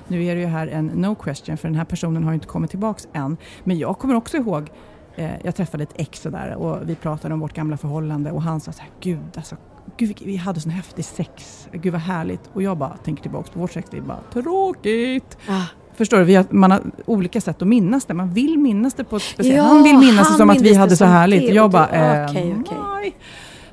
Nu 0.08 0.26
är 0.26 0.36
det 0.36 0.42
ju 0.42 0.48
här 0.48 0.68
en 0.68 0.86
no 0.86 1.16
question 1.16 1.58
för 1.58 1.68
den 1.68 1.76
här 1.78 1.86
personen 1.86 2.24
har 2.24 2.32
ju 2.32 2.36
inte 2.36 2.48
kommit 2.48 2.70
tillbaks 2.70 3.08
än. 3.14 3.38
Men 3.64 3.78
jag 3.80 4.00
kommer 4.00 4.16
också 4.16 4.38
ihåg 4.38 4.70
eh, 5.16 5.32
jag 5.44 5.56
träffade 5.56 5.84
ett 5.84 5.94
ex 5.96 6.26
och 6.26 6.32
där 6.32 6.56
och 6.56 6.90
vi 6.90 6.96
pratade 6.96 7.34
om 7.34 7.40
vårt 7.40 7.54
gamla 7.54 7.78
förhållande 7.78 8.32
och 8.32 8.42
han 8.42 8.60
sa 8.60 8.72
så 8.72 8.82
här, 8.82 8.90
gud 9.02 9.20
alltså, 9.36 9.56
gud 9.98 10.22
vi 10.26 10.36
hade 10.38 10.60
sån 10.62 10.72
häftig 10.72 11.06
sex, 11.06 11.68
gud 11.72 11.92
vad 11.94 12.02
härligt. 12.02 12.42
Och 12.54 12.62
jag 12.64 12.78
bara 12.78 12.98
tänker 12.98 13.22
tillbaks 13.22 13.50
på 13.50 13.60
vårt 13.60 13.72
sex, 13.72 13.88
det 13.92 13.98
är 13.98 14.02
bara 14.02 14.20
tråkigt. 14.34 15.38
ah. 15.50 15.62
Förstår 15.96 16.18
du? 16.18 16.24
Vi 16.24 16.36
har, 16.36 16.46
man 16.50 16.72
har 16.72 16.82
olika 17.06 17.42
sätt 17.42 17.62
att 17.62 17.68
minnas 17.68 18.06
det. 18.06 18.14
Man 18.14 18.34
vill 18.34 18.58
minnas 18.60 18.94
det 18.94 19.04
på 19.04 19.16
ett 19.16 19.22
speciellt 19.22 19.58
Ja, 19.58 19.64
Han 19.64 19.84
vill 19.84 19.98
minnas 19.98 20.18
det 20.18 20.24
han 20.30 20.38
som 20.38 20.50
att 20.50 20.62
vi 20.62 20.70
det 20.70 20.76
hade 20.76 20.98
så 20.98 21.06
härligt. 21.06 21.48
det 21.48 21.54
Jag 21.56 21.72
bara, 21.72 21.88
det. 21.88 21.98
eh, 21.98 22.30
okej. 22.30 22.56
nej. 23.02 23.16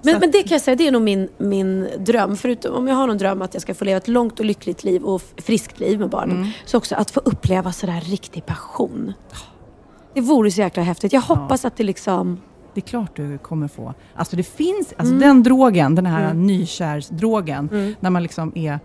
Men, 0.02 0.18
men 0.20 0.30
det 0.30 0.42
kan 0.42 0.52
jag 0.54 0.60
säga, 0.60 0.74
det 0.76 0.86
är 0.88 0.92
nog 0.92 1.02
min, 1.02 1.28
min 1.38 1.88
dröm. 1.98 2.36
Förutom 2.36 2.74
om 2.74 2.88
jag 2.88 2.94
har 2.94 3.06
någon 3.06 3.18
dröm 3.18 3.42
att 3.42 3.54
jag 3.54 3.62
ska 3.62 3.74
få 3.74 3.84
leva 3.84 3.96
ett 3.96 4.08
långt 4.08 4.38
och 4.38 4.44
lyckligt 4.46 4.84
liv 4.84 5.02
och 5.02 5.22
friskt 5.36 5.80
liv 5.80 5.98
med 5.98 6.08
barnen. 6.08 6.36
Mm. 6.36 6.48
Så 6.64 6.78
också 6.78 6.94
att 6.94 7.10
få 7.10 7.20
uppleva 7.24 7.72
sådär 7.72 8.00
riktig 8.00 8.46
passion. 8.46 9.12
Det 10.14 10.20
vore 10.20 10.50
så 10.50 10.60
jäkla 10.60 10.82
häftigt. 10.82 11.12
Jag 11.12 11.20
hoppas 11.20 11.64
att 11.64 11.76
det 11.76 11.84
liksom... 11.84 12.40
det 12.74 12.80
är 12.80 12.88
klart 12.88 13.16
du 13.16 13.38
kommer 13.38 13.68
få. 13.68 13.94
Alltså 14.14 14.36
det 14.36 14.42
finns, 14.42 14.92
alltså 14.96 15.14
Mm. 15.14 15.20
den 15.28 15.42
drogen, 15.42 15.94
den 15.94 16.06
här 16.06 16.24
Mm. 16.30 16.46
nykärsdrogen, 16.46 17.68
Mm. 17.72 17.94
när 18.00 18.10
man 18.10 18.22
liksom 18.22 18.52
är 18.54 18.80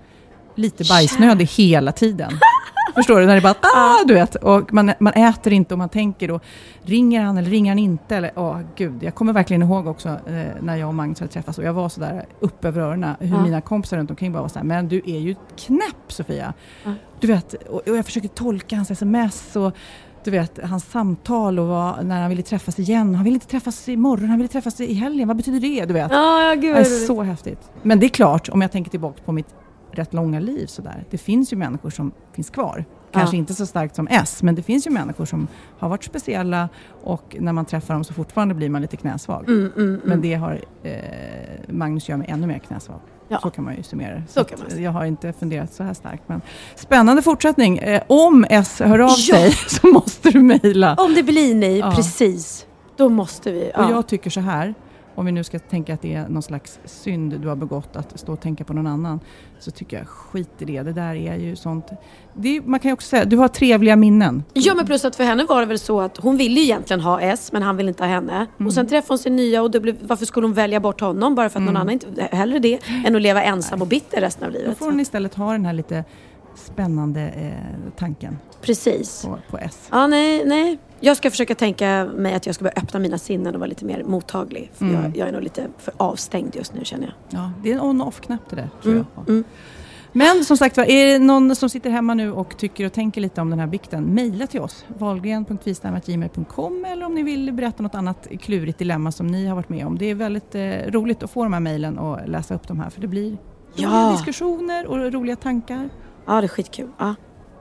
lite 0.56 0.84
bajsnödig 0.90 1.46
hela 1.46 1.92
tiden. 1.92 2.32
Förstår 2.96 3.20
du? 3.20 3.26
När 3.26 3.36
det 3.36 3.42
bara, 3.42 3.56
ah, 3.76 4.04
du 4.06 4.14
vet, 4.14 4.36
och 4.36 4.74
man, 4.74 4.92
man 5.00 5.14
äter 5.14 5.54
inte 5.54 5.74
och 5.74 5.78
man 5.78 5.90
tänker 5.90 6.28
då, 6.28 6.40
ringer 6.84 7.22
han 7.24 7.38
eller 7.38 7.50
ringer 7.50 7.72
han 7.72 7.80
inte? 7.80 8.16
Eller, 8.16 8.32
åh 8.36 8.60
gud, 8.76 9.04
jag 9.04 9.16
kommer 9.16 9.34
verkligen 9.34 9.62
ihåg 9.64 9.88
också 9.88 10.10
eh, 10.10 10.46
när 10.62 10.76
jag 10.76 10.88
och 10.88 10.96
Magnus 10.96 11.20
hade 11.20 11.32
träffats 11.32 11.58
och 11.58 11.64
jag 11.64 11.74
var 11.74 11.90
sådär 11.90 12.26
upp 12.40 12.66
över 12.66 12.82
öronen, 12.82 13.16
hur 13.20 13.36
Ja. 13.36 13.44
mina 13.44 13.62
kompisar 13.62 13.98
runt 13.98 14.10
omkring 14.10 14.32
bara 14.34 14.42
var 14.42 14.50
såhär, 14.50 14.66
men 14.66 14.88
du 14.88 15.02
är 15.06 15.20
ju 15.20 15.36
knäpp 15.58 16.06
Sofia. 16.12 16.54
Ja. 16.84 16.92
Du 17.20 17.28
vet, 17.28 17.54
och, 17.54 17.88
och 17.90 17.98
jag 17.98 18.06
försöker 18.06 18.28
tolka 18.28 18.76
hans 18.76 18.92
sms 18.92 19.56
och 19.56 19.72
du 20.24 20.32
vet, 20.32 20.60
hans 20.64 20.86
samtal 20.92 21.60
och 21.60 21.68
vad, 21.68 22.06
när 22.06 22.22
han 22.22 22.30
ville 22.30 22.42
träffas 22.44 22.80
igen. 22.80 23.16
Han 23.16 23.24
ville 23.24 23.34
inte 23.34 23.48
träffas 23.48 23.90
imorgon, 23.90 24.30
han 24.30 24.38
ville 24.38 24.48
träffas 24.48 24.82
i 24.82 24.94
helgen. 24.94 25.28
Vad 25.28 25.38
betyder 25.38 25.60
det? 25.60 25.86
Du 25.86 25.94
vet. 25.94 26.12
Ja, 26.12 26.42
ja, 26.44 26.54
gud 26.56 26.76
det 26.76 26.80
är 26.80 27.06
så 27.08 27.24
häftigt. 27.24 27.60
Men 27.82 28.00
det 28.00 28.06
är 28.06 28.10
klart, 28.10 28.50
om 28.50 28.62
jag 28.62 28.72
tänker 28.72 28.92
tillbaka 28.92 29.22
på 29.26 29.32
mitt 29.32 29.48
rätt 29.96 30.14
långa 30.14 30.40
liv 30.40 30.66
sådär. 30.68 31.04
Det 31.10 31.18
finns 31.18 31.54
ju 31.54 31.58
människor 31.58 31.90
som 31.90 32.12
finns 32.34 32.50
kvar. 32.50 32.86
Kanske 33.12 33.36
Ja. 33.36 33.40
inte 33.40 33.54
så 33.54 33.66
starkt 33.66 33.96
som 33.96 34.08
S, 34.08 34.44
men 34.44 34.56
det 34.56 34.62
finns 34.64 34.88
ju 34.88 34.92
människor 34.92 35.26
som 35.26 35.48
har 35.80 35.90
varit 35.90 36.04
speciella 36.04 36.70
och 37.04 37.36
när 37.40 37.54
man 37.54 37.66
träffar 37.66 37.94
dem 37.94 38.04
så 38.04 38.14
fortfarande 38.14 38.54
blir 38.54 38.70
man 38.70 38.82
lite 38.82 38.98
knäsvag. 38.98 39.50
Mm, 39.50 39.72
mm, 39.78 39.94
Men 40.04 40.12
mm. 40.12 40.22
det 40.22 40.34
har 40.34 40.62
eh, 40.84 40.94
Magnus 41.68 42.10
gör 42.10 42.18
mig 42.18 42.28
ännu 42.30 42.48
mer 42.48 42.60
knäsvag. 42.60 43.00
Ja. 43.28 43.40
Så 43.42 43.50
kan 43.50 43.64
man 43.64 43.76
ju 43.76 43.84
summera 43.84 44.16
det. 44.16 44.24
Så 44.28 44.46
Så 44.68 44.82
jag 44.82 44.92
har 44.92 45.06
inte 45.06 45.34
funderat 45.34 45.74
så 45.74 45.84
här 45.84 45.94
starkt. 45.94 46.24
Men 46.28 46.42
spännande 46.76 47.22
fortsättning. 47.22 47.78
Eh, 47.78 48.02
om 48.08 48.46
S 48.50 48.80
hör 48.80 49.00
av 49.00 49.10
Ja. 49.18 49.36
sig 49.36 49.52
så 49.68 49.88
måste 49.88 50.30
du 50.32 50.40
mejla. 50.40 50.96
Om 50.96 51.14
det 51.14 51.24
blir 51.24 51.56
ni, 51.56 51.80
Ja. 51.80 51.92
precis. 51.96 52.66
Då 52.98 53.10
måste 53.10 53.52
vi. 53.52 53.72
Och 53.76 53.84
jag 53.92 54.08
tycker 54.08 54.30
så 54.30 54.40
här, 54.40 54.74
om 55.16 55.26
vi 55.26 55.32
nu 55.32 55.44
ska 55.44 55.60
tänka 55.60 55.94
att 55.94 56.02
det 56.02 56.14
är 56.14 56.28
någon 56.30 56.42
slags 56.44 56.80
synd 56.86 57.40
du 57.42 57.48
har 57.48 57.56
begått 57.56 57.96
att 57.96 58.20
stå 58.20 58.34
och 58.34 58.42
tänka 58.42 58.64
på 58.64 58.74
någon 58.74 58.88
annan, 58.88 59.20
så 59.60 59.72
tycker 59.72 59.98
jag 59.98 60.08
skit 60.08 60.50
i 60.60 60.66
det. 60.66 60.84
Det 60.84 60.94
där 60.94 61.16
är 61.16 61.36
ju 61.36 61.56
sånt. 61.56 61.86
Det 62.34 62.62
man 62.66 62.80
kan 62.80 62.90
ju 62.90 62.94
också 62.94 63.08
säga, 63.08 63.26
du 63.26 63.38
har 63.38 63.48
trevliga 63.48 63.96
minnen. 63.96 64.44
Ja 64.54 64.76
men 64.76 64.86
plus 64.86 65.06
att 65.06 65.16
för 65.16 65.24
henne 65.24 65.44
var 65.46 65.60
det 65.60 65.66
väl 65.66 65.80
så 65.80 66.02
att 66.02 66.18
hon 66.18 66.38
ville 66.38 66.62
egentligen 66.62 67.02
ha 67.02 67.22
S 67.22 67.50
men 67.52 67.62
han 67.64 67.78
ville 67.78 67.90
inte 67.90 68.04
ha 68.04 68.10
henne. 68.10 68.48
Mm. 68.58 68.68
Och 68.68 68.74
sen 68.74 68.88
träffade 68.88 69.12
hon 69.12 69.18
sin 69.20 69.36
nya 69.36 69.62
och 69.62 69.72
då 69.72 69.80
blev, 69.80 69.96
varför 70.02 70.26
skulle 70.26 70.46
hon 70.48 70.54
välja 70.54 70.80
bort 70.80 71.02
honom 71.02 71.36
bara 71.36 71.50
för 71.50 71.60
att 71.60 71.66
någon 71.66 71.76
Mm. 71.76 71.82
annan 71.82 71.94
inte, 71.94 72.36
hellre 72.36 72.60
det 72.60 72.80
än 73.06 73.16
att 73.16 73.22
leva 73.22 73.44
ensam 73.44 73.82
och 73.82 73.88
bitter 73.88 74.22
resten 74.22 74.44
av 74.48 74.52
Då 74.54 74.60
livet. 74.60 74.78
får 74.78 74.86
hon 74.86 75.00
istället 75.00 75.34
ha 75.36 75.52
den 75.52 75.66
här 75.66 75.74
lite 75.74 76.04
spännande 76.56 77.22
eh, 77.22 77.92
tanken 77.98 78.38
Precis. 78.62 79.22
på, 79.26 79.38
på 79.50 79.58
S. 79.58 79.88
Ja 79.92 80.08
nej, 80.08 80.44
nej. 80.46 80.78
Jag 81.00 81.18
ska 81.18 81.32
försöka 81.32 81.56
tänka 81.56 82.10
mig 82.16 82.34
att 82.34 82.46
jag 82.46 82.56
ska 82.56 82.64
börja 82.64 82.76
öppna 82.78 83.00
mina 83.00 83.18
sinnen 83.18 83.54
och 83.54 83.60
vara 83.60 83.68
lite 83.70 83.86
mer 83.86 84.04
mottaglig. 84.04 84.72
För 84.74 84.86
Mm. 84.86 85.02
jag, 85.04 85.18
jag 85.18 85.28
är 85.28 85.32
nog 85.32 85.42
lite 85.44 85.68
för 85.78 85.94
avstängd 85.98 86.56
just 86.56 86.74
nu 86.74 86.86
känner 86.86 87.04
jag. 87.30 87.40
Ja, 87.40 87.52
det 87.64 87.70
är 87.72 87.74
en 87.76 87.82
on 87.82 88.02
och 88.02 88.08
off-knapp 88.08 88.50
det 88.50 88.56
där, 88.56 88.70
tror 88.84 88.94
Mm. 88.94 89.06
jag. 89.16 89.30
Mm. 89.30 89.44
Men 90.16 90.46
som 90.46 90.58
sagt 90.58 90.78
var, 90.78 90.84
är 90.86 91.06
det 91.06 91.20
någon 91.20 91.56
som 91.56 91.70
sitter 91.70 91.90
hemma 91.90 92.14
nu 92.14 92.32
och 92.32 92.58
tycker 92.58 92.86
och 92.86 92.94
tänker 92.94 93.22
lite 93.22 93.42
om 93.42 93.50
den 93.50 93.60
här 93.60 93.68
bikten, 93.68 94.04
mejla 94.04 94.48
till 94.48 94.60
oss. 94.62 94.86
Wahlgren.vistam.gmail.com 94.98 96.86
eller 96.86 97.06
om 97.06 97.16
ni 97.16 97.24
vill 97.24 97.54
berätta 97.54 97.84
något 97.84 97.96
annat 97.96 98.28
klurigt 98.42 98.78
dilemma 98.80 99.12
som 99.12 99.28
ni 99.28 99.48
har 99.48 99.56
varit 99.56 99.70
med 99.70 99.88
om. 99.88 99.98
Det 99.98 100.06
är 100.06 100.16
väldigt 100.16 100.56
eh, 100.56 100.62
roligt 100.88 101.24
att 101.24 101.32
få 101.32 101.44
de 101.44 101.54
här 101.54 101.60
mejlen 101.60 101.98
och 101.98 102.18
läsa 102.30 102.56
upp 102.56 102.68
de 102.68 102.80
här 102.80 102.90
för 102.90 103.02
det 103.02 103.08
blir 103.08 103.38
Ja. 103.76 103.88
roliga 103.90 104.12
diskussioner 104.12 104.86
och 104.88 105.14
roliga 105.14 105.36
tankar. 105.36 105.90
Ja 106.26 106.42
det 106.42 106.46
är 106.46 106.48
skitkul. 106.48 106.90
Ja. 106.98 107.16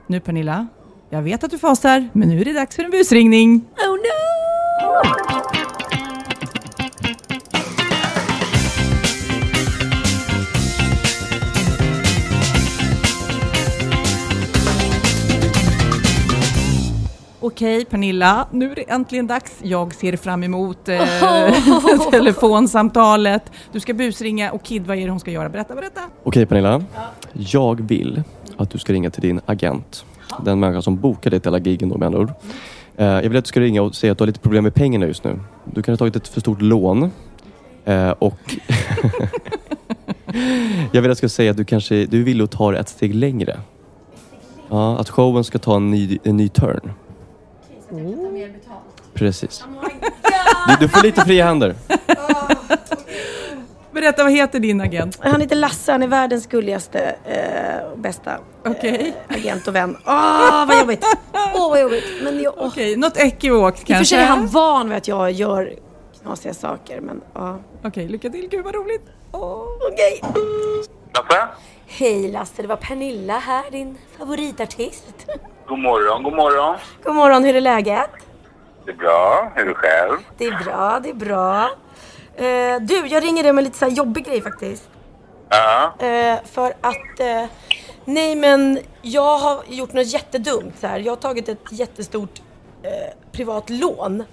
Nu 0.06 0.20
Pernilla, 0.20 0.66
jag 1.10 1.22
vet 1.22 1.44
att 1.44 1.50
du 1.50 1.58
fasar, 1.58 2.08
men 2.12 2.28
nu 2.28 2.40
är 2.40 2.44
det 2.44 2.52
dags 2.52 2.76
för 2.76 2.84
en 2.84 2.90
busringning. 2.90 3.64
Oh 3.76 3.96
no! 3.96 5.32
Okej 17.44 17.84
Pernilla, 17.84 18.46
nu 18.50 18.70
är 18.70 18.74
det 18.74 18.90
äntligen 18.90 19.26
dags. 19.26 19.52
Jag 19.62 19.94
ser 19.94 20.16
fram 20.16 20.42
emot 20.42 20.88
eh, 20.88 20.98
Oh. 21.22 22.10
telefonsamtalet. 22.10 23.52
Du 23.72 23.80
ska 23.80 23.94
busringa 23.94 24.52
och 24.52 24.62
Kid, 24.62 24.86
vad 24.86 24.96
är 24.98 25.04
det 25.04 25.10
hon 25.10 25.20
ska 25.20 25.30
göra? 25.30 25.48
Berätta, 25.48 25.74
berätta. 25.74 26.00
Okej 26.22 26.46
Pernilla, 26.46 26.82
jag 27.32 27.80
vill 27.80 28.22
att 28.62 28.70
du 28.70 28.78
ska 28.78 28.92
ringa 28.92 29.10
till 29.10 29.22
din 29.22 29.40
agent. 29.46 30.04
Den 30.44 30.60
människa 30.60 30.82
som 30.82 30.96
bokade 31.00 31.40
till 31.40 31.52
hela 31.52 31.64
gigen 31.64 31.88
då 31.88 31.98
med 31.98 32.06
andra 32.06 32.20
ord. 32.20 32.32
Eh, 32.96 33.06
Jag 33.06 33.22
vill 33.28 33.36
att 33.36 33.44
du 33.44 33.48
ska 33.48 33.60
ringa 33.60 33.82
och 33.82 33.94
säga 33.94 34.12
att 34.12 34.18
du 34.18 34.22
har 34.22 34.26
lite 34.26 34.40
problem 34.40 34.64
med 34.64 34.74
pengarna 34.74 35.06
just 35.06 35.24
nu. 35.24 35.40
Du 35.64 35.82
kan 35.82 35.92
ha 35.92 35.96
tagit 35.96 36.16
ett 36.16 36.28
för 36.28 36.40
stort 36.40 36.62
lån. 36.62 37.10
Eh, 37.84 38.10
Och 38.10 38.56
jag 40.92 41.02
vill 41.02 41.10
att 41.10 41.16
du 41.16 41.18
ska 41.18 41.28
säga 41.28 41.50
att 41.50 41.56
du 41.56 41.64
kanske 41.64 42.06
du 42.06 42.22
vill 42.22 42.42
att 42.42 42.50
ta 42.50 42.72
det 42.72 42.78
ett 42.78 42.88
steg 42.88 43.14
längre. 43.14 43.60
Ja, 44.68 44.98
att 44.98 45.08
showen 45.10 45.44
ska 45.44 45.58
ta 45.58 45.76
en 45.76 45.90
ny, 45.90 46.18
en 46.24 46.36
ny 46.36 46.48
turn. 46.48 46.92
Precis. 49.14 49.64
Du, 50.68 50.76
du 50.80 50.88
får 50.88 51.02
lite 51.02 51.20
fria 51.20 51.44
händer. 51.46 51.74
Berätta, 53.92 54.22
vad 54.22 54.32
heter 54.32 54.58
din 54.60 54.80
agent? 54.80 55.18
Han 55.22 55.40
heter 55.40 55.56
Lasse, 55.56 55.92
han 55.92 56.02
är 56.02 56.06
världens 56.06 56.46
gulligaste 56.46 57.14
eh, 57.24 57.90
och 57.92 57.98
bästa 57.98 58.38
Okej. 58.66 59.14
eh, 59.28 59.36
agent 59.36 59.68
och 59.68 59.74
vän. 59.76 59.96
Åh 60.06 60.66
vad 60.68 60.78
jobbigt! 60.78 61.04
Åh 61.54 61.70
vad 61.70 61.80
jobbigt. 61.80 62.04
Men 62.22 62.40
jag, 62.42 62.54
åh. 62.56 62.66
Okej, 62.66 62.96
något 62.96 63.16
ekivokt 63.16 63.78
I 63.80 63.82
och 63.82 63.86
kanske? 63.86 63.98
för 63.98 64.04
sig 64.04 64.18
är 64.18 64.26
han 64.26 64.46
van 64.46 64.88
vid 64.88 64.98
att 64.98 65.08
jag 65.08 65.30
gör 65.32 65.72
knasiga 66.22 66.54
saker 66.54 67.00
men 67.00 67.20
ja. 67.34 67.58
Okej, 67.84 68.08
lycka 68.08 68.30
till. 68.30 68.48
Gud 68.50 68.64
vad 68.64 68.74
roligt. 68.74 69.02
Åh. 69.32 69.64
Okej. 69.92 70.20
Lasse? 71.14 71.48
Hej 71.86 72.28
Lasse, 72.32 72.62
det 72.62 72.68
var 72.68 72.76
Pernilla 72.76 73.38
här, 73.38 73.70
din 73.70 73.98
favoritartist. 74.18 75.26
God 75.68 75.78
morgon, 75.78 76.22
god 76.22 76.32
morgon. 76.34 76.76
God 77.04 77.14
morgon, 77.14 77.44
hur 77.44 77.56
är 77.56 77.60
läget? 77.60 78.10
Det 78.84 78.90
är 78.92 78.96
bra. 78.96 79.52
Hur 79.54 79.62
är 79.62 79.66
du 79.68 79.74
själv? 79.74 80.18
Det 80.38 80.44
är 80.46 80.64
bra, 80.64 81.00
det 81.02 81.10
är 81.10 81.14
bra. 81.14 81.70
Eh, 82.36 82.80
du, 82.80 83.06
jag 83.06 83.24
ringer 83.24 83.42
dig 83.42 83.52
med 83.52 83.64
lite 83.64 83.78
så 83.78 83.84
här 83.84 83.92
jobbig 83.92 84.24
grej 84.24 84.40
faktiskt. 84.40 84.88
Ja. 85.48 85.94
Eh, 86.06 86.38
för 86.44 86.72
att, 86.80 87.20
eh, 87.20 87.44
nej 88.04 88.36
men 88.36 88.78
jag 89.02 89.38
har 89.38 89.62
gjort 89.68 89.92
något 89.92 90.06
jättedumt 90.06 90.78
så 90.80 90.86
här. 90.86 90.98
Jag 90.98 91.12
har 91.12 91.16
tagit 91.16 91.48
ett 91.48 91.72
jättestort 91.72 92.42
eh, 92.82 92.90
privat 93.32 93.70
lån. 93.70 94.24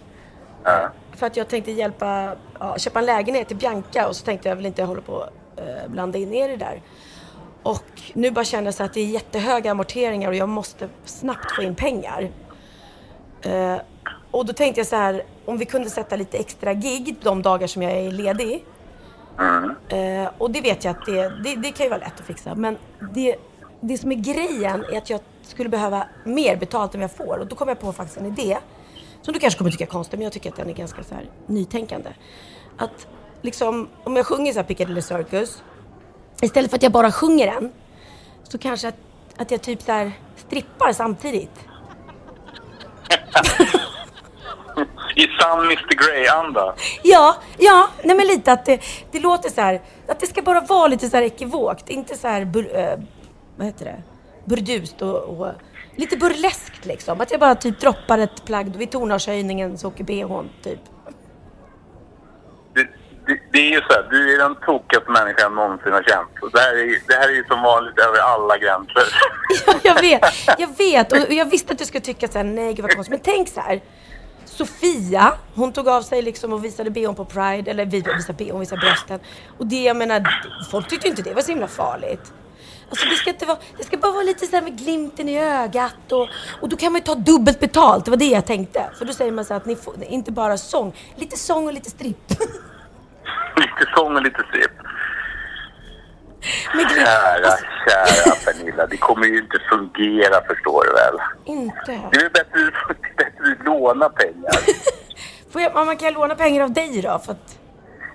Ja. 0.64 0.89
För 1.16 1.28
att 1.28 1.38
jag 1.38 1.47
tänkte 1.47 1.72
hjälpa, 1.72 2.36
ja, 2.60 2.78
köpa 2.78 3.00
en 3.00 3.06
lägenhet 3.06 3.47
till 3.47 3.58
Bianca 3.58 4.08
och 4.08 4.16
så 4.16 4.26
tänkte 4.26 4.50
jag 4.50 4.56
väl 4.56 4.66
inte 4.66 4.84
hålla 4.84 5.02
på 5.02 5.22
att 5.22 5.60
eh, 5.60 5.88
blanda 5.88 6.18
in 6.18 6.34
er 6.34 6.50
i 6.50 6.52
det 6.52 6.58
där. 6.58 6.82
Och 7.64 8.02
nu 8.14 8.32
bara 8.32 8.45
känner 8.45 8.66
jag 8.66 8.74
så 8.74 8.84
att 8.84 8.93
det 8.93 9.02
är 9.02 9.06
jättehöga 9.06 9.72
amorteringar 9.72 10.30
och 10.30 10.36
jag 10.36 10.50
måste 10.50 10.89
snabbt 11.06 11.56
få 11.56 11.62
in 11.62 11.76
pengar. 11.76 12.32
Och 14.32 14.46
då 14.46 14.54
tänkte 14.54 14.80
jag 14.80 14.88
så 14.88 14.96
här, 14.96 15.24
om 15.46 15.58
vi 15.58 15.66
kunde 15.66 15.90
sätta 15.90 16.16
lite 16.16 16.38
extra 16.38 16.74
gig 16.74 17.16
de 17.22 17.42
dagar 17.42 17.68
som 17.68 17.82
jag 17.82 17.92
är 17.92 18.12
ledig. 18.12 18.66
Eh, 19.90 20.30
och 20.38 20.52
det 20.52 20.62
vet 20.62 20.84
jag 20.84 20.92
att 20.92 21.06
det, 21.06 21.30
det, 21.44 21.56
det 21.56 21.72
kan 21.72 21.86
ju 21.86 21.90
vara 21.90 22.00
lätt 22.00 22.20
att 22.20 22.26
fixa. 22.26 22.56
Men 22.56 22.78
det, 23.14 23.36
det 23.82 23.98
som 23.98 24.12
är 24.12 24.16
grejen 24.16 24.86
är 24.92 24.98
att 24.98 25.10
jag 25.10 25.20
skulle 25.42 25.70
behöva 25.70 26.08
mer 26.24 26.56
betalt 26.56 26.96
än 26.96 27.02
jag 27.02 27.12
får. 27.12 27.38
Och 27.38 27.48
då 27.48 27.56
kom 27.56 27.68
jag 27.68 27.80
på 27.80 27.94
faktiskt 27.94 28.18
en 28.18 28.26
idé. 28.26 28.58
Som 29.22 29.34
du 29.34 29.40
kanske 29.40 29.58
kommer 29.58 29.72
tycka 29.72 29.84
är 29.84 29.88
konstig, 29.88 30.18
men 30.18 30.24
jag 30.24 30.34
tycker 30.34 30.50
att 30.50 30.56
den 30.56 30.70
är 30.70 30.74
ganska 30.74 31.04
så 31.04 31.16
här 31.16 31.30
nytänkande. 31.48 32.10
Att 32.78 33.08
liksom, 33.42 33.90
om 34.04 34.16
jag 34.16 34.26
sjunger 34.26 34.54
så 34.54 34.60
här 34.60 34.66
Piccadilly 34.66 35.02
Circus. 35.02 35.64
Istället 36.42 36.72
för 36.72 36.78
att 36.78 36.84
jag 36.84 36.92
bara 36.92 37.12
sjunger 37.12 37.46
den. 37.48 37.72
Så 38.44 38.58
kanske 38.58 38.88
att, 38.88 38.96
att 39.38 39.52
jag 39.52 39.62
typ 39.62 39.82
så 39.82 39.92
här 39.92 40.12
strippar 40.36 40.94
samtidigt. 40.94 41.60
I 45.16 45.28
sann 45.39 45.60
Mr 45.66 45.95
Grey-anda. 45.95 46.76
Ja, 47.03 47.36
ja, 47.57 47.89
nej 48.03 48.16
men 48.16 48.28
lite 48.28 48.51
att 48.51 48.66
det, 48.66 48.82
det 49.12 49.20
låter 49.20 49.49
så 49.49 49.62
här, 49.62 49.82
att 50.07 50.20
det 50.20 50.28
ska 50.28 50.41
bara 50.41 50.62
vara 50.62 50.88
lite 50.88 51.10
så 51.10 51.18
här 51.18 51.24
ekivokt, 51.24 51.89
inte 51.89 52.16
så 52.16 52.28
här, 52.28 52.45
bur, 52.45 52.76
eh, 52.76 52.99
vad 53.55 53.68
heter 53.68 53.86
det, 53.86 54.03
burdust 54.45 55.01
och, 55.01 55.39
och 55.39 55.51
lite 55.95 56.18
burleskt 56.18 56.86
liksom. 56.86 57.22
Att 57.22 57.32
jag 57.32 57.39
bara 57.39 57.55
typ 57.55 57.80
droppar 57.80 58.18
ett 58.18 58.45
plagg 58.45 58.76
vid 58.76 58.91
tonartshöjningen 58.91 59.78
så 59.78 59.88
åker 59.88 60.03
bhn 60.03 60.49
typ. 60.64 60.80
Det, 62.74 62.88
det, 63.26 63.39
det 63.51 63.60
är 63.60 63.72
ju 63.72 63.82
så 63.82 63.93
här, 63.93 64.07
du 64.10 64.34
är 64.34 64.38
den 64.38 64.55
tokigaste 64.55 65.12
människan 65.12 65.36
jag 65.39 65.53
någonsin 65.53 65.93
har 65.93 66.03
känt. 66.03 66.53
Det, 66.53 66.60
här 66.60 66.76
är, 66.76 67.07
det 67.07 67.14
här 67.14 67.30
är 67.30 67.34
ju 67.34 67.43
som 67.43 67.62
vanligt 67.62 67.99
över 67.99 68.20
alla 68.20 68.57
gränser. 68.57 69.03
jag 69.84 70.01
vet, 70.01 70.22
jag 70.57 70.78
vet 70.78 71.12
och 71.12 71.34
jag 71.34 71.45
visste 71.45 71.74
att 71.74 71.80
du 71.80 71.86
skulle 71.86 72.01
tycka 72.01 72.28
så 72.28 72.38
här, 72.38 72.45
nej 72.45 72.74
gud 72.74 72.82
vad 72.82 72.95
konstigt. 72.95 73.12
Men 73.12 73.36
tänk 73.36 73.49
så 73.49 73.62
här. 73.62 73.82
Sofia, 74.64 75.34
hon 75.55 75.74
tog 75.74 75.88
av 75.88 76.01
sig 76.01 76.22
liksom 76.22 76.53
och 76.53 76.66
visade 76.66 76.89
bhn 76.89 77.16
på 77.16 77.26
Pride, 77.26 77.72
eller 77.72 77.86
vi- 77.86 78.01
visade 78.01 78.34
bhn, 78.45 78.60
visade 78.60 78.82
brösten. 78.82 79.20
Och 79.57 79.66
det, 79.68 79.84
jag 79.84 79.97
menar, 79.97 80.24
folk 80.72 80.88
tyckte 80.89 81.07
ju 81.07 81.12
inte 81.12 81.22
det 81.22 81.34
var 81.34 81.41
så 81.41 81.51
himla 81.51 81.68
farligt. 81.68 82.34
Alltså 82.89 83.05
det 83.10 83.16
ska 83.16 83.30
inte 83.30 83.45
vara, 83.45 83.57
det 83.78 83.84
ska 83.84 83.97
bara 83.97 84.12
vara 84.12 84.24
lite 84.24 84.45
såhär 84.47 84.64
med 84.64 84.78
glimten 84.78 85.30
i 85.30 85.39
ögat 85.39 86.12
och, 86.12 86.28
och 86.62 86.70
då 86.70 86.78
kan 86.78 86.91
man 86.91 86.99
ju 87.01 87.05
ta 87.05 87.16
dubbelt 87.16 87.60
betalt. 87.60 88.05
Det 88.05 88.12
var 88.12 88.18
det 88.18 88.26
jag 88.26 88.45
tänkte. 88.45 88.89
För 88.97 89.05
då 89.05 89.14
säger 89.14 89.32
man 89.32 89.45
så 89.45 89.53
att 89.53 89.66
ni 89.66 89.76
får 89.76 90.03
inte 90.03 90.32
bara 90.32 90.57
sång, 90.57 90.95
lite 91.16 91.38
sång 91.38 91.68
och 91.68 91.74
lite 91.74 91.89
stripp. 91.89 92.30
Lite 93.57 93.91
sång 93.95 94.16
och 94.16 94.22
lite 94.22 94.43
stripp. 94.49 94.72
Med 96.76 96.88
glimt. 96.88 97.08
Kära, 97.08 97.52
kära 97.88 98.36
Pernilla. 98.46 98.88
Det 98.88 98.98
kommer 98.98 99.28
ju 99.28 99.38
inte 99.38 99.60
fungera 99.70 100.42
förstår 100.48 100.84
du 100.86 100.92
väl. 100.94 101.18
Inte. 101.46 102.10
Det 102.12 102.18
är 102.26 102.30
bättre, 102.30 102.72
att 103.60 103.66
låna 103.66 104.10
pengar. 104.10 104.52
Får 105.52 105.62
jag, 105.62 105.74
man 105.74 105.98
kan 105.98 106.06
jag 106.06 106.14
låna 106.14 106.36
pengar 106.36 106.64
av 106.64 106.72
dig 106.72 107.02
då? 107.02 107.20
För 107.26 107.32
att, 107.32 107.56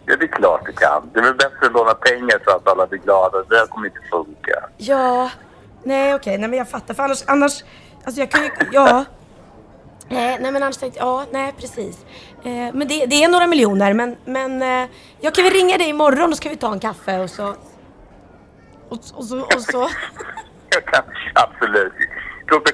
Ja, 0.06 0.16
det 0.16 0.24
är 0.24 0.28
klart 0.28 0.66
du 0.66 0.72
kan. 0.72 1.10
Det 1.12 1.18
är 1.18 1.22
väl 1.22 1.34
bättre 1.34 1.66
att 1.66 1.72
låna 1.72 1.94
pengar 1.94 2.40
så 2.44 2.50
att 2.56 2.68
alla 2.68 2.86
blir 2.86 2.98
glada. 2.98 3.42
Det 3.48 3.56
här 3.56 3.66
kommer 3.66 3.86
inte 3.86 4.00
funka. 4.10 4.68
ja, 4.76 5.30
nej 5.82 6.14
okej, 6.14 6.38
nej 6.38 6.48
men 6.48 6.58
jag 6.58 6.68
fattar. 6.68 6.94
För 6.94 7.02
annars, 7.02 7.22
annars, 7.26 7.64
alltså 8.04 8.20
jag 8.20 8.30
kan 8.30 8.44
ju, 8.44 8.50
ja. 8.72 9.04
Nej, 10.08 10.38
nej 10.40 10.52
men 10.52 10.62
annars 10.62 10.76
tänkte 10.76 10.98
jag, 10.98 11.08
ja, 11.08 11.24
nej 11.30 11.54
precis. 11.60 12.04
Eh, 12.44 12.50
men 12.74 12.88
det, 12.88 13.06
det 13.06 13.24
är 13.24 13.28
några 13.28 13.46
miljoner, 13.46 13.92
men, 13.94 14.16
men 14.24 14.62
eh, 14.62 14.88
jag 15.20 15.34
kan 15.34 15.44
väl 15.44 15.52
ringa 15.52 15.78
dig 15.78 15.88
imorgon 15.88 16.30
och 16.30 16.36
ska 16.36 16.48
vi 16.48 16.56
ta 16.56 16.72
en 16.72 16.80
kaffe 16.80 17.18
och 17.18 17.30
så... 17.30 17.54
Och, 18.94 19.18
och 19.18 19.24
så, 19.24 19.40
och 19.40 19.60
så. 19.62 19.82
Absolut. 21.34 21.92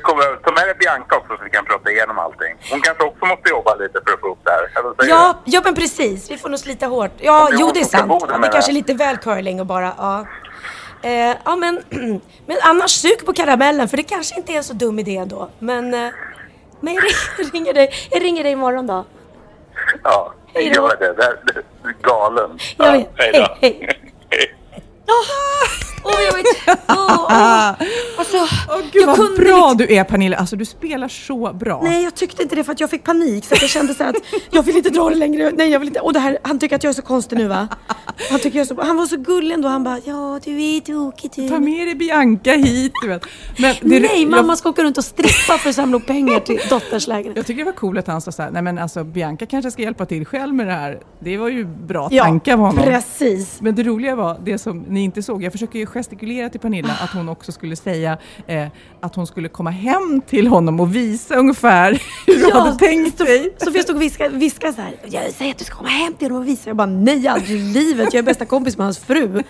Komma, 0.03 0.23
ta 0.45 0.53
med 0.53 0.67
dig 0.67 0.75
Bianca 0.79 1.17
också 1.17 1.37
så 1.37 1.45
vi 1.45 1.51
kan 1.51 1.65
prata 1.65 1.91
igenom 1.91 2.19
allting. 2.19 2.55
Hon 2.71 2.81
kanske 2.81 3.05
också 3.05 3.25
måste 3.27 3.49
jobba 3.51 3.75
lite 3.75 4.01
för 4.07 4.15
att 4.15 4.21
få 4.21 4.27
upp 4.33 4.39
det 4.45 4.51
här. 4.51 4.71
Ja, 5.09 5.39
ja 5.45 5.61
men 5.65 5.75
precis. 5.75 6.31
Vi 6.31 6.37
får 6.39 6.49
nog 6.49 6.59
slita 6.59 6.87
hårt. 6.87 7.11
Ja, 7.19 7.49
Det 7.51 7.55
är 7.57 7.59
jo 7.61 7.67
hon 7.67 7.75
det 7.75 7.81
är 7.81 7.85
sant. 7.85 8.13
Ja, 8.29 8.39
det 8.39 8.47
är 8.47 8.53
kanske 8.53 8.71
jag. 8.71 8.75
lite 8.75 8.95
väl 8.95 9.17
curling 9.17 9.61
och 9.61 9.67
bara, 9.67 9.93
ja. 9.99 10.27
Eh, 11.03 11.37
ja 11.45 11.57
men, 11.57 11.83
men 12.47 12.57
annars 12.63 12.91
sug 12.91 13.27
på 13.27 13.33
karamellen 13.33 13.89
för 13.89 13.97
det 13.97 14.03
kanske 14.03 14.37
inte 14.37 14.53
är 14.53 14.57
en 14.57 14.65
så 14.65 14.73
dum 14.75 14.99
idé 14.99 15.17
ändå. 15.17 15.51
Men, 15.59 15.95
eh, 15.95 16.11
men 16.81 16.95
jag 17.39 17.55
ringer, 17.55 17.75
dig, 17.75 17.91
jag 18.11 18.23
ringer 18.23 18.43
dig 18.43 18.53
imorgon 18.53 18.87
då. 18.87 19.05
Ja, 20.05 20.33
Hej 20.55 20.69
då. 20.75 20.83
gör 20.83 20.97
det. 20.97 21.13
det, 21.13 21.25
är- 21.25 21.65
är 21.89 21.95
galen. 22.03 22.59
Jag 22.77 22.93
vet. 22.93 23.09
hej 23.17 23.33
då. 23.33 23.57
Hej, 23.61 23.97
Åh 26.05 26.11
vad 26.15 26.23
jobbigt. 26.27 26.79
Åh, 26.89 27.27
åh. 27.31 27.73
Alltså, 28.19 28.37
Gud 28.93 29.03
jag 29.03 29.17
vad 29.17 29.37
bra 29.37 29.75
du 29.79 29.95
är 29.95 30.05
Pernilla, 30.05 30.37
alltså 30.37 30.57
du 30.57 30.65
spelar 30.65 31.09
så 31.09 31.53
bra. 31.53 31.81
Nej, 31.85 32.03
jag 32.05 32.15
tyckte 32.15 32.43
inte 32.43 32.57
det 32.57 32.65
för 32.65 32.73
att 32.73 32.81
jag 32.81 32.91
fick 32.91 33.05
panik. 33.05 33.45
Så 33.45 33.55
att 33.55 33.61
jag 33.63 33.71
kände 33.71 33.95
så 33.95 34.05
att 34.05 34.17
jag 34.51 34.63
vill 34.63 34.77
inte 34.77 34.91
dra 34.91 35.09
det 35.09 35.15
längre. 35.15 35.51
Nej, 35.57 35.69
jag 35.71 35.79
vill 35.79 35.89
inte. 35.89 36.01
Och 36.01 36.13
det 36.13 36.19
här, 36.21 36.39
han 36.43 36.59
tycker 36.59 36.77
att 36.77 36.85
jag 36.85 36.91
är 36.91 36.95
så 36.95 37.03
konstig 37.03 37.39
nu 37.39 37.49
va? 37.49 37.69
Han, 38.31 38.41
tycker 38.41 38.59
jag 38.59 38.65
är 38.71 38.75
så, 38.75 38.83
han 38.83 38.97
var 38.97 39.07
så 39.07 39.17
gullig 39.17 39.55
ändå. 39.55 39.69
Han 39.69 39.85
bara, 39.85 39.99
ja 40.05 40.41
du 40.45 40.63
är 40.77 40.81
tokig 40.81 41.31
du. 41.35 41.49
Ta 41.49 41.59
med 41.59 41.87
dig 41.87 41.95
Bianca 41.95 42.53
hit. 42.53 42.93
Du 43.03 43.09
vet. 43.09 43.23
Men 43.59 43.75
det, 43.81 44.01
Nej, 44.01 44.23
jag- 44.23 44.31
mamma 44.31 44.57
ska 44.57 44.69
åka 44.69 44.83
runt 44.83 44.99
och 44.99 45.05
strippa 45.05 45.59
för 45.59 45.69
att 45.71 45.75
samla 45.77 46.01
pengar 46.01 46.41
till 46.41 46.61
dotters 46.71 47.07
lägenhet. 47.07 47.37
Jag 47.37 47.47
tycker 47.47 47.59
det 47.59 47.65
var 47.65 47.73
coolt 47.73 47.99
att 47.99 48.07
han 48.07 48.21
sa 48.21 48.33
så 48.33 48.43
här, 48.43 48.51
nej 48.51 48.63
men 48.63 48.79
alltså 48.79 49.05
Bianca 49.05 49.47
kanske 49.47 49.71
ska 49.71 49.83
hjälpa 49.83 50.07
till 50.07 50.27
själv 50.27 50.55
med 50.55 50.67
det 50.67 50.73
här. 50.73 51.01
Det 51.21 51.37
var 51.37 51.49
ju 51.49 51.65
bra 51.65 52.09
Ja, 52.11 52.25
tankar 52.25 52.53
av 52.53 52.59
honom. 52.59 52.85
precis. 52.85 53.61
Men 53.61 53.75
det 53.75 53.83
roliga 53.83 54.17
var 54.17 54.41
det 54.45 54.59
som 54.59 54.79
ni 54.79 55.01
inte 55.05 55.23
såg. 55.23 55.43
Jag 55.43 55.53
försöker 55.53 55.79
ju 55.79 55.87
gestikulera 55.91 56.51
till 56.51 56.61
Pernilla 56.61 56.93
att 57.01 57.11
hon 57.11 57.29
också 57.29 57.53
skulle 57.53 57.77
säga 57.77 58.19
eh, 58.47 58.69
att 59.01 59.15
hon 59.15 59.27
skulle 59.27 59.49
komma 59.49 59.71
hem 59.71 60.23
till 60.27 60.47
honom 60.47 60.81
och 60.81 60.95
visa 60.97 61.35
ungefär 61.35 62.03
hur 62.27 62.35
du 62.47 62.53
hade 62.59 62.75
tänkt 62.79 63.19
dig. 63.19 63.55
Sofia 63.59 63.83
stod 63.83 63.97
och 63.97 64.03
viskade, 64.03 64.37
viskade 64.37 64.73
så 64.73 64.81
här. 64.81 64.95
Jag 65.05 65.31
säger 65.33 65.51
att 65.53 65.59
du 65.59 65.65
ska 65.65 65.75
komma 65.77 65.89
hem 65.89 66.15
till 66.15 66.27
honom 66.31 66.43
och 66.43 66.49
visa. 66.49 66.71
Jag 66.71 66.77
bara, 66.77 66.87
nej 66.87 67.29
aldrig 67.29 67.61
i 67.61 67.63
livet. 67.63 68.15
Jag 68.15 68.19
är 68.19 68.23
bästa 68.23 68.45
kompis 68.45 68.77
med 68.77 68.87
hans 68.87 68.99
fru. 68.99 69.43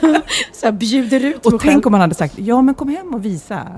så 0.52 0.66
jag 0.66 0.74
bjuder 0.74 1.16
ut 1.24 1.44
mig 1.44 1.54
Och 1.54 1.62
själv. 1.62 1.72
tänk 1.72 1.86
om 1.86 1.92
han 1.94 2.00
hade 2.00 2.14
sagt, 2.14 2.38
ja 2.38 2.62
men 2.62 2.74
kom 2.74 2.88
hem 2.88 3.14
och 3.14 3.24
visa. 3.24 3.68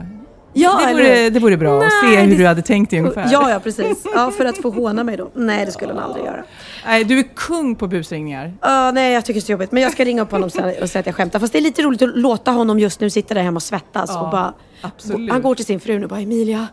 Ja, 0.63 0.81
det, 0.85 0.91
eller- 0.91 1.03
vore, 1.03 1.31
det 1.31 1.41
vore 1.41 1.57
bra 1.57 1.79
att 1.83 1.93
se 2.01 2.07
Nej, 2.07 2.17
hur 2.17 2.31
det- 2.31 2.37
du 2.43 2.47
hade 2.47 2.63
tänkt 2.63 2.91
dig 2.91 2.99
ungefär. 3.01 3.29
Ja, 3.33 3.51
ja 3.51 3.61
precis. 3.61 4.05
Ja, 4.15 4.31
för 4.31 4.45
att 4.45 4.59
få 4.59 4.71
håna 4.71 5.05
mig 5.05 5.17
då. 5.17 5.31
Nej, 5.35 5.67
det 5.67 5.73
skulle 5.73 5.93
han 5.93 6.03
aldrig 6.03 6.25
göra. 6.25 6.45
Nej, 6.87 7.05
du 7.05 7.19
är 7.19 7.25
kung 7.35 7.75
på 7.75 7.87
busringningar. 7.87 8.53
Ja, 8.61 8.91
nej, 8.91 9.13
jag 9.13 9.25
tycker 9.25 9.41
det 9.41 9.45
är 9.45 9.47
så 9.47 9.53
jobbigt. 9.53 9.73
Men 9.73 9.83
jag 9.83 9.93
ska 9.93 10.05
ringa 10.05 10.23
upp 10.23 10.31
honom 10.31 10.51
sen 10.51 10.73
och 10.83 10.91
säga 10.91 11.01
att 11.01 11.07
jag 11.07 11.15
skämtar. 11.15 11.39
Fast 11.39 11.53
det 11.53 11.59
är 11.59 11.63
lite 11.63 11.83
roligt 11.83 12.03
att 12.03 12.19
låta 12.19 12.51
honom 12.51 12.79
just 12.79 13.01
nu 13.01 13.11
sitta 13.11 13.35
där 13.35 13.43
hemma 13.43 13.57
och 13.57 13.63
svettas. 13.63 14.11
Ja, 14.15 14.21
och 14.25 14.31
bara, 14.31 14.53
absolut. 14.81 15.31
Han 15.33 15.43
går 15.43 15.55
till 15.55 15.65
sin 15.65 15.81
fru 15.81 15.99
nu 15.99 16.05
och 16.05 16.11
bara, 16.11 16.21
Emilia, 16.21 16.67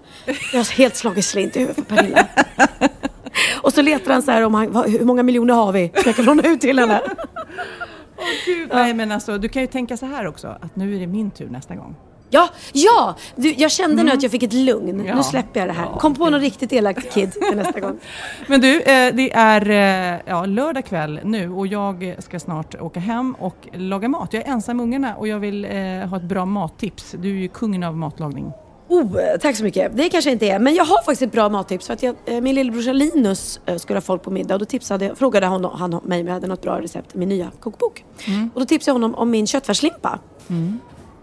jag 0.51 0.59
har 0.59 0.75
helt 0.77 0.95
slagit 0.95 1.25
slint 1.25 1.55
i 1.55 1.59
huvudet 1.59 1.75
för 1.87 1.95
Pernilla. 1.95 2.27
och 3.61 3.73
så 3.73 3.81
letar 3.81 4.13
han 4.13 4.21
så 4.21 4.31
här 4.31 4.41
om 4.41 4.53
han, 4.53 4.75
hur 4.87 5.05
många 5.05 5.23
miljoner 5.23 5.53
har 5.53 5.71
vi 5.71 5.91
som 5.95 6.03
jag 6.05 6.15
kan 6.15 6.25
låna 6.25 6.43
ut 6.43 6.61
till 6.61 6.79
henne. 6.79 7.01
Gud, 8.45 8.69
Nej 8.73 8.93
men 8.93 9.11
alltså, 9.11 9.37
du 9.37 9.49
kan 9.49 9.61
ju 9.61 9.67
tänka 9.67 9.97
så 9.97 10.05
här 10.05 10.27
också, 10.27 10.47
att 10.47 10.75
nu 10.75 10.95
är 10.95 10.99
det 10.99 11.07
min 11.07 11.31
tur 11.31 11.49
nästa 11.49 11.75
gång. 11.75 11.95
Ja, 12.29 12.49
ja! 12.73 13.15
Du, 13.35 13.53
jag 13.53 13.71
kände 13.71 14.03
nu 14.03 14.11
att 14.11 14.23
jag 14.23 14.31
fick 14.31 14.43
ett 14.43 14.53
lugn. 14.53 15.05
Ja. 15.05 15.15
Nu 15.15 15.23
släpper 15.23 15.59
jag 15.59 15.69
det 15.69 15.73
här. 15.73 15.87
Kom 15.99 16.15
på 16.15 16.29
någon 16.29 16.41
riktigt 16.41 16.73
elak 16.73 17.11
kid 17.11 17.31
till 17.31 17.57
nästa 17.57 17.79
gång. 17.79 17.99
Men 18.47 18.61
du, 18.61 18.81
eh, 18.81 19.15
det 19.15 19.33
är 19.33 19.69
eh, 19.69 20.19
ja, 20.25 20.45
lördag 20.45 20.85
kväll 20.85 21.19
nu 21.23 21.49
och 21.51 21.67
jag 21.67 22.15
ska 22.19 22.39
snart 22.39 22.81
åka 22.81 22.99
hem 22.99 23.35
och 23.39 23.67
laga 23.73 24.07
mat. 24.07 24.33
Jag 24.33 24.47
är 24.47 24.51
ensam 24.51 24.77
med 24.77 24.83
ungarna 24.83 25.15
och 25.15 25.27
jag 25.27 25.39
vill 25.39 25.65
eh, 25.65 25.71
ha 26.09 26.17
ett 26.17 26.23
bra 26.23 26.45
mattips. 26.45 27.15
Du 27.19 27.29
är 27.29 27.41
ju 27.41 27.47
kungen 27.47 27.83
av 27.83 27.97
matlagning. 27.97 28.51
Oh, 28.87 29.17
tack 29.41 29.55
så 29.55 29.63
mycket. 29.63 29.97
Det 29.97 30.09
kanske 30.09 30.31
inte 30.31 30.45
är, 30.49 30.59
men 30.59 30.75
jag 30.75 30.85
har 30.85 30.97
faktiskt 30.97 31.21
ett 31.21 31.31
bra 31.31 31.49
mattips. 31.49 31.87
För 31.87 31.93
att 31.93 32.03
jag, 32.03 32.15
min 32.43 32.55
lillebrorsa 32.55 32.93
Linus 32.93 33.59
skulle 33.77 33.97
ha 33.97 34.01
folk 34.01 34.23
på 34.23 34.31
middag 34.31 34.53
och 34.53 34.59
då 34.59 34.65
tipsade, 34.65 35.15
frågade 35.15 35.45
han, 35.45 35.65
han 35.65 35.99
mig 36.03 36.21
om 36.21 36.27
jag 36.27 36.33
hade 36.33 36.47
något 36.47 36.61
bra 36.61 36.81
recept 36.81 37.15
i 37.15 37.17
min 37.17 37.29
nya 37.29 37.51
kokbok. 37.59 38.05
Och 38.53 38.59
då 38.59 38.65
tipsade 38.65 38.89
jag 38.89 38.95
honom 38.95 39.15
om 39.15 39.31
min 39.31 39.47
köttfärslimpa. 39.47 40.19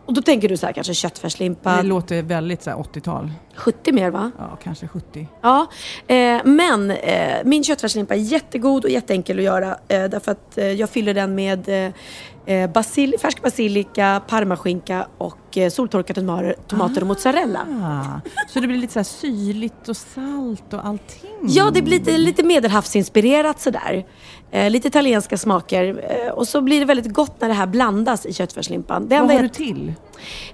Och 0.07 0.15
då 0.15 0.23
tänker 0.23 0.49
du 0.49 0.57
så 0.57 0.67
här 0.67 0.73
kanske 0.73 0.95
köttfärslimpa, 0.95 1.77
Det 1.77 1.83
låter 1.83 2.23
väldigt 2.23 2.63
så 2.63 2.71
här, 2.71 2.77
80-tal. 2.77 3.33
70 3.57 3.93
mer 3.93 4.11
va? 4.11 4.31
Ja, 4.39 4.59
kanske 4.63 4.89
70. 4.89 5.29
Ja, 5.43 5.67
eh, 6.07 6.41
men 6.45 6.91
eh, 6.91 7.39
min 7.45 7.65
köttfärslimpa 7.65 8.15
är 8.15 8.19
jättegod 8.19 8.85
och 8.85 8.91
jätteenkel 8.91 9.39
att 9.39 9.45
göra. 9.45 9.77
Eh, 9.89 10.05
därför 10.05 10.33
att 10.33 10.59
eh, 10.59 10.67
jag 10.73 10.91
fyller 10.91 11.15
den 11.15 11.35
med 11.35 11.69
eh, 11.69 12.55
eh, 12.57 12.71
basil, 12.71 13.15
färsk 13.23 13.43
basilika, 13.43 14.23
parmaskinka 14.29 15.07
och 15.19 15.59
soltorkade 15.71 16.21
tomater, 16.21 16.55
tomater 16.67 17.01
och 17.01 17.07
mozzarella. 17.07 17.67
Ah, 17.83 18.31
så 18.49 18.61
det 18.61 18.67
blir 18.67 18.79
lite 18.79 18.93
så 18.93 18.99
här 18.99 19.05
syrligt 19.05 19.89
och 19.89 19.97
salt 19.97 20.73
och 20.73 20.87
allting? 20.87 21.31
Ja, 21.43 21.71
det 21.75 21.83
blir 21.83 21.99
lite, 21.99 22.19
lite 22.19 22.43
medelhavsinspirerat 22.43 23.61
sådär. 23.61 24.05
Eh, 24.53 24.71
lite 24.71 24.89
italienska 24.89 25.39
smaker. 25.39 26.05
Eh, 26.09 26.33
och 26.33 26.49
så 26.49 26.61
blir 26.61 26.81
det 26.81 26.87
väldigt 26.87 27.13
gott 27.13 27.41
när 27.41 27.49
det 27.49 27.55
här 27.55 27.67
blandas 27.67 28.27
i 28.27 28.33
köttfärslimpan. 28.33 29.09
Det 29.09 29.21
Vad 29.21 29.31
har 29.31 29.43
du 29.43 29.49
till? 29.49 29.93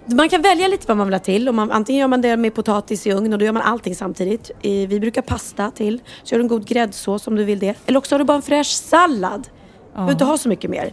Man 0.05 0.29
kan 0.29 0.43
välja 0.43 0.69
lite 0.69 0.85
vad 0.89 0.97
man 0.97 1.07
vill 1.07 1.15
ha 1.15 1.21
till. 1.21 1.49
Och 1.49 1.55
man, 1.55 1.71
antingen 1.71 2.01
gör 2.01 2.09
man 2.09 2.21
det 2.21 2.37
med 2.37 2.55
potatis 2.55 3.07
i 3.07 3.13
ugn 3.13 3.33
och 3.33 3.39
då 3.39 3.45
gör 3.45 3.53
man 3.53 3.63
allting 3.63 3.95
samtidigt. 3.95 4.51
I, 4.63 4.87
vi 4.87 5.01
brukar 5.01 5.23
pasta 5.23 5.71
till. 5.71 6.01
Så 6.23 6.35
gör 6.35 6.39
du 6.39 6.43
en 6.43 6.49
god 6.49 6.67
gräddsås 6.67 7.27
om 7.27 7.37
du 7.37 7.45
vill 7.45 7.59
det. 7.59 7.75
Eller 7.87 7.99
också 7.99 8.15
har 8.15 8.19
du 8.19 8.25
bara 8.25 8.37
en 8.37 8.43
fräsch 8.43 8.67
sallad. 8.67 9.43
Du 9.43 9.95
behöver 9.95 10.13
inte 10.13 10.25
ha 10.25 10.39
så 10.39 10.49
mycket 10.49 10.71
mer. 10.71 10.93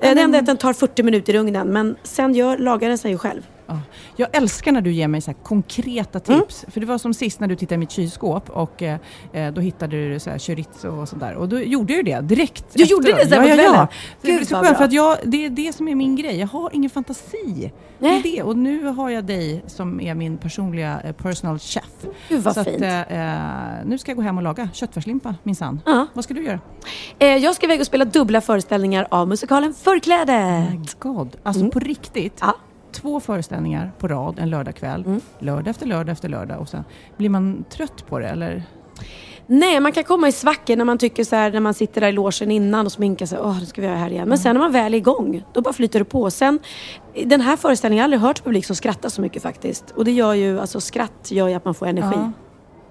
Eh, 0.00 0.14
det 0.14 0.20
enda 0.20 0.38
är 0.38 0.42
att 0.42 0.46
den 0.46 0.56
tar 0.56 0.72
40 0.72 1.02
minuter 1.02 1.34
i 1.34 1.38
ugnen. 1.38 1.68
Men 1.68 1.96
sen 2.02 2.34
gör, 2.34 2.58
lagar 2.58 2.88
den 2.88 2.98
sig 2.98 3.10
ju 3.10 3.18
själv. 3.18 3.42
Ja. 3.66 3.78
Jag 4.16 4.36
älskar 4.36 4.72
när 4.72 4.80
du 4.80 4.92
ger 4.92 5.08
mig 5.08 5.20
så 5.20 5.34
konkreta 5.34 6.20
tips. 6.20 6.64
För 6.68 6.80
det 6.80 6.86
var 6.86 6.98
som 6.98 7.14
sist 7.14 7.40
när 7.40 7.48
du 7.48 7.56
tittade 7.56 7.74
i 7.74 7.78
mitt 7.78 7.90
kylskåp 7.90 8.50
och 8.50 8.82
eh, 8.82 8.98
eh, 9.32 9.52
då 9.52 9.60
hittade 9.60 10.08
du 10.08 10.20
så 10.20 10.30
här 10.30 10.38
chorizo 10.38 10.88
och 10.88 11.08
sådär. 11.08 11.34
Och 11.34 11.48
då 11.48 11.58
gjorde 11.60 11.92
jag 11.92 12.06
ju 12.06 12.12
det 12.14 12.20
direkt 12.20 12.64
Du 12.74 12.84
gjorde 12.84 13.12
det 13.12 13.26
sen 13.28 13.28
på 13.28 13.34
ja, 13.34 13.48
ja, 13.48 13.54
kvällen? 13.54 13.74
ja. 13.74 13.88
Det 14.22 14.30
Gud, 14.32 14.40
är 14.40 14.44
så 14.44 14.56
skönt 14.56 14.76
för 14.76 14.84
att 14.84 14.92
jag, 14.92 15.16
det 15.24 15.44
är 15.44 15.50
det 15.50 15.72
som 15.74 15.88
är 15.88 15.94
min 15.94 16.16
grej. 16.16 16.36
Jag 16.40 16.46
har 16.46 16.70
ingen 16.72 16.90
fantasi. 16.90 17.72
Det 17.98 18.06
är 18.06 18.10
Nej. 18.10 18.22
det. 18.22 18.42
Och 18.42 18.56
nu 18.56 18.84
har 18.86 19.10
jag 19.10 19.24
dig 19.24 19.62
som 19.66 20.00
är 20.00 20.14
min 20.14 20.36
personliga 20.38 21.00
eh, 21.04 21.12
personal 21.12 21.58
chef. 21.58 21.84
Gud, 22.28 22.42
vad 22.42 22.54
så 22.54 22.64
fint. 22.64 22.76
Att, 22.76 22.82
eh, 23.10 23.34
eh, 23.78 23.84
nu 23.86 23.98
ska 23.98 24.10
jag 24.10 24.16
gå 24.16 24.22
hem 24.22 24.36
och 24.36 24.42
laga 24.42 24.68
köttfärslimpa 24.72 25.34
minsann. 25.42 25.80
Ja. 25.86 26.06
Vad 26.12 26.24
ska 26.24 26.34
du 26.34 26.44
göra? 26.44 26.60
Eh, 27.18 27.28
jag 27.28 27.54
ska 27.54 27.66
iväg 27.66 27.80
och 27.80 27.86
spela 27.86 28.04
dubbla 28.04 28.40
föreställningar 28.40 29.06
av 29.10 29.28
musikalen 29.28 29.74
Förklädet. 29.74 31.00
God. 31.00 31.36
Alltså 31.42 31.60
Mm. 31.60 31.70
på 31.70 31.78
riktigt. 31.78 32.38
Ja. 32.40 32.56
Två 32.94 33.20
föreställningar 33.20 33.92
på 33.98 34.08
rad 34.08 34.38
en 34.38 34.50
lördagkväll. 34.50 35.04
Mm. 35.06 35.20
Lördag 35.38 35.68
efter 35.68 35.86
lördag 35.86 36.12
efter 36.12 36.28
lördag. 36.28 36.60
Och 36.60 36.68
sen, 36.68 36.84
blir 37.16 37.28
man 37.28 37.64
trött 37.70 38.06
på 38.06 38.18
det 38.18 38.28
eller? 38.28 38.62
Nej, 39.46 39.80
man 39.80 39.92
kan 39.92 40.04
komma 40.04 40.28
i 40.28 40.32
svackor 40.32 40.76
när 40.76 40.84
man 40.84 40.98
tycker 40.98 41.24
så 41.24 41.36
här, 41.36 41.52
när 41.52 41.60
man 41.60 41.74
sitter 41.74 42.00
där 42.00 42.08
i 42.08 42.12
logen 42.12 42.50
innan 42.50 42.86
och 42.86 42.92
sminkar 42.92 43.26
sig. 43.26 43.38
Åh, 43.42 43.60
nu 43.60 43.66
ska 43.66 43.80
vi 43.80 43.86
göra 43.86 43.96
det 43.96 44.02
här 44.02 44.10
igen. 44.10 44.28
Men 44.28 44.38
sen 44.38 44.54
när 44.54 44.60
man 44.60 44.72
väl 44.72 44.94
är 44.94 44.98
igång, 44.98 45.44
då 45.52 45.60
bara 45.60 45.74
flyter 45.74 45.98
det 45.98 46.04
på. 46.04 46.30
Sen, 46.30 46.58
den 47.24 47.40
här 47.40 47.56
föreställningen, 47.56 48.00
jag 48.00 48.02
har 48.02 48.04
aldrig 48.04 48.20
hört 48.20 48.44
publik 48.44 48.66
som 48.66 48.76
skrattar 48.76 49.08
så 49.08 49.20
mycket 49.20 49.42
faktiskt. 49.42 49.90
Och 49.90 50.04
det 50.04 50.12
gör 50.12 50.34
ju, 50.34 50.60
alltså 50.60 50.80
skratt 50.80 51.30
gör 51.30 51.48
ju 51.48 51.54
att 51.54 51.64
man 51.64 51.74
får 51.74 51.86
energi. 51.86 52.16
Ja. 52.16 52.32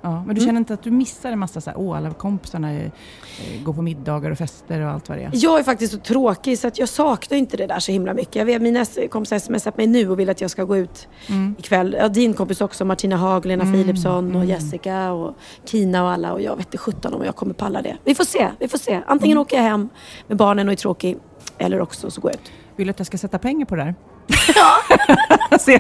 Ja, 0.06 0.24
men 0.26 0.36
du 0.36 0.42
Mm. 0.42 0.46
känner 0.46 0.60
inte 0.60 0.74
att 0.74 0.84
du 0.84 0.92
missar 0.92 1.32
en 1.32 1.40
massa 1.40 1.62
så 1.62 1.70
här, 1.70 1.80
åh 1.80 1.98
alla 1.98 2.10
kompisarna 2.14 2.72
är, 2.72 2.86
eh, 2.86 3.64
går 3.64 3.74
på 3.74 3.82
middagar 3.82 4.32
och 4.32 4.38
fester 4.38 4.82
och 4.82 4.92
allt 4.92 5.10
vad 5.10 5.18
det 5.18 5.24
är? 5.24 5.30
Jag 5.34 5.60
är 5.60 5.64
faktiskt 5.64 5.94
så 5.94 6.00
tråkig 6.00 6.60
så 6.60 6.68
att 6.68 6.80
jag 6.80 6.90
saknar 6.90 7.38
inte 7.38 7.58
det 7.58 7.68
där 7.68 7.80
så 7.80 7.92
himla 7.92 8.14
mycket. 8.14 8.36
Jag 8.36 8.46
vet, 8.46 8.62
mina 8.62 8.86
kompisar 9.10 9.40
smsat 9.40 9.78
mig 9.78 9.88
nu 9.88 10.10
och 10.10 10.20
vill 10.20 10.30
att 10.30 10.42
jag 10.42 10.52
ska 10.52 10.64
gå 10.64 10.78
ut 10.78 11.08
Mm. 11.30 11.56
ikväll. 11.60 11.96
Ja, 12.00 12.08
din 12.08 12.34
kompis 12.34 12.62
också, 12.62 12.86
Martina 12.86 13.16
Haag, 13.18 13.46
Lena 13.46 13.64
Mm, 13.64 13.74
Philipsson 13.74 14.26
och 14.36 14.36
mm. 14.44 14.48
Jessica 14.48 15.12
och 15.12 15.36
Kina 15.66 16.04
och 16.04 16.10
alla. 16.12 16.34
Och 16.34 16.42
jag 16.42 16.56
vet 16.56 16.66
inte 16.66 16.78
sjutton 16.78 17.14
om 17.14 17.24
jag 17.24 17.36
kommer 17.36 17.54
palla 17.54 17.82
det. 17.82 17.98
Vi 18.04 18.16
får 18.16 18.24
se, 18.24 18.48
vi 18.60 18.68
får 18.68 18.78
se. 18.78 19.02
Antingen 19.08 19.38
Mm. 19.38 19.42
åker 19.42 19.58
jag 19.58 19.64
hem 19.64 19.90
med 20.28 20.38
barnen 20.38 20.68
och 20.68 20.72
är 20.72 20.78
tråkig 20.78 21.18
eller 21.58 21.82
också 21.82 22.12
så 22.12 22.22
går 22.22 22.32
jag 22.32 22.36
ut. 22.42 22.52
Vill 22.76 22.88
du 22.88 22.92
att 22.92 23.00
jag 23.00 23.08
ska 23.08 23.18
sätta 23.18 23.40
pengar 23.40 23.66
på 23.66 23.76
det 23.76 23.84
här? 23.84 23.96
Se. 25.60 25.80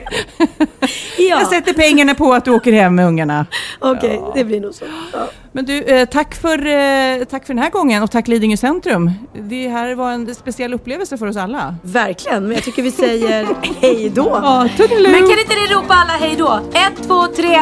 Jag 1.18 1.48
sätter 1.48 1.74
pengarna 1.74 2.16
på 2.16 2.34
att 2.34 2.46
du 2.46 2.52
åker 2.52 2.72
hem 2.72 2.96
med 2.96 3.08
ungarna. 3.08 3.46
Okej, 3.80 4.22
det 4.36 4.44
blir 4.44 4.62
nog 4.62 4.74
så. 4.74 4.86
Ja. 5.14 5.30
Men 5.52 5.66
du, 5.66 5.84
eh, 5.84 6.06
tack, 6.06 6.36
för, 6.36 6.66
eh, 6.66 7.24
tack 7.26 7.46
för 7.46 7.54
den 7.54 7.64
här 7.64 7.70
gången 7.70 8.04
och 8.04 8.12
tack 8.12 8.28
Lidingö 8.28 8.58
centrum. 8.58 9.12
Det 9.34 9.68
här 9.68 9.96
var 9.96 10.12
en 10.12 10.36
speciell 10.36 10.74
upplevelse 10.74 11.18
för 11.18 11.28
oss 11.28 11.38
alla. 11.38 11.76
Verkligen, 11.84 12.44
men 12.44 12.52
jag 12.52 12.64
tycker 12.64 12.82
vi 12.82 12.92
säger 12.92 13.48
hej 13.82 14.12
då. 14.16 14.40
Ja. 14.44 14.68
Men 14.90 15.14
kan 15.14 15.40
inte 15.40 15.56
ni 15.56 15.76
ropa 15.76 15.94
alla 15.94 16.14
hej 16.20 16.36
då? 16.38 16.60
Ett, 16.74 17.08
två, 17.08 17.28
tre. 17.28 17.62